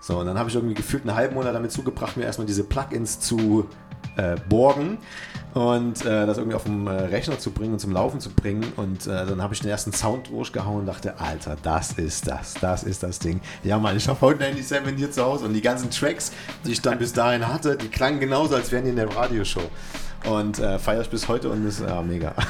So, 0.00 0.18
und 0.18 0.26
dann 0.26 0.38
habe 0.38 0.48
ich 0.48 0.54
irgendwie 0.54 0.74
gefühlt 0.74 1.02
einen 1.02 1.14
halben 1.14 1.34
Monat 1.34 1.54
damit 1.54 1.72
zugebracht, 1.72 2.16
mir 2.16 2.24
erstmal 2.24 2.46
diese 2.46 2.64
Plugins 2.64 3.20
zu 3.20 3.66
äh, 4.16 4.36
borgen 4.48 4.98
und 5.54 6.04
äh, 6.04 6.26
das 6.26 6.38
irgendwie 6.38 6.56
auf 6.56 6.64
dem 6.64 6.86
äh, 6.86 6.90
Rechner 6.90 7.38
zu 7.38 7.50
bringen 7.50 7.72
und 7.74 7.78
zum 7.80 7.92
Laufen 7.92 8.20
zu 8.20 8.30
bringen. 8.30 8.72
Und 8.76 9.06
äh, 9.06 9.26
dann 9.26 9.42
habe 9.42 9.54
ich 9.54 9.60
den 9.60 9.70
ersten 9.70 9.92
Sound 9.92 10.30
durchgehauen 10.30 10.80
und 10.80 10.86
dachte, 10.86 11.18
Alter, 11.18 11.56
das 11.62 11.92
ist 11.92 12.28
das, 12.28 12.54
das 12.54 12.84
ist 12.84 13.02
das 13.02 13.18
Ding. 13.18 13.40
Ja, 13.64 13.78
Mann, 13.78 13.96
ich 13.96 14.08
habe 14.08 14.20
heute 14.20 14.44
97 14.44 14.96
hier 14.96 15.10
zu 15.10 15.24
Hause 15.24 15.46
und 15.46 15.54
die 15.54 15.60
ganzen 15.60 15.90
Tracks, 15.90 16.32
die 16.64 16.72
ich 16.72 16.80
dann 16.80 16.98
bis 16.98 17.12
dahin 17.12 17.48
hatte, 17.48 17.76
die 17.76 17.88
klangen 17.88 18.20
genauso, 18.20 18.54
als 18.54 18.70
wären 18.70 18.84
die 18.84 18.90
in 18.90 18.96
der 18.96 19.14
Radioshow. 19.14 19.68
Und 20.28 20.58
äh, 20.58 20.78
feiere 20.78 21.00
ich 21.02 21.08
bis 21.10 21.28
heute 21.28 21.48
und 21.48 21.66
ist 21.66 21.80
ja, 21.80 22.02
mega. 22.02 22.34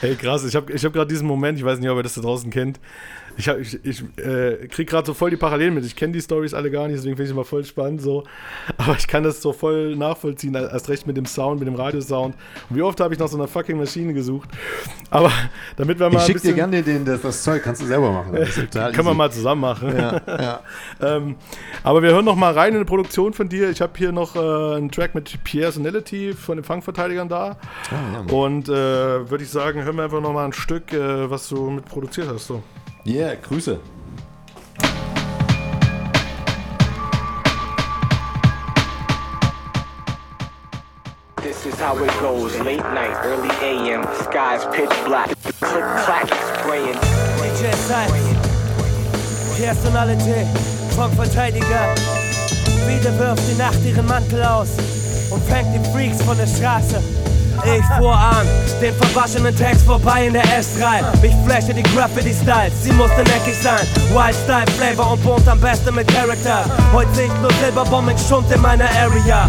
Hey, 0.00 0.16
krass, 0.16 0.44
ich 0.44 0.56
habe 0.56 0.72
ich 0.72 0.84
hab 0.84 0.92
gerade 0.92 1.06
diesen 1.06 1.28
Moment, 1.28 1.56
ich 1.60 1.64
weiß 1.64 1.78
nicht, 1.78 1.88
ob 1.88 1.96
ihr 1.96 2.02
das 2.02 2.14
da 2.14 2.22
draußen 2.22 2.50
kennt. 2.50 2.80
Ich, 3.36 3.48
hab- 3.48 3.58
ich, 3.60 3.78
ich 3.84 4.02
äh, 4.18 4.66
kriege 4.66 4.84
gerade 4.84 5.06
so 5.06 5.14
voll 5.14 5.30
die 5.30 5.36
Parallelen 5.36 5.74
mit. 5.74 5.84
Ich 5.84 5.94
kenne 5.94 6.12
die 6.12 6.20
Stories 6.20 6.54
alle 6.54 6.72
gar 6.72 6.88
nicht, 6.88 6.96
deswegen 6.98 7.14
finde 7.14 7.26
ich 7.26 7.30
immer 7.30 7.44
voll 7.44 7.64
spannend. 7.64 8.02
So. 8.02 8.24
Aber 8.76 8.96
ich 8.98 9.06
kann 9.06 9.22
das 9.22 9.40
so 9.40 9.52
voll 9.52 9.94
nachvollziehen, 9.94 10.54
erst 10.56 10.88
recht 10.88 11.06
mit 11.06 11.16
dem 11.16 11.24
Sound, 11.24 11.60
mit 11.60 11.68
dem 11.68 11.76
Radiosound. 11.76 12.34
Und 12.68 12.76
wie 12.76 12.82
oft 12.82 12.98
habe 13.00 13.14
ich 13.14 13.20
nach 13.20 13.28
so 13.28 13.36
einer 13.36 13.46
fucking 13.46 13.78
Maschine 13.78 14.12
gesucht. 14.12 14.48
Aber 15.08 15.30
damit 15.76 16.00
wir 16.00 16.10
mal. 16.10 16.18
Ich 16.18 16.24
schicke 16.24 16.40
dir 16.40 16.54
gerne 16.54 16.82
den, 16.82 17.04
das, 17.04 17.22
das 17.22 17.42
Zeug, 17.44 17.62
kannst 17.62 17.80
du 17.80 17.86
selber 17.86 18.10
machen. 18.10 18.34
Total 18.34 18.90
Können 18.92 19.06
wir 19.06 19.14
mal 19.14 19.30
zusammen 19.30 19.60
machen. 19.60 19.96
Ja, 19.96 20.20
ja. 20.26 20.60
ähm, 21.00 21.36
aber 21.84 22.02
wir 22.02 22.10
hören 22.10 22.24
noch 22.24 22.36
mal 22.36 22.52
rein 22.52 22.70
in 22.70 22.76
eine 22.76 22.84
Produktion 22.84 23.32
von 23.34 23.48
dir. 23.48 23.70
Ich 23.70 23.80
habe 23.80 23.92
hier 23.96 24.10
noch 24.10 24.34
äh, 24.34 24.76
einen 24.76 24.90
Track 24.90 25.14
mit 25.14 25.42
Personality 25.44 26.32
von 26.34 26.56
den 26.56 26.64
Fangverteidigern 27.02 27.28
da. 27.28 27.56
Ah, 27.90 28.32
Und 28.32 28.68
äh, 28.68 28.72
würde 29.30 29.44
ich 29.44 29.50
sagen, 29.50 29.82
hören 29.82 29.96
wir 29.96 30.04
einfach 30.04 30.20
noch 30.20 30.32
mal 30.32 30.44
ein 30.44 30.52
Stück, 30.52 30.92
äh, 30.92 31.30
was 31.30 31.48
du 31.48 31.70
mit 31.70 31.84
produziert 31.84 32.28
hast. 32.28 32.46
So. 32.46 32.62
Yeah, 33.04 33.34
Grüße. 33.34 33.78
This 41.42 41.66
is 41.66 41.74
how 41.80 41.98
it 41.98 42.10
goes. 42.20 42.56
Late 42.60 42.78
night, 42.94 43.16
early 43.24 43.50
AM, 43.60 44.04
skies 44.22 44.64
pitch 44.72 44.94
black. 45.04 45.28
Click 45.60 45.86
clack, 46.04 46.28
spraying. 46.58 46.94
DJ 47.42 47.72
Sykes, 47.74 49.58
personality, 49.58 50.46
Frontverteidiger. 50.94 51.94
Wieder 52.86 53.18
wirft 53.18 53.42
die 53.50 53.58
Nacht 53.58 53.84
ihren 53.84 54.06
Mantel 54.06 54.42
aus 54.44 55.01
und 55.32 55.42
fängt 55.44 55.74
die 55.74 55.90
Freaks 55.90 56.22
von 56.22 56.36
der 56.36 56.46
Straße. 56.46 57.02
Ich 57.64 57.84
fuhr 57.96 58.14
an, 58.14 58.46
den 58.80 58.92
verwaschenen 58.94 59.56
Text 59.56 59.84
vorbei 59.84 60.26
in 60.26 60.32
der 60.32 60.44
S3. 60.44 61.00
Ich 61.22 61.34
flashe 61.46 61.72
die 61.72 61.82
Graffiti-Styles, 61.82 62.82
sie 62.82 62.92
mussten 62.92 63.20
eckig 63.20 63.56
sein. 63.62 63.86
Wild 64.12 64.34
Style, 64.34 64.66
Flavor 64.76 65.12
und 65.12 65.22
bunt 65.22 65.46
am 65.46 65.60
besten 65.60 65.94
mit 65.94 66.08
Charakter. 66.08 66.64
Heute 66.92 67.14
sehe 67.14 67.26
ich 67.26 67.40
nur 67.40 67.52
Silberbombing 67.62 68.18
Schund 68.18 68.50
in 68.50 68.60
meiner 68.60 68.88
Area. 69.00 69.48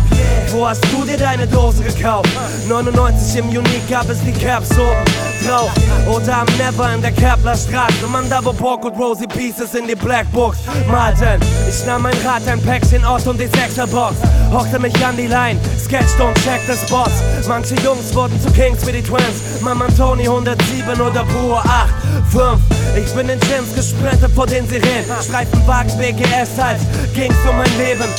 Wo 0.49 0.68
hast 0.68 0.84
du 0.91 1.03
dir 1.03 1.18
deine 1.18 1.47
Dose 1.47 1.84
gekauft? 1.84 2.30
99 2.68 3.39
im 3.39 3.49
Unique 3.49 3.89
gab 3.89 4.07
es 4.07 4.20
die 4.22 4.32
Caps 4.32 4.70
oben 4.78 5.24
drauf. 5.47 5.72
Oder 6.07 6.38
am 6.38 6.47
Never 6.57 6.93
in 6.93 7.01
der 7.01 7.11
Kepler 7.11 7.55
Straße. 7.55 8.05
Man 8.11 8.30
da 8.30 8.43
wo 8.45 8.53
Pork 8.53 8.86
und 8.86 8.97
Rosie 8.97 9.28
Pieces 9.28 9.74
in 9.74 9.88
die 9.88 9.95
Black 9.95 10.32
Books 10.32 10.59
malten. 10.88 11.41
Ich 11.68 11.84
nahm 11.86 12.03
mein 12.03 12.16
Rad, 12.24 12.47
ein 12.47 12.61
Päckchen 12.61 13.03
aus 13.03 13.26
und 13.26 13.39
die 13.39 13.47
Sechserbox. 13.47 14.16
Hockte 14.51 14.78
mich 14.78 14.95
an 15.03 15.18
die 15.18 15.28
Line, 15.28 15.59
sketchte 15.84 16.24
und 16.24 16.36
checkte 16.36 16.78
Spots. 16.78 17.24
Manche 17.47 17.76
Jungs 17.76 18.03
wurden 18.14 18.39
zu 18.41 18.49
Kings 18.51 18.86
wie 18.88 18.91
die 18.91 19.04
Twins. 19.04 19.62
Mama 19.62 19.86
Tony 19.97 20.24
107 20.24 20.99
oder 20.99 21.24
pur 21.26 21.64
8, 21.64 21.89
5. 22.32 22.60
Ich 22.95 23.12
bin 23.14 23.30
in 23.30 23.39
Gyms 23.39 23.74
gesprintet 23.76 24.32
vor 24.34 24.47
den 24.47 24.68
Sirenen. 24.68 25.06
Streifenwagen 25.22 25.97
BGS 25.97 26.58
halt, 26.58 26.80
ging's 27.14 27.36
um 27.49 27.58
mein 27.58 27.78
Leben. 27.78 28.10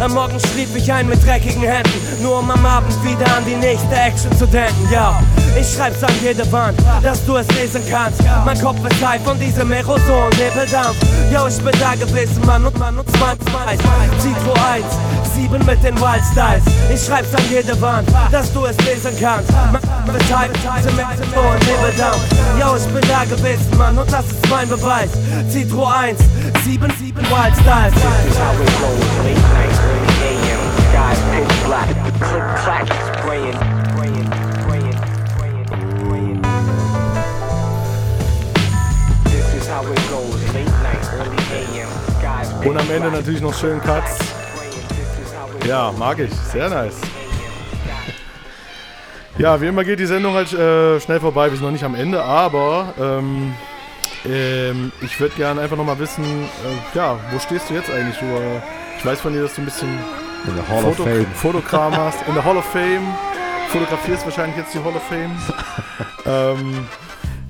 Am 0.00 0.14
Morgen 0.14 0.38
schlief 0.40 0.74
ich 0.74 0.90
ein 0.92 1.08
mit 1.08 1.24
dreckigen 1.24 1.62
Händen, 1.62 2.22
nur 2.22 2.38
um 2.38 2.50
am 2.50 2.64
Abend 2.64 2.92
wieder 3.04 3.26
an 3.36 3.44
die 3.44 3.56
nächste 3.56 3.94
Action 3.94 4.36
zu 4.38 4.46
denken, 4.46 4.88
ja. 4.90 5.20
Ich 5.58 5.74
schreib's 5.74 6.02
an 6.02 6.12
jede 6.22 6.50
Wand, 6.52 6.78
dass 7.02 7.24
du 7.26 7.36
es 7.36 7.46
lesen 7.48 7.82
kannst. 7.90 8.22
Mein 8.46 8.58
Kopf 8.60 8.78
ist 8.88 9.04
high 9.04 9.22
von 9.22 9.38
diesem 9.38 9.70
Aerosol 9.70 10.26
und 10.26 10.38
Nebeldampf. 10.38 10.96
Yo, 11.32 11.46
ich 11.48 11.58
bin 11.58 11.74
da 11.78 11.94
gewesen, 11.94 12.40
Mann 12.46 12.64
und 12.64 12.78
Mann 12.78 12.98
und 12.98 13.10
20 13.16 13.46
Zitro 14.20 14.52
1, 14.72 14.84
7 15.40 15.64
mit 15.64 15.82
den 15.82 15.98
Wild 15.98 16.22
Styles. 16.32 16.62
Ich 16.92 17.02
schreib's 17.02 17.34
an 17.34 17.42
jede 17.48 17.80
Wand, 17.80 18.06
dass 18.30 18.52
du 18.52 18.66
es 18.66 18.76
lesen 18.84 19.10
kannst. 19.18 19.50
Von 19.50 20.14
diesem 20.14 20.98
Aerosol 20.98 21.54
und 21.54 21.66
Nebeldampf. 21.66 22.20
Yo, 22.60 22.76
ich 22.76 22.86
bin 22.92 23.08
da 23.08 23.24
gewesen, 23.24 23.78
Mann 23.78 23.96
und 23.96 24.12
das 24.12 24.26
ist 24.26 24.50
mein 24.50 24.68
Beweis. 24.68 25.08
Zitro 25.48 25.86
1, 25.86 26.18
7, 26.64 26.92
7 26.98 27.16
Wild 27.16 27.56
Styles. 27.56 27.94
Und 42.62 42.78
am 42.78 42.90
Ende 42.90 43.10
natürlich 43.10 43.40
noch 43.40 43.54
schön 43.54 43.80
Cuts. 43.80 44.18
Ja, 45.70 45.92
mag 45.96 46.18
ich. 46.18 46.32
Sehr 46.32 46.68
nice. 46.68 47.00
Ja, 49.38 49.60
wie 49.60 49.68
immer 49.68 49.84
geht 49.84 50.00
die 50.00 50.06
Sendung 50.06 50.34
halt 50.34 50.52
äh, 50.52 50.98
schnell 50.98 51.20
vorbei. 51.20 51.48
Wir 51.48 51.56
sind 51.56 51.64
noch 51.64 51.70
nicht 51.70 51.84
am 51.84 51.94
Ende, 51.94 52.24
aber 52.24 52.92
ähm, 53.00 53.54
ähm, 54.26 54.90
ich 55.00 55.20
würde 55.20 55.36
gerne 55.36 55.60
einfach 55.60 55.76
nochmal 55.76 55.96
wissen, 56.00 56.24
äh, 56.24 56.96
ja, 56.98 57.20
wo 57.30 57.38
stehst 57.38 57.70
du 57.70 57.74
jetzt 57.74 57.88
eigentlich? 57.88 58.18
Du, 58.18 58.24
äh, 58.24 58.60
ich 58.98 59.06
weiß 59.06 59.20
von 59.20 59.32
dir, 59.32 59.42
dass 59.42 59.54
du 59.54 59.62
ein 59.62 59.66
bisschen 59.66 59.96
In 60.48 60.56
der 60.56 60.68
Hall 60.68 60.84
of 60.84 60.96
Fame. 60.96 61.26
Fotokram 61.36 61.96
hast. 61.96 62.18
In 62.26 62.34
der 62.34 62.44
Hall 62.44 62.56
of 62.56 62.64
Fame. 62.64 63.06
Fotografierst 63.68 64.24
wahrscheinlich 64.24 64.56
jetzt 64.56 64.74
die 64.74 64.80
Hall 64.80 64.96
of 64.96 65.02
Fame. 65.04 65.38
ähm, 66.26 66.88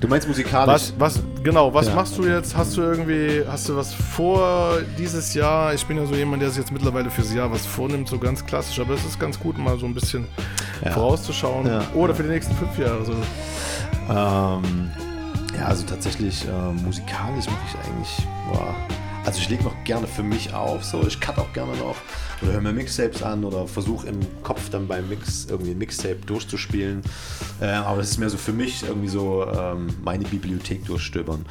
Du 0.01 0.09
meinst 0.09 0.27
musikalisch? 0.27 0.73
was, 0.73 0.95
was, 0.99 1.21
genau, 1.43 1.73
was 1.75 1.87
Ja. 1.89 1.95
machst 1.95 2.17
du 2.17 2.25
jetzt? 2.25 2.57
Hast 2.57 2.75
du 2.77 2.81
irgendwie, 2.81 3.43
hast 3.47 3.69
du 3.69 3.77
was 3.77 3.93
vor 3.93 4.79
dieses 4.99 5.35
Jahr? 5.35 5.75
Ich 5.75 5.85
bin 5.85 5.99
ja 5.99 6.07
so 6.07 6.15
jemand, 6.15 6.41
der 6.43 6.49
sich 6.49 6.59
jetzt 6.59 6.73
mittlerweile 6.73 7.11
fürs 7.11 7.33
Jahr 7.35 7.53
was 7.53 7.67
vornimmt, 7.67 8.09
so 8.09 8.19
ganz 8.19 8.45
klassisch, 8.45 8.81
aber 8.81 8.95
es 8.95 9.05
ist 9.05 9.21
ganz 9.21 9.39
gut, 9.39 9.59
mal 9.59 9.79
so 9.79 9.85
ein 9.85 9.93
bisschen 9.95 10.27
Ja. 10.83 10.93
vorauszuschauen. 10.93 11.67
Ja. 11.67 11.83
Oder 11.95 12.15
für 12.15 12.23
die 12.23 12.31
nächsten 12.31 12.55
fünf 12.57 12.79
Jahre. 12.79 13.05
So. 13.05 13.13
Ähm, 14.09 14.91
ja, 15.59 15.67
also 15.67 15.85
tatsächlich 15.87 16.47
äh, 16.47 16.73
musikalisch 16.83 17.47
mache 17.47 17.59
ich 17.69 17.75
eigentlich, 17.91 18.27
boah, 18.51 18.75
also 19.27 19.39
ich 19.39 19.51
lege 19.51 19.65
noch 19.65 19.75
gerne 19.85 20.07
für 20.07 20.23
mich 20.23 20.55
auf, 20.55 20.83
so 20.83 21.03
ich 21.07 21.21
cut 21.21 21.37
auch 21.39 21.53
gerne 21.53 21.73
noch 21.77 21.97
oder 22.43 22.53
höre 22.53 22.61
mir 22.61 22.73
Mixtapes 22.73 23.23
an 23.23 23.45
oder 23.45 23.67
versuche 23.67 24.07
im 24.09 24.19
Kopf 24.43 24.71
dann 24.71 24.87
beim 24.89 25.09
Mix 25.09 25.47
irgendwie 25.49 25.73
ein 25.73 25.79
Mixtape 25.79 26.17
durchzuspielen. 26.27 27.03
Äh, 27.61 27.67
aber 27.67 27.99
das 27.99 28.11
ist 28.13 28.19
mehr 28.19 28.31
so 28.31 28.37
für 28.39 28.53
mich 28.53 28.83
irgendwie 28.83 29.09
so 29.09 29.47
ähm, 29.47 29.89
meine 30.03 30.25
Bibliothek 30.25 30.85
durchstöbern. 30.87 31.45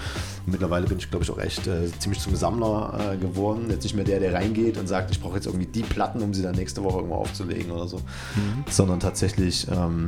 Und 0.45 0.51
mittlerweile 0.51 0.87
bin 0.87 0.97
ich, 0.97 1.09
glaube 1.09 1.23
ich, 1.23 1.31
auch 1.31 1.39
echt 1.39 1.67
äh, 1.67 1.89
ziemlich 1.99 2.19
zum 2.21 2.35
Sammler 2.35 3.13
äh, 3.13 3.17
geworden. 3.17 3.67
Jetzt 3.69 3.83
nicht 3.83 3.95
mehr 3.95 4.05
der, 4.05 4.19
der 4.19 4.33
reingeht 4.33 4.77
und 4.77 4.87
sagt, 4.87 5.11
ich 5.11 5.19
brauche 5.21 5.35
jetzt 5.35 5.45
irgendwie 5.45 5.67
die 5.67 5.83
Platten, 5.83 6.21
um 6.21 6.33
sie 6.33 6.41
dann 6.41 6.55
nächste 6.55 6.83
Woche 6.83 6.97
irgendwo 6.97 7.15
aufzulegen 7.15 7.71
oder 7.71 7.87
so, 7.87 7.97
Mhm. 7.97 8.63
sondern 8.69 8.99
tatsächlich 8.99 9.67
ähm, 9.69 10.07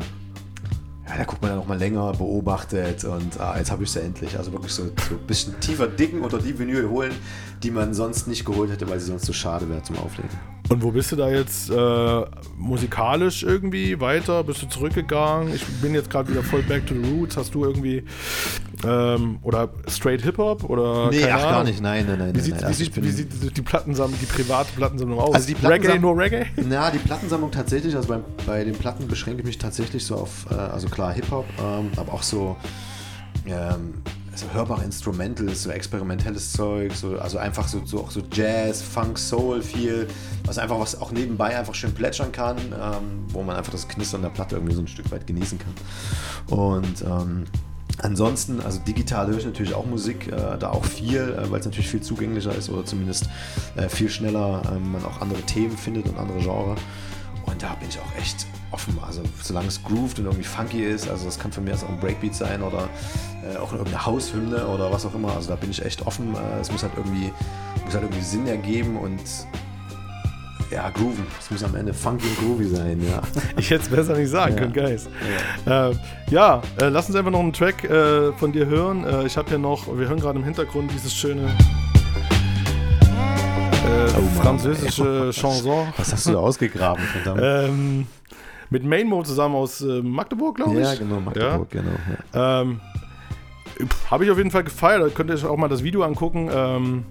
ja, 1.11 1.17
da 1.17 1.23
guckt 1.25 1.41
man 1.41 1.51
ja 1.51 1.57
noch 1.57 1.67
mal 1.67 1.77
länger, 1.77 2.13
beobachtet 2.13 3.03
und 3.03 3.39
ah, 3.39 3.57
jetzt 3.57 3.69
habe 3.69 3.83
ich 3.83 3.91
sie 3.91 4.01
endlich. 4.01 4.37
Also 4.37 4.51
wirklich 4.53 4.71
so, 4.71 4.83
so 4.83 5.15
ein 5.15 5.27
bisschen 5.27 5.59
tiefer 5.59 5.87
dicken 5.87 6.21
oder 6.21 6.39
die 6.39 6.57
Vinyl 6.57 6.89
holen, 6.89 7.11
die 7.63 7.71
man 7.71 7.93
sonst 7.93 8.27
nicht 8.27 8.45
geholt 8.45 8.71
hätte, 8.71 8.89
weil 8.89 8.99
sie 8.99 9.07
sonst 9.07 9.25
zu 9.25 9.33
schade 9.33 9.69
wäre 9.69 9.83
zum 9.83 9.97
Auflegen. 9.97 10.31
Und 10.69 10.83
wo 10.83 10.91
bist 10.91 11.11
du 11.11 11.17
da 11.17 11.29
jetzt 11.29 11.69
äh, 11.69 12.25
musikalisch 12.57 13.43
irgendwie 13.43 13.99
weiter? 13.99 14.41
Bist 14.45 14.61
du 14.61 14.67
zurückgegangen? 14.67 15.53
Ich 15.53 15.65
bin 15.81 15.93
jetzt 15.93 16.09
gerade 16.09 16.29
wieder 16.29 16.43
voll 16.43 16.61
back 16.63 16.87
to 16.87 16.93
the 16.93 17.11
roots. 17.11 17.35
Hast 17.35 17.53
du 17.53 17.65
irgendwie 17.65 18.03
ähm, 18.85 19.39
oder 19.41 19.69
straight 19.87 20.21
Hip 20.21 20.37
Hop 20.37 20.63
oder 20.69 21.09
Nee, 21.09 21.23
ach, 21.25 21.41
gar 21.41 21.47
Ahnung? 21.53 21.65
nicht. 21.65 21.81
Nein, 21.81 22.05
nein, 22.07 22.17
nein, 22.19 22.35
Wie 22.35 22.39
sieht, 22.39 22.53
nein. 22.53 22.61
wie 22.61 22.65
Also 22.67 22.83
sieht, 22.83 23.03
wie 23.03 23.09
sieht 23.11 23.57
die 23.57 23.61
Plattensammlung, 23.61 24.19
die 24.19 24.25
private 24.25 24.69
Plattensammlung 24.75 25.19
aus? 25.19 25.35
Also 25.35 25.47
die 25.47 25.53
Reggae, 25.53 25.67
Plattensammlung- 25.87 25.99
nur 26.01 26.17
Reggae? 26.17 26.45
Na, 26.57 26.89
die 26.91 26.99
Plattensammlung 26.99 27.51
tatsächlich, 27.51 27.95
also 27.95 28.07
bei, 28.07 28.19
bei 28.45 28.63
den 28.63 28.73
Platten 28.75 29.07
beschränke 29.07 29.41
ich 29.41 29.45
mich 29.47 29.57
tatsächlich 29.57 30.05
so 30.05 30.15
auf, 30.15 30.45
äh, 30.51 30.55
also 30.55 30.87
klar 30.87 31.13
Hip-Hop, 31.13 31.45
ähm, 31.59 31.91
aber 31.97 32.13
auch 32.13 32.23
so, 32.23 32.55
ähm, 33.45 33.95
so 34.33 34.45
hörbare 34.53 34.83
Instrumentals, 34.85 35.63
so 35.63 35.71
experimentelles 35.71 36.53
Zeug, 36.53 36.93
so, 36.95 37.17
also 37.19 37.37
einfach 37.37 37.67
so, 37.67 37.81
so, 37.85 37.99
auch 37.99 38.11
so 38.11 38.21
Jazz, 38.31 38.81
Funk, 38.81 39.19
Soul 39.19 39.61
viel, 39.61 40.07
was 40.45 40.57
einfach 40.57 40.79
was 40.79 40.99
auch 41.01 41.11
nebenbei 41.11 41.57
einfach 41.59 41.75
schön 41.75 41.93
plätschern 41.93 42.31
kann, 42.31 42.57
ähm, 42.57 43.25
wo 43.27 43.43
man 43.43 43.57
einfach 43.57 43.73
das 43.73 43.87
Knistern 43.89 44.21
der 44.21 44.29
Platte 44.29 44.55
irgendwie 44.55 44.73
so 44.73 44.79
ein 44.81 44.87
Stück 44.87 45.11
weit 45.11 45.27
genießen 45.27 45.59
kann. 45.59 46.57
Und 46.57 47.01
ähm, 47.01 47.43
Ansonsten, 48.03 48.61
also 48.61 48.79
digital 48.79 49.27
höre 49.27 49.37
ich 49.37 49.45
natürlich 49.45 49.75
auch 49.75 49.85
Musik, 49.85 50.27
äh, 50.27 50.57
da 50.57 50.71
auch 50.71 50.83
viel, 50.85 51.37
äh, 51.37 51.51
weil 51.51 51.59
es 51.59 51.65
natürlich 51.65 51.89
viel 51.89 52.01
zugänglicher 52.01 52.53
ist 52.55 52.69
oder 52.69 52.83
zumindest 52.83 53.29
äh, 53.75 53.87
viel 53.89 54.09
schneller 54.09 54.63
ähm, 54.75 54.91
man 54.91 55.05
auch 55.05 55.21
andere 55.21 55.41
Themen 55.43 55.77
findet 55.77 56.07
und 56.07 56.17
andere 56.17 56.39
Genre. 56.39 56.75
Und 57.45 57.61
da 57.61 57.75
bin 57.75 57.89
ich 57.89 57.99
auch 57.99 58.19
echt 58.19 58.47
offen. 58.71 58.97
Also 59.05 59.21
solange 59.43 59.67
es 59.67 59.83
grooved 59.83 60.17
und 60.17 60.25
irgendwie 60.25 60.43
funky 60.43 60.83
ist, 60.83 61.09
also 61.09 61.25
das 61.25 61.37
kann 61.37 61.51
von 61.51 61.63
mir 61.63 61.73
aus 61.73 61.83
auch 61.83 61.89
ein 61.89 61.99
Breakbeat 61.99 62.33
sein 62.33 62.63
oder 62.63 62.89
äh, 63.43 63.57
auch 63.57 63.71
irgendeine 63.71 64.03
Haushymne 64.03 64.67
oder 64.67 64.91
was 64.91 65.05
auch 65.05 65.13
immer. 65.13 65.35
Also 65.35 65.49
da 65.49 65.55
bin 65.55 65.69
ich 65.69 65.85
echt 65.85 66.05
offen. 66.07 66.33
Äh, 66.33 66.59
es 66.59 66.71
muss 66.71 66.81
halt 66.81 66.93
irgendwie, 66.97 67.31
muss 67.85 67.93
halt 67.93 68.03
irgendwie 68.03 68.23
Sinn 68.23 68.47
ergeben 68.47 68.97
und 68.97 69.21
ja, 70.71 70.89
grooven. 70.89 71.25
Es 71.39 71.51
muss 71.51 71.63
am 71.63 71.75
Ende 71.75 71.93
funky 71.93 72.25
und 72.27 72.37
groovy 72.39 72.65
sein, 72.67 73.01
ja. 73.05 73.21
Ich 73.57 73.69
hätte 73.69 73.83
es 73.83 73.89
besser 73.89 74.15
nicht 74.17 74.29
sagen 74.29 74.55
Ja. 74.55 74.59
können, 74.61 74.73
Guys. 74.73 75.09
Ja, 75.65 75.89
äh, 75.89 75.95
ja 76.29 76.61
äh, 76.79 76.87
lass 76.89 77.07
uns 77.07 77.15
einfach 77.17 77.31
noch 77.31 77.39
einen 77.41 77.53
Track 77.53 77.83
äh, 77.83 78.31
von 78.33 78.51
dir 78.51 78.65
hören. 78.65 79.03
Äh, 79.05 79.25
ich 79.25 79.37
habe 79.37 79.49
hier 79.49 79.57
noch, 79.59 79.87
wir 79.87 80.07
hören 80.07 80.19
gerade 80.19 80.39
im 80.39 80.45
Hintergrund 80.45 80.91
dieses 80.93 81.13
schöne 81.13 81.47
äh, 83.85 84.41
französische 84.41 85.31
Chanson. 85.33 85.87
Was 85.97 86.13
hast 86.13 86.27
du 86.27 86.31
da 86.33 86.39
ausgegraben, 86.39 87.03
verdammt? 87.03 87.41
ähm, 87.43 88.07
mit 88.69 88.83
Mainmo 88.85 89.23
zusammen 89.23 89.55
aus 89.55 89.81
äh, 89.81 90.01
Magdeburg, 90.01 90.55
glaube 90.55 90.75
ich. 90.79 90.87
Ja, 90.87 90.95
genau, 90.95 91.19
Magdeburg, 91.19 91.69
genau, 91.69 91.91
Ähm, 92.33 92.79
habe 94.09 94.25
ich 94.25 94.31
auf 94.31 94.37
jeden 94.37 94.51
Fall 94.51 94.63
gefeiert. 94.63 95.01
Da 95.01 95.09
könnt 95.09 95.29
ihr 95.29 95.35
euch 95.35 95.45
auch 95.45 95.57
mal 95.57 95.67
das 95.67 95.83
Video 95.83 96.03
angucken. 96.03 96.49
Ähm, 96.53 97.03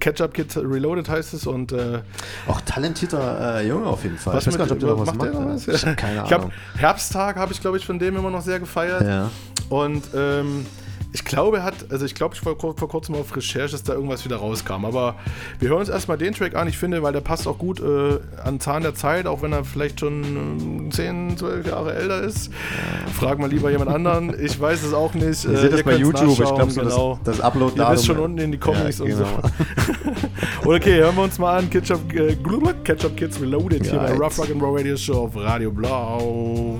Ketchup 0.00 0.34
Kid 0.34 0.56
Reloaded 0.56 1.08
heißt 1.08 1.34
es 1.34 1.46
und 1.46 1.72
äh, 1.72 2.00
Auch 2.46 2.60
talentierter 2.62 3.58
äh, 3.60 3.66
Junge 3.68 3.86
auf 3.86 4.02
jeden 4.04 4.18
Fall. 4.18 4.34
was 4.34 4.46
ich 4.46 4.52
weiß 4.52 4.58
gar 4.58 4.64
nicht, 4.64 4.72
ob 4.72 4.78
der 4.80 4.88
noch 4.90 4.98
was 5.00 5.14
macht 5.14 5.32
der 5.34 5.40
macht. 5.40 5.66
was? 5.66 5.68
Ich 5.68 5.86
hab 5.86 5.96
keine 5.96 6.24
Ich 6.24 6.32
hab, 6.32 6.40
Ahnung. 6.40 6.52
Herbsttag 6.76 7.36
habe 7.36 7.52
ich, 7.52 7.60
glaube 7.60 7.76
ich, 7.76 7.86
von 7.86 7.98
dem 7.98 8.16
immer 8.16 8.30
noch 8.30 8.42
sehr 8.42 8.58
gefeiert. 8.60 9.02
Ja. 9.02 9.30
Und 9.68 10.04
ähm, 10.14 10.66
ich 11.16 11.24
glaube, 11.24 11.56
er 11.56 11.62
hat, 11.64 11.74
also 11.90 12.04
ich 12.04 12.14
glaube, 12.14 12.34
ich 12.34 12.44
war 12.44 12.56
vor, 12.56 12.76
vor 12.76 12.88
kurzem 12.90 13.14
auf 13.14 13.34
Recherche, 13.34 13.72
dass 13.72 13.82
da 13.82 13.94
irgendwas 13.94 14.26
wieder 14.26 14.36
rauskam. 14.36 14.84
Aber 14.84 15.14
wir 15.58 15.70
hören 15.70 15.78
uns 15.80 15.88
erstmal 15.88 16.18
den 16.18 16.34
Track 16.34 16.54
an. 16.54 16.68
Ich 16.68 16.76
finde, 16.76 17.02
weil 17.02 17.14
der 17.14 17.22
passt 17.22 17.48
auch 17.48 17.56
gut 17.56 17.80
äh, 17.80 18.18
an 18.44 18.60
Zahn 18.60 18.82
der 18.82 18.94
Zeit, 18.94 19.26
auch 19.26 19.40
wenn 19.40 19.50
er 19.54 19.64
vielleicht 19.64 20.00
schon 20.00 20.22
ähm, 20.24 20.90
10, 20.90 21.38
12 21.38 21.66
Jahre 21.68 21.94
älter 21.94 22.20
ist. 22.20 22.50
Frag 23.18 23.38
mal 23.38 23.48
lieber 23.48 23.70
jemand 23.70 23.90
anderen. 23.90 24.36
Ich 24.44 24.60
weiß 24.60 24.82
es 24.82 24.92
auch 24.92 25.14
nicht. 25.14 25.24
Ihr 25.46 25.56
seht 25.56 25.72
das 25.72 25.82
bei 25.84 25.96
YouTube. 25.96 26.28
Ich 26.28 26.36
glaube, 26.36 26.70
so 26.70 26.80
das- 26.82 26.92
genau. 26.92 27.20
das 27.24 27.40
Upload-Datum- 27.40 27.78
Ihr 27.92 27.92
wisst 27.94 28.06
schon 28.06 28.18
unten 28.18 28.38
in 28.38 28.52
die 28.52 28.58
Comics 28.58 28.98
Ja, 28.98 29.04
und 29.06 29.10
genau. 29.10 29.26
so. 30.62 30.70
okay, 30.70 30.98
hören 30.98 31.16
wir 31.16 31.22
uns 31.22 31.38
mal 31.38 31.56
an. 31.60 31.70
Ketchup, 31.70 32.12
äh, 32.12 32.36
Ketchup 32.84 33.16
Kids 33.16 33.40
Reloaded 33.40 33.84
hier 33.86 33.98
bei. 33.98 34.12
Rough 34.12 34.38
Rock 34.38 34.50
and 34.50 34.62
Roll 34.62 34.76
Radio 34.76 34.98
Show 34.98 35.24
auf 35.24 35.36
Radio 35.36 35.70
Blau. 35.70 36.78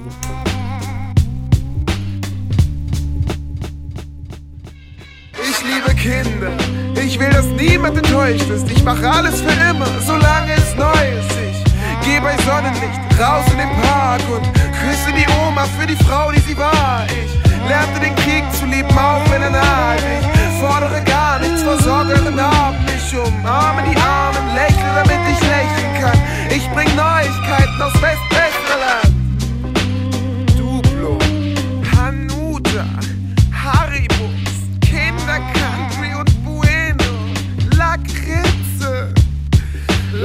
Kinder, 6.07 6.53
ich 6.95 7.19
will 7.19 7.31
dass 7.31 7.47
niemand 7.47 7.99
enttäuscht 7.99 8.49
ist. 8.49 8.71
Ich 8.71 8.85
mache 8.85 9.11
alles 9.11 9.41
für 9.41 9.51
immer, 9.69 9.89
solange 10.07 10.53
es 10.53 10.73
neu 10.77 11.03
ist. 11.19 11.33
Ich 11.51 12.07
geh 12.07 12.21
bei 12.21 12.37
Sonnenlicht 12.47 13.01
raus 13.19 13.45
in 13.51 13.59
den 13.59 13.71
Park 13.83 14.23
und 14.31 14.45
küsse 14.55 15.11
die 15.19 15.27
Oma 15.43 15.65
für 15.77 15.85
die 15.85 15.97
Frau, 16.05 16.31
die 16.31 16.39
sie 16.43 16.57
war. 16.57 17.05
Ich 17.09 17.69
lernte 17.69 17.99
den 17.99 18.15
Krieg 18.23 18.45
zu 18.53 18.67
lieben, 18.67 18.97
auch 18.97 19.29
wenn 19.33 19.43
er 19.43 19.51
naht. 19.51 19.99
Ich 19.99 20.61
fordere 20.61 21.03
gar 21.03 21.41
nichts, 21.41 21.65
versorge 21.65 22.13
eure 22.13 22.31
Narben. 22.31 22.79
Ich 22.97 23.19
umarme 23.19 23.83
die 23.91 23.97
Armen, 23.99 24.55
lächle, 24.55 24.87
damit 24.95 25.21
ich 25.27 25.41
lächeln 25.41 25.93
kann. 26.01 26.19
Ich 26.51 26.71
bring 26.71 26.87
Neuigkeiten 26.95 27.83
aus 27.83 27.95
Westwestlerland. 27.95 29.06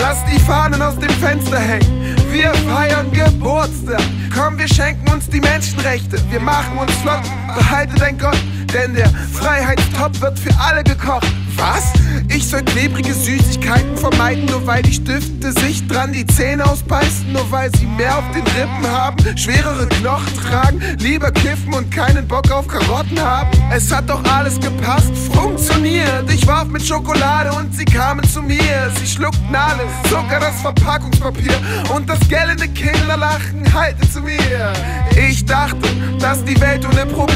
Lass 0.01 0.25
die 0.25 0.39
Fahnen 0.39 0.81
aus 0.81 0.97
dem 0.97 1.11
Fenster 1.11 1.59
hängen. 1.59 2.15
Wir 2.31 2.51
feiern 2.67 3.11
Geburtstag. 3.11 4.01
Komm, 4.35 4.57
wir 4.57 4.67
schenken 4.67 5.07
uns 5.11 5.29
die 5.29 5.39
Menschenrechte. 5.39 6.17
Wir 6.31 6.39
machen 6.39 6.75
uns 6.79 6.91
flott. 7.03 7.21
Behalte 7.55 7.93
dein 7.99 8.17
Gott, 8.17 8.37
denn 8.73 8.95
der 8.95 9.09
Freiheitstopf 9.31 10.19
wird 10.19 10.39
für 10.39 10.57
alle 10.59 10.83
gekocht. 10.83 11.27
Was? 11.61 11.93
Ich 12.29 12.47
soll 12.47 12.63
klebrige 12.63 13.13
Süßigkeiten 13.13 13.95
vermeiden, 13.95 14.45
nur 14.45 14.65
weil 14.65 14.81
die 14.81 14.93
Stifte 14.93 15.51
sich 15.51 15.85
dran 15.85 16.11
die 16.11 16.25
Zähne 16.25 16.65
ausbeißen, 16.65 17.31
nur 17.31 17.51
weil 17.51 17.69
sie 17.75 17.85
mehr 17.85 18.17
auf 18.17 18.23
den 18.33 18.41
Rippen 18.41 18.87
haben, 18.89 19.37
schwerere 19.37 19.87
Knochen 19.87 20.33
tragen, 20.41 20.81
lieber 20.97 21.29
kiffen 21.31 21.71
und 21.75 21.91
keinen 21.91 22.27
Bock 22.27 22.49
auf 22.49 22.67
Karotten 22.67 23.21
haben. 23.21 23.51
Es 23.71 23.93
hat 23.93 24.09
doch 24.09 24.23
alles 24.23 24.59
gepasst, 24.59 25.11
funktioniert. 25.33 26.31
Ich 26.33 26.47
warf 26.47 26.67
mit 26.67 26.83
Schokolade 26.83 27.51
und 27.53 27.75
sie 27.75 27.85
kamen 27.85 28.27
zu 28.27 28.41
mir. 28.41 28.91
Sie 28.99 29.05
schluckten 29.05 29.55
alles, 29.55 29.91
sogar 30.09 30.39
das 30.39 30.59
Verpackungspapier 30.61 31.53
und 31.93 32.09
das 32.09 32.19
gellende 32.27 32.67
Kinderlachen 32.69 33.71
halte 33.71 34.09
zu 34.09 34.21
mir. 34.21 34.73
Ich 35.15 35.45
dachte, 35.45 35.87
dass 36.19 36.43
die 36.43 36.59
Welt 36.59 36.83
ohne 36.85 37.05
Probleme 37.05 37.30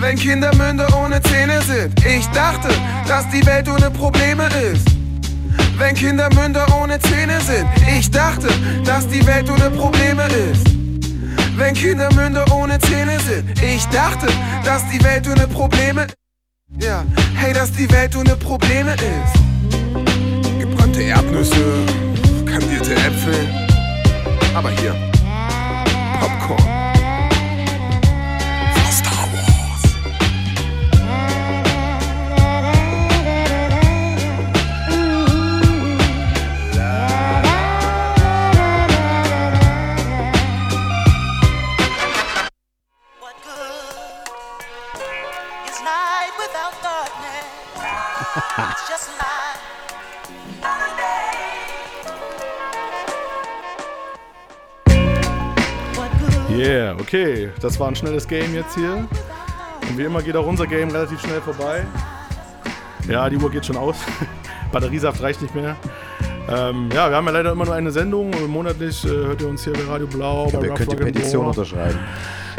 wenn 0.00 0.16
Kindermünder 0.16 0.86
ohne 1.02 1.20
Zähne 1.22 1.60
sind. 1.62 2.04
Ich 2.04 2.26
dachte, 2.28 2.68
dass 3.06 3.28
die 3.30 3.44
Welt 3.46 3.68
ohne 3.68 3.90
Probleme 3.90 4.46
ist. 4.72 4.86
Wenn 5.76 5.94
Kindermünder 5.94 6.66
ohne 6.80 6.98
Zähne 6.98 7.40
sind. 7.40 7.66
Ich 7.98 8.10
dachte, 8.10 8.48
dass 8.84 9.06
die 9.08 9.24
Welt 9.26 9.50
ohne 9.50 9.70
Probleme 9.70 10.24
ist. 10.52 10.66
Wenn 11.56 11.74
Kindermünder 11.74 12.44
ohne 12.52 12.78
Zähne 12.78 13.18
sind. 13.20 13.60
Ich 13.62 13.84
dachte, 13.86 14.26
dass 14.64 14.82
die 14.90 15.02
Welt 15.02 15.26
ohne 15.28 15.46
Probleme 15.48 16.06
Ja, 16.80 17.04
hey, 17.34 17.52
dass 17.52 17.72
die 17.72 17.90
Welt 17.90 18.14
ohne 18.16 18.36
Probleme 18.36 18.94
ist. 18.94 20.60
Gebrannte 20.60 21.02
Erdnüsse, 21.02 21.86
kandierte 22.44 22.94
Äpfel. 22.94 23.48
Aber 24.54 24.70
hier, 24.70 24.94
Popcorn. 26.20 26.77
Okay. 57.00 57.50
Das 57.60 57.78
war 57.78 57.88
ein 57.88 57.96
schnelles 57.96 58.26
Game 58.26 58.54
jetzt 58.54 58.74
hier. 58.74 59.06
Und 59.88 59.98
wie 59.98 60.02
immer 60.02 60.22
geht 60.22 60.36
auch 60.36 60.46
unser 60.46 60.66
Game 60.66 60.90
relativ 60.90 61.20
schnell 61.20 61.40
vorbei. 61.40 61.86
Ja, 63.08 63.28
die 63.30 63.36
Uhr 63.36 63.50
geht 63.50 63.64
schon 63.64 63.76
aus. 63.76 63.96
Batteriesaft 64.72 65.22
reicht 65.22 65.40
nicht 65.40 65.54
mehr. 65.54 65.76
Ähm, 66.50 66.88
ja, 66.94 67.08
wir 67.10 67.16
haben 67.16 67.26
ja 67.26 67.32
leider 67.32 67.52
immer 67.52 67.64
nur 67.64 67.74
eine 67.74 67.90
Sendung. 67.90 68.30
Monatlich 68.48 69.04
äh, 69.04 69.08
hört 69.08 69.40
ihr 69.40 69.48
uns 69.48 69.64
hier 69.64 69.72
bei 69.72 69.84
Radio 69.88 70.06
Blau. 70.06 70.50
Bei 70.50 70.66
ihr 70.66 70.74
könnt 70.74 70.92
die 70.92 70.96
Petition 70.96 71.46
unterschreiben. 71.46 71.98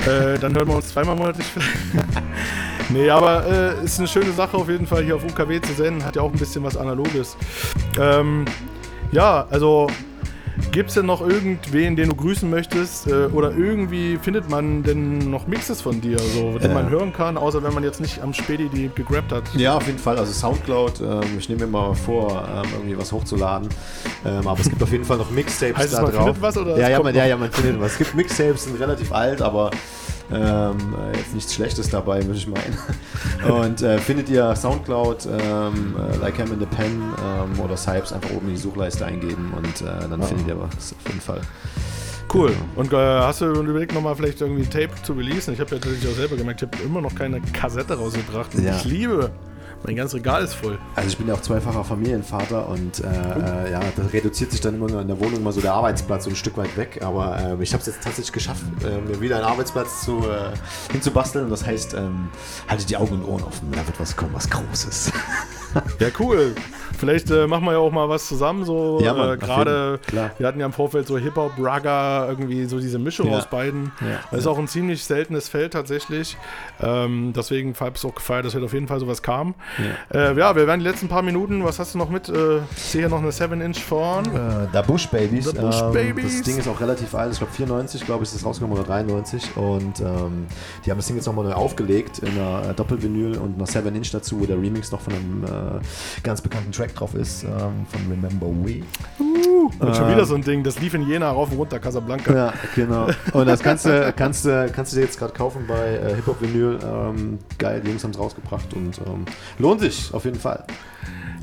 Äh, 0.06 0.40
dann 0.40 0.56
hören 0.56 0.68
wir 0.68 0.76
uns 0.76 0.90
zweimal 0.90 1.16
monatlich 1.16 1.46
vielleicht. 1.46 2.24
nee, 2.90 3.10
aber 3.10 3.46
äh, 3.46 3.84
ist 3.84 4.00
eine 4.00 4.08
schöne 4.08 4.32
Sache 4.32 4.58
auf 4.58 4.70
jeden 4.70 4.88
Fall 4.88 5.04
hier 5.04 5.16
auf 5.16 5.24
UKW 5.24 5.60
zu 5.62 5.74
senden. 5.74 6.06
Hat 6.06 6.16
ja 6.16 6.22
auch 6.22 6.32
ein 6.32 6.40
bisschen 6.40 6.64
was 6.64 6.78
Analoges. 6.78 7.36
Ähm, 8.00 8.46
ja, 9.12 9.48
also 9.50 9.88
gibt 10.72 10.90
es 10.90 10.96
denn 10.96 11.06
noch 11.06 11.22
irgendwen, 11.22 11.96
den 11.96 12.10
du 12.10 12.16
grüßen 12.16 12.50
möchtest? 12.50 13.08
Äh, 13.08 13.26
oder 13.34 13.52
irgendwie 13.56 14.18
findet 14.22 14.50
man 14.50 14.84
denn 14.84 15.18
noch 15.30 15.48
Mixes 15.48 15.82
von 15.82 16.02
dir, 16.02 16.20
so, 16.20 16.58
den 16.60 16.72
Äh. 16.72 16.74
man 16.74 16.90
hören 16.90 17.14
kann, 17.14 17.38
außer 17.38 17.64
wenn 17.64 17.74
man 17.74 17.84
jetzt 17.84 18.00
nicht 18.02 18.22
am 18.22 18.34
Spedi 18.34 18.70
die 18.70 18.90
gegrabt 18.94 19.32
hat? 19.32 19.44
Ja, 19.56 19.76
auf 19.76 19.86
jeden 19.88 20.00
Fall. 20.00 20.18
Also 20.18 20.32
Soundcloud, 20.32 21.02
ähm, 21.02 21.22
ich 21.38 21.50
nehme 21.50 21.66
mir 21.66 21.72
mal 21.72 21.94
vor, 21.96 22.44
ähm, 22.54 22.70
irgendwie 22.74 22.98
was 22.98 23.12
hochzuladen. 23.12 23.70
Ähm, 24.26 24.48
aber 24.48 24.60
es 24.60 24.70
gibt 24.70 24.82
auf 24.84 24.92
jeden 24.92 25.06
Fall 25.06 25.18
noch 25.18 25.32
Mixtapes 25.32 25.78
Heißt 25.78 25.88
es, 25.90 25.96
da 25.96 26.02
man 26.04 26.12
drauf. 26.12 26.24
findet 26.26 26.42
was, 26.42 26.58
oder 26.58 26.78
ja, 26.78 26.86
es 26.86 26.90
ja, 26.92 27.04
man, 27.04 27.16
ja, 27.16 27.26
ja, 27.26 27.38
man 27.38 27.52
findet 27.52 27.80
was. 27.82 27.94
Es 27.94 27.98
gibt 27.98 28.16
Mixtapes, 28.16 28.66
sind 28.66 28.80
relativ 28.80 29.12
alt, 29.12 29.42
aber 29.42 29.72
ähm, 30.32 30.96
äh, 31.14 31.18
jetzt 31.18 31.34
nichts 31.34 31.54
Schlechtes 31.54 31.90
dabei, 31.90 32.24
würde 32.26 32.38
ich 32.38 32.48
meinen. 32.48 32.78
Und 33.52 33.82
äh, 33.82 33.98
findet 33.98 34.30
ihr 34.30 34.56
Soundcloud, 34.56 35.26
ähm, 35.28 35.96
äh, 36.14 36.18
Like 36.18 36.40
I'm 36.40 36.52
in 36.54 36.60
the 36.60 36.66
Pen 36.66 37.02
ähm, 37.24 37.60
oder 37.60 37.76
Sipes 37.78 38.14
einfach 38.14 38.30
oben 38.32 38.48
in 38.50 38.56
die 38.56 38.60
Suchleiste 38.62 39.06
eingeben 39.06 39.54
und 39.56 39.82
äh, 39.82 40.08
dann 40.10 40.22
Ah. 40.22 40.26
findet 40.26 40.48
ihr 40.48 40.60
was 40.60 40.94
auf 40.94 41.08
jeden 41.08 41.22
Fall. 41.22 41.42
Cool. 42.34 42.52
Und 42.76 42.94
äh, 42.94 42.96
hast 42.98 43.42
du 43.42 43.46
überlegt, 43.46 43.94
nochmal 43.94 44.16
vielleicht 44.16 44.40
irgendwie 44.42 44.62
ein 44.64 44.70
Tape 44.70 44.90
zu 45.02 45.14
releasen? 45.14 45.54
Ich 45.56 45.60
habe 45.60 45.72
ja 45.76 45.82
tatsächlich 45.82 46.12
auch 46.12 46.16
selber 46.16 46.36
gemerkt, 46.36 46.62
ich 46.62 46.68
habe 46.72 46.84
immer 46.84 47.02
noch 47.02 47.16
keine 47.16 47.42
Kassette 47.42 47.96
rausgebracht. 47.98 48.54
Ja. 48.56 48.76
Ich 48.76 48.86
liebe. 48.86 49.32
Mein 49.84 49.96
ganzes 49.96 50.16
Regal 50.16 50.44
ist 50.44 50.56
voll. 50.56 50.78
Also 50.96 51.10
ich 51.10 51.18
bin 51.18 51.28
ja 51.28 51.34
auch 51.34 51.42
zweifacher 51.42 51.84
Familienvater 51.84 52.68
und 52.68 53.00
äh, 53.00 53.08
äh, 53.08 53.72
ja, 53.72 53.82
das 53.96 54.12
reduziert 54.12 54.52
sich 54.52 54.60
dann 54.62 54.76
immer 54.76 55.00
in 55.00 55.08
der 55.08 55.20
Wohnung 55.20 55.42
mal 55.42 55.54
so 55.54 55.62
der 55.62 55.74
Arbeitsplatz 55.74 56.26
so 56.26 56.30
ein 56.30 56.36
Stück 56.36 56.58
weit 56.58 56.76
weg. 56.76 57.00
Aber 57.02 57.38
äh, 57.38 57.64
ich 57.64 57.74
habe 57.74 57.82
es 57.82 57.88
jetzt 57.88 58.04
tatsächlich 58.04 58.34
geschafft, 58.34 58.64
äh, 58.84 59.00
mir 59.02 59.22
wieder 59.22 59.38
einen 59.38 59.46
Arbeitsplatz 59.46 60.02
zu, 60.04 60.20
äh, 60.20 60.52
hinzubasteln. 60.92 61.46
Und 61.46 61.52
das 61.52 61.66
heißt, 61.66 61.94
ähm, 61.94 62.30
haltet 62.68 62.90
die 62.90 62.98
Augen 62.98 63.16
und 63.16 63.26
Ohren 63.26 63.44
offen, 63.44 63.72
da 63.72 63.86
wird 63.86 64.00
was 64.00 64.16
kommen, 64.16 64.34
was 64.34 64.50
Großes. 64.50 65.12
Ja, 66.00 66.08
cool. 66.20 66.56
Vielleicht 66.98 67.32
äh, 67.32 67.48
machen 67.48 67.64
wir 67.66 67.74
ja 67.74 67.78
auch 67.78 67.92
mal 67.92 68.10
was 68.10 68.28
zusammen. 68.28 68.66
So 68.66 69.00
Ja, 69.02 69.14
Mann, 69.14 69.34
äh, 69.34 69.38
gerade, 69.38 70.00
wir 70.38 70.48
hatten 70.48 70.60
ja 70.60 70.66
im 70.66 70.74
Vorfeld 70.74 71.08
so 71.08 71.18
Hip-Hop, 71.18 71.54
Raga, 71.58 72.28
irgendwie 72.28 72.66
so 72.66 72.80
diese 72.80 73.00
Mischung 73.00 73.28
Ja. 73.32 73.38
aus 73.38 73.50
beiden. 73.50 73.92
Ja. 74.02 74.20
Das 74.32 74.42
ist 74.42 74.48
auch 74.48 74.58
ein 74.58 74.68
ziemlich 74.68 75.04
seltenes 75.04 75.48
Feld 75.48 75.74
tatsächlich. 75.74 76.36
Ähm, 76.82 77.32
deswegen 77.36 77.74
habe 77.80 77.92
ich 77.92 78.04
es 78.04 78.06
auch 78.06 78.16
gefeiert, 78.16 78.46
dass 78.46 78.56
heute 78.56 78.66
auf 78.66 78.74
jeden 78.74 78.88
Fall 78.88 79.00
sowas 79.00 79.22
kam. 79.22 79.56
Ja. 80.12 80.32
Äh, 80.32 80.36
wir 80.36 80.68
werden 80.68 80.80
die 80.82 80.86
letzten 80.86 81.08
paar 81.08 81.22
Minuten, 81.22 81.64
was 81.64 81.80
hast 81.80 81.94
du 81.94 81.98
noch 82.00 82.10
mit? 82.10 82.28
Äh, 82.28 82.58
ich 82.76 82.82
sehe 82.82 83.02
hier 83.02 83.10
noch 83.10 83.20
eine 83.20 83.32
7-Inch 83.32 83.80
vorn. 83.80 84.26
Äh, 84.26 84.68
da 84.74 84.82
Bush 84.82 85.08
Babies. 85.08 85.46
The 85.52 85.58
Bush 85.58 85.82
ähm, 85.82 85.94
Babies. 85.94 86.38
Das 86.40 86.42
Ding 86.48 86.58
ist 86.58 86.68
auch 86.68 86.82
relativ 86.82 87.16
alt. 87.16 87.32
Ich 87.32 87.38
glaube 87.38 87.54
94, 87.54 88.06
glaube 88.06 88.24
ich, 88.24 88.30
ist 88.30 88.36
das 88.36 88.46
rausgekommen 88.46 88.78
oder 88.78 88.86
93. 88.88 89.56
Und 89.56 90.00
ähm, 90.02 90.48
die 90.86 90.92
haben 90.92 90.98
das 90.98 91.08
Ding 91.08 91.16
jetzt 91.16 91.28
nochmal 91.28 91.46
neu 91.46 91.54
aufgelegt 91.54 92.20
in 92.20 92.30
einer 92.38 92.70
äh, 92.70 92.74
Doppelvinyl 92.74 93.38
und 93.38 93.56
einer 93.56 93.68
7 93.68 93.96
Inch 93.96 94.12
dazu, 94.12 94.42
wo 94.42 94.46
der 94.46 94.58
Remix 94.58 94.92
noch 94.92 95.00
von 95.02 95.14
einem 95.14 95.44
ganz 96.24 96.42
bekannten 96.42 96.72
Track 96.72 96.96
drauf 96.96 97.14
ist, 97.16 97.44
ähm, 97.44 97.86
von 97.90 98.02
Remember 98.10 98.48
We. 98.48 98.84
Uh, 99.20 99.70
und 99.80 99.96
schon 99.96 100.06
Ähm, 100.06 100.14
wieder 100.14 100.26
so 100.26 100.36
ein 100.36 100.42
Ding, 100.42 100.64
das 100.64 100.80
lief 100.80 100.94
in 100.94 101.08
Jena 101.08 101.32
rauf 101.32 101.52
und 101.52 101.58
runter, 101.58 101.80
Casablanca. 101.80 102.34
Ja, 102.34 102.54
genau. 102.76 103.08
Und 103.34 103.48
das 103.48 103.62
kannst 103.62 103.86
du, 103.86 104.14
kannst 104.16 104.46
du, 104.46 104.72
kannst 104.74 104.94
du 104.94 104.98
dir 104.98 105.04
jetzt 105.04 105.18
gerade 105.18 105.34
kaufen 105.34 105.66
bei 105.68 105.96
äh, 105.96 106.16
Hip 106.16 106.28
Hop 106.28 106.42
Vinyl. 106.42 106.80
Ähm, 106.84 107.40
geil, 107.58 107.82
die 107.84 107.90
Jungs 107.90 108.04
haben 108.04 108.12
es 108.12 108.20
rausgebracht 108.20 108.74
und 108.74 108.98
ähm, 109.00 109.26
lohnt 109.58 109.82
sich 109.82 110.14
auf 110.14 110.26
jeden 110.26 110.40
Fall. 110.40 110.66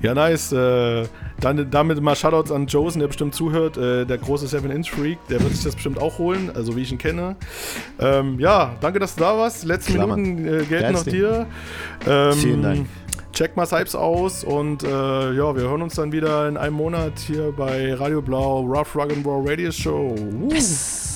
Ja, 0.02 0.14
nice. 0.14 0.52
Äh, 0.52 1.04
dann, 1.40 1.70
damit 1.70 2.00
mal 2.00 2.16
Shoutouts 2.16 2.50
an 2.50 2.66
Josen, 2.66 3.00
der 3.00 3.08
bestimmt 3.08 3.34
zuhört. 3.34 3.76
Äh, 3.76 4.04
der 4.04 4.18
große 4.18 4.46
7-Inch-Freak, 4.46 5.18
der 5.28 5.40
wird 5.40 5.52
sich 5.52 5.64
das 5.64 5.74
bestimmt 5.74 6.00
auch 6.00 6.18
holen, 6.18 6.50
also 6.54 6.76
wie 6.76 6.82
ich 6.82 6.92
ihn 6.92 6.98
kenne. 6.98 7.36
Ähm, 7.98 8.38
ja, 8.38 8.76
danke, 8.80 8.98
dass 8.98 9.14
du 9.14 9.20
da 9.20 9.36
warst. 9.36 9.66
Klar, 9.66 10.06
Minuten 10.06 10.46
äh, 10.46 10.64
gelten 10.64 10.92
noch 10.92 11.04
dir. 11.04 11.46
Ähm, 12.06 12.32
Vielen 12.32 12.62
Dank. 12.62 12.86
Check 13.36 13.54
mal 13.54 13.66
Sipes 13.66 13.94
aus 13.94 14.44
und 14.44 14.82
äh, 14.82 14.88
ja, 14.88 15.54
wir 15.54 15.64
hören 15.64 15.82
uns 15.82 15.96
dann 15.96 16.10
wieder 16.10 16.48
in 16.48 16.56
einem 16.56 16.74
Monat 16.74 17.18
hier 17.18 17.52
bei 17.52 17.92
Radio 17.92 18.22
Blau 18.22 18.60
Rough 18.60 18.96
Rug 18.96 19.12
and 19.12 19.26
Roll 19.26 19.46
Radio 19.46 19.70
Show. 19.70 20.14
Uh. 20.18 21.15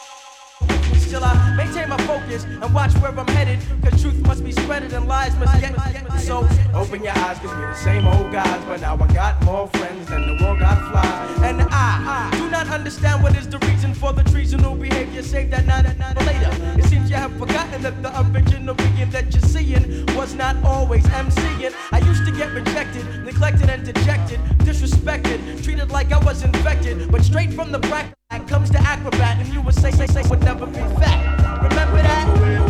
I 1.19 1.55
maintain 1.55 1.89
my 1.89 1.97
focus 2.07 2.45
and 2.45 2.73
watch 2.73 2.93
where 2.95 3.11
I'm 3.11 3.27
headed. 3.27 3.59
Cause 3.83 4.01
truth 4.01 4.19
must 4.25 4.43
be 4.43 4.53
spreaded 4.53 4.93
and 4.93 5.07
lies 5.07 5.35
must 5.37 5.59
get. 5.59 5.75
So 6.21 6.47
open 6.73 7.03
your 7.03 7.17
eyes, 7.17 7.39
cause 7.39 7.49
we're 7.49 7.71
the 7.71 7.75
same 7.75 8.07
old 8.07 8.31
guys. 8.31 8.63
But 8.65 8.81
now 8.81 8.95
I 8.95 9.13
got 9.13 9.43
more 9.43 9.67
friends 9.67 10.07
than 10.07 10.21
the 10.21 10.43
world 10.43 10.59
got 10.59 10.77
flies. 10.91 11.41
And 11.41 11.61
I, 11.71 12.29
I 12.31 12.37
do 12.37 12.49
not 12.65 12.75
understand 12.75 13.23
what 13.23 13.35
is 13.35 13.47
the 13.47 13.57
reason 13.59 13.93
for 13.93 14.13
the 14.13 14.23
treasonable 14.23 14.75
behavior. 14.75 15.23
Save 15.23 15.49
that 15.51 15.65
night 15.65 15.85
and 15.85 15.97
night 15.97 16.17
later. 16.25 16.51
It 16.79 16.85
seems 16.85 17.09
you 17.09 17.15
have 17.15 17.35
forgotten 17.37 17.81
that 17.81 18.01
the 18.03 18.11
original 18.21 18.75
being 18.75 19.09
that 19.09 19.33
you're 19.33 19.41
seeing 19.41 20.05
was 20.15 20.35
not 20.35 20.55
always 20.63 21.03
MCing. 21.05 21.73
I 21.91 21.99
used 21.99 22.25
to 22.25 22.31
get 22.31 22.51
rejected, 22.53 23.03
neglected, 23.25 23.69
and 23.69 23.83
dejected, 23.83 24.39
disrespected, 24.59 25.63
treated 25.63 25.89
like 25.89 26.11
I 26.11 26.19
was 26.19 26.43
infected. 26.43 27.11
But 27.11 27.23
straight 27.23 27.53
from 27.53 27.71
the 27.71 27.79
black 27.79 28.13
comes 28.47 28.69
the 28.69 28.79
acrobat, 28.79 29.39
and 29.39 29.47
you 29.53 29.61
would 29.61 29.75
say, 29.75 29.91
say, 29.91 30.07
say, 30.07 30.23
would 30.29 30.43
never 30.43 30.65
be 30.65 30.81
fat. 30.99 31.63
Remember 31.63 32.01
that? 32.01 32.60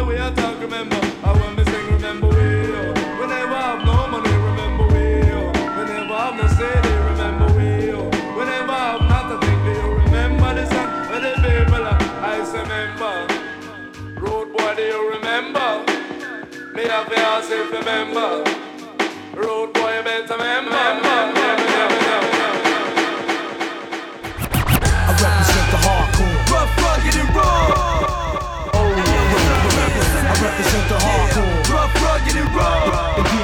why 0.00 0.08
we 0.08 0.18
are 0.18 0.34
talk, 0.34 0.60
remember. 0.60 0.96
I 1.24 1.32
when 1.32 1.56
me 1.56 1.64
sing, 1.64 1.86
remember 1.92 2.28
we. 2.28 2.36
Oh. 2.36 2.92
We 3.20 3.26
never 3.26 3.54
have 3.54 3.84
no 3.84 4.06
money, 4.08 4.30
remember 4.30 4.86
we. 4.92 5.04
Oh. 5.32 5.52
We 5.76 5.82
never 5.92 6.16
have 6.16 6.36
no 6.36 6.46
city, 6.48 6.92
remember 7.10 7.46
we. 7.56 7.92
Oh. 7.92 8.08
We 8.36 8.44
never 8.44 8.72
have 8.72 9.02
nothing, 9.02 9.58
do 9.64 9.70
you 9.70 9.88
remember 10.04 10.54
the 10.54 10.66
song? 10.66 10.90
Where 11.08 11.20
the 11.20 11.32
people 11.42 11.84
are, 11.86 12.02
I 12.22 12.38
remember. 12.58 13.14
Road 14.20 14.48
boy, 14.56 14.74
do 14.76 14.82
you 14.82 15.10
remember? 15.14 15.68
Me 16.74 16.82
have 16.84 17.08
to 17.08 17.18
ask 17.18 17.50
if 17.50 17.70
you 17.72 17.78
remember. 17.78 18.44
Road 19.34 19.72
boy, 19.74 19.96
you 19.96 20.02
better 20.02 20.34
remember. 20.34 21.39
get 32.32 32.44
it 32.44 32.54
wrong. 32.54 33.39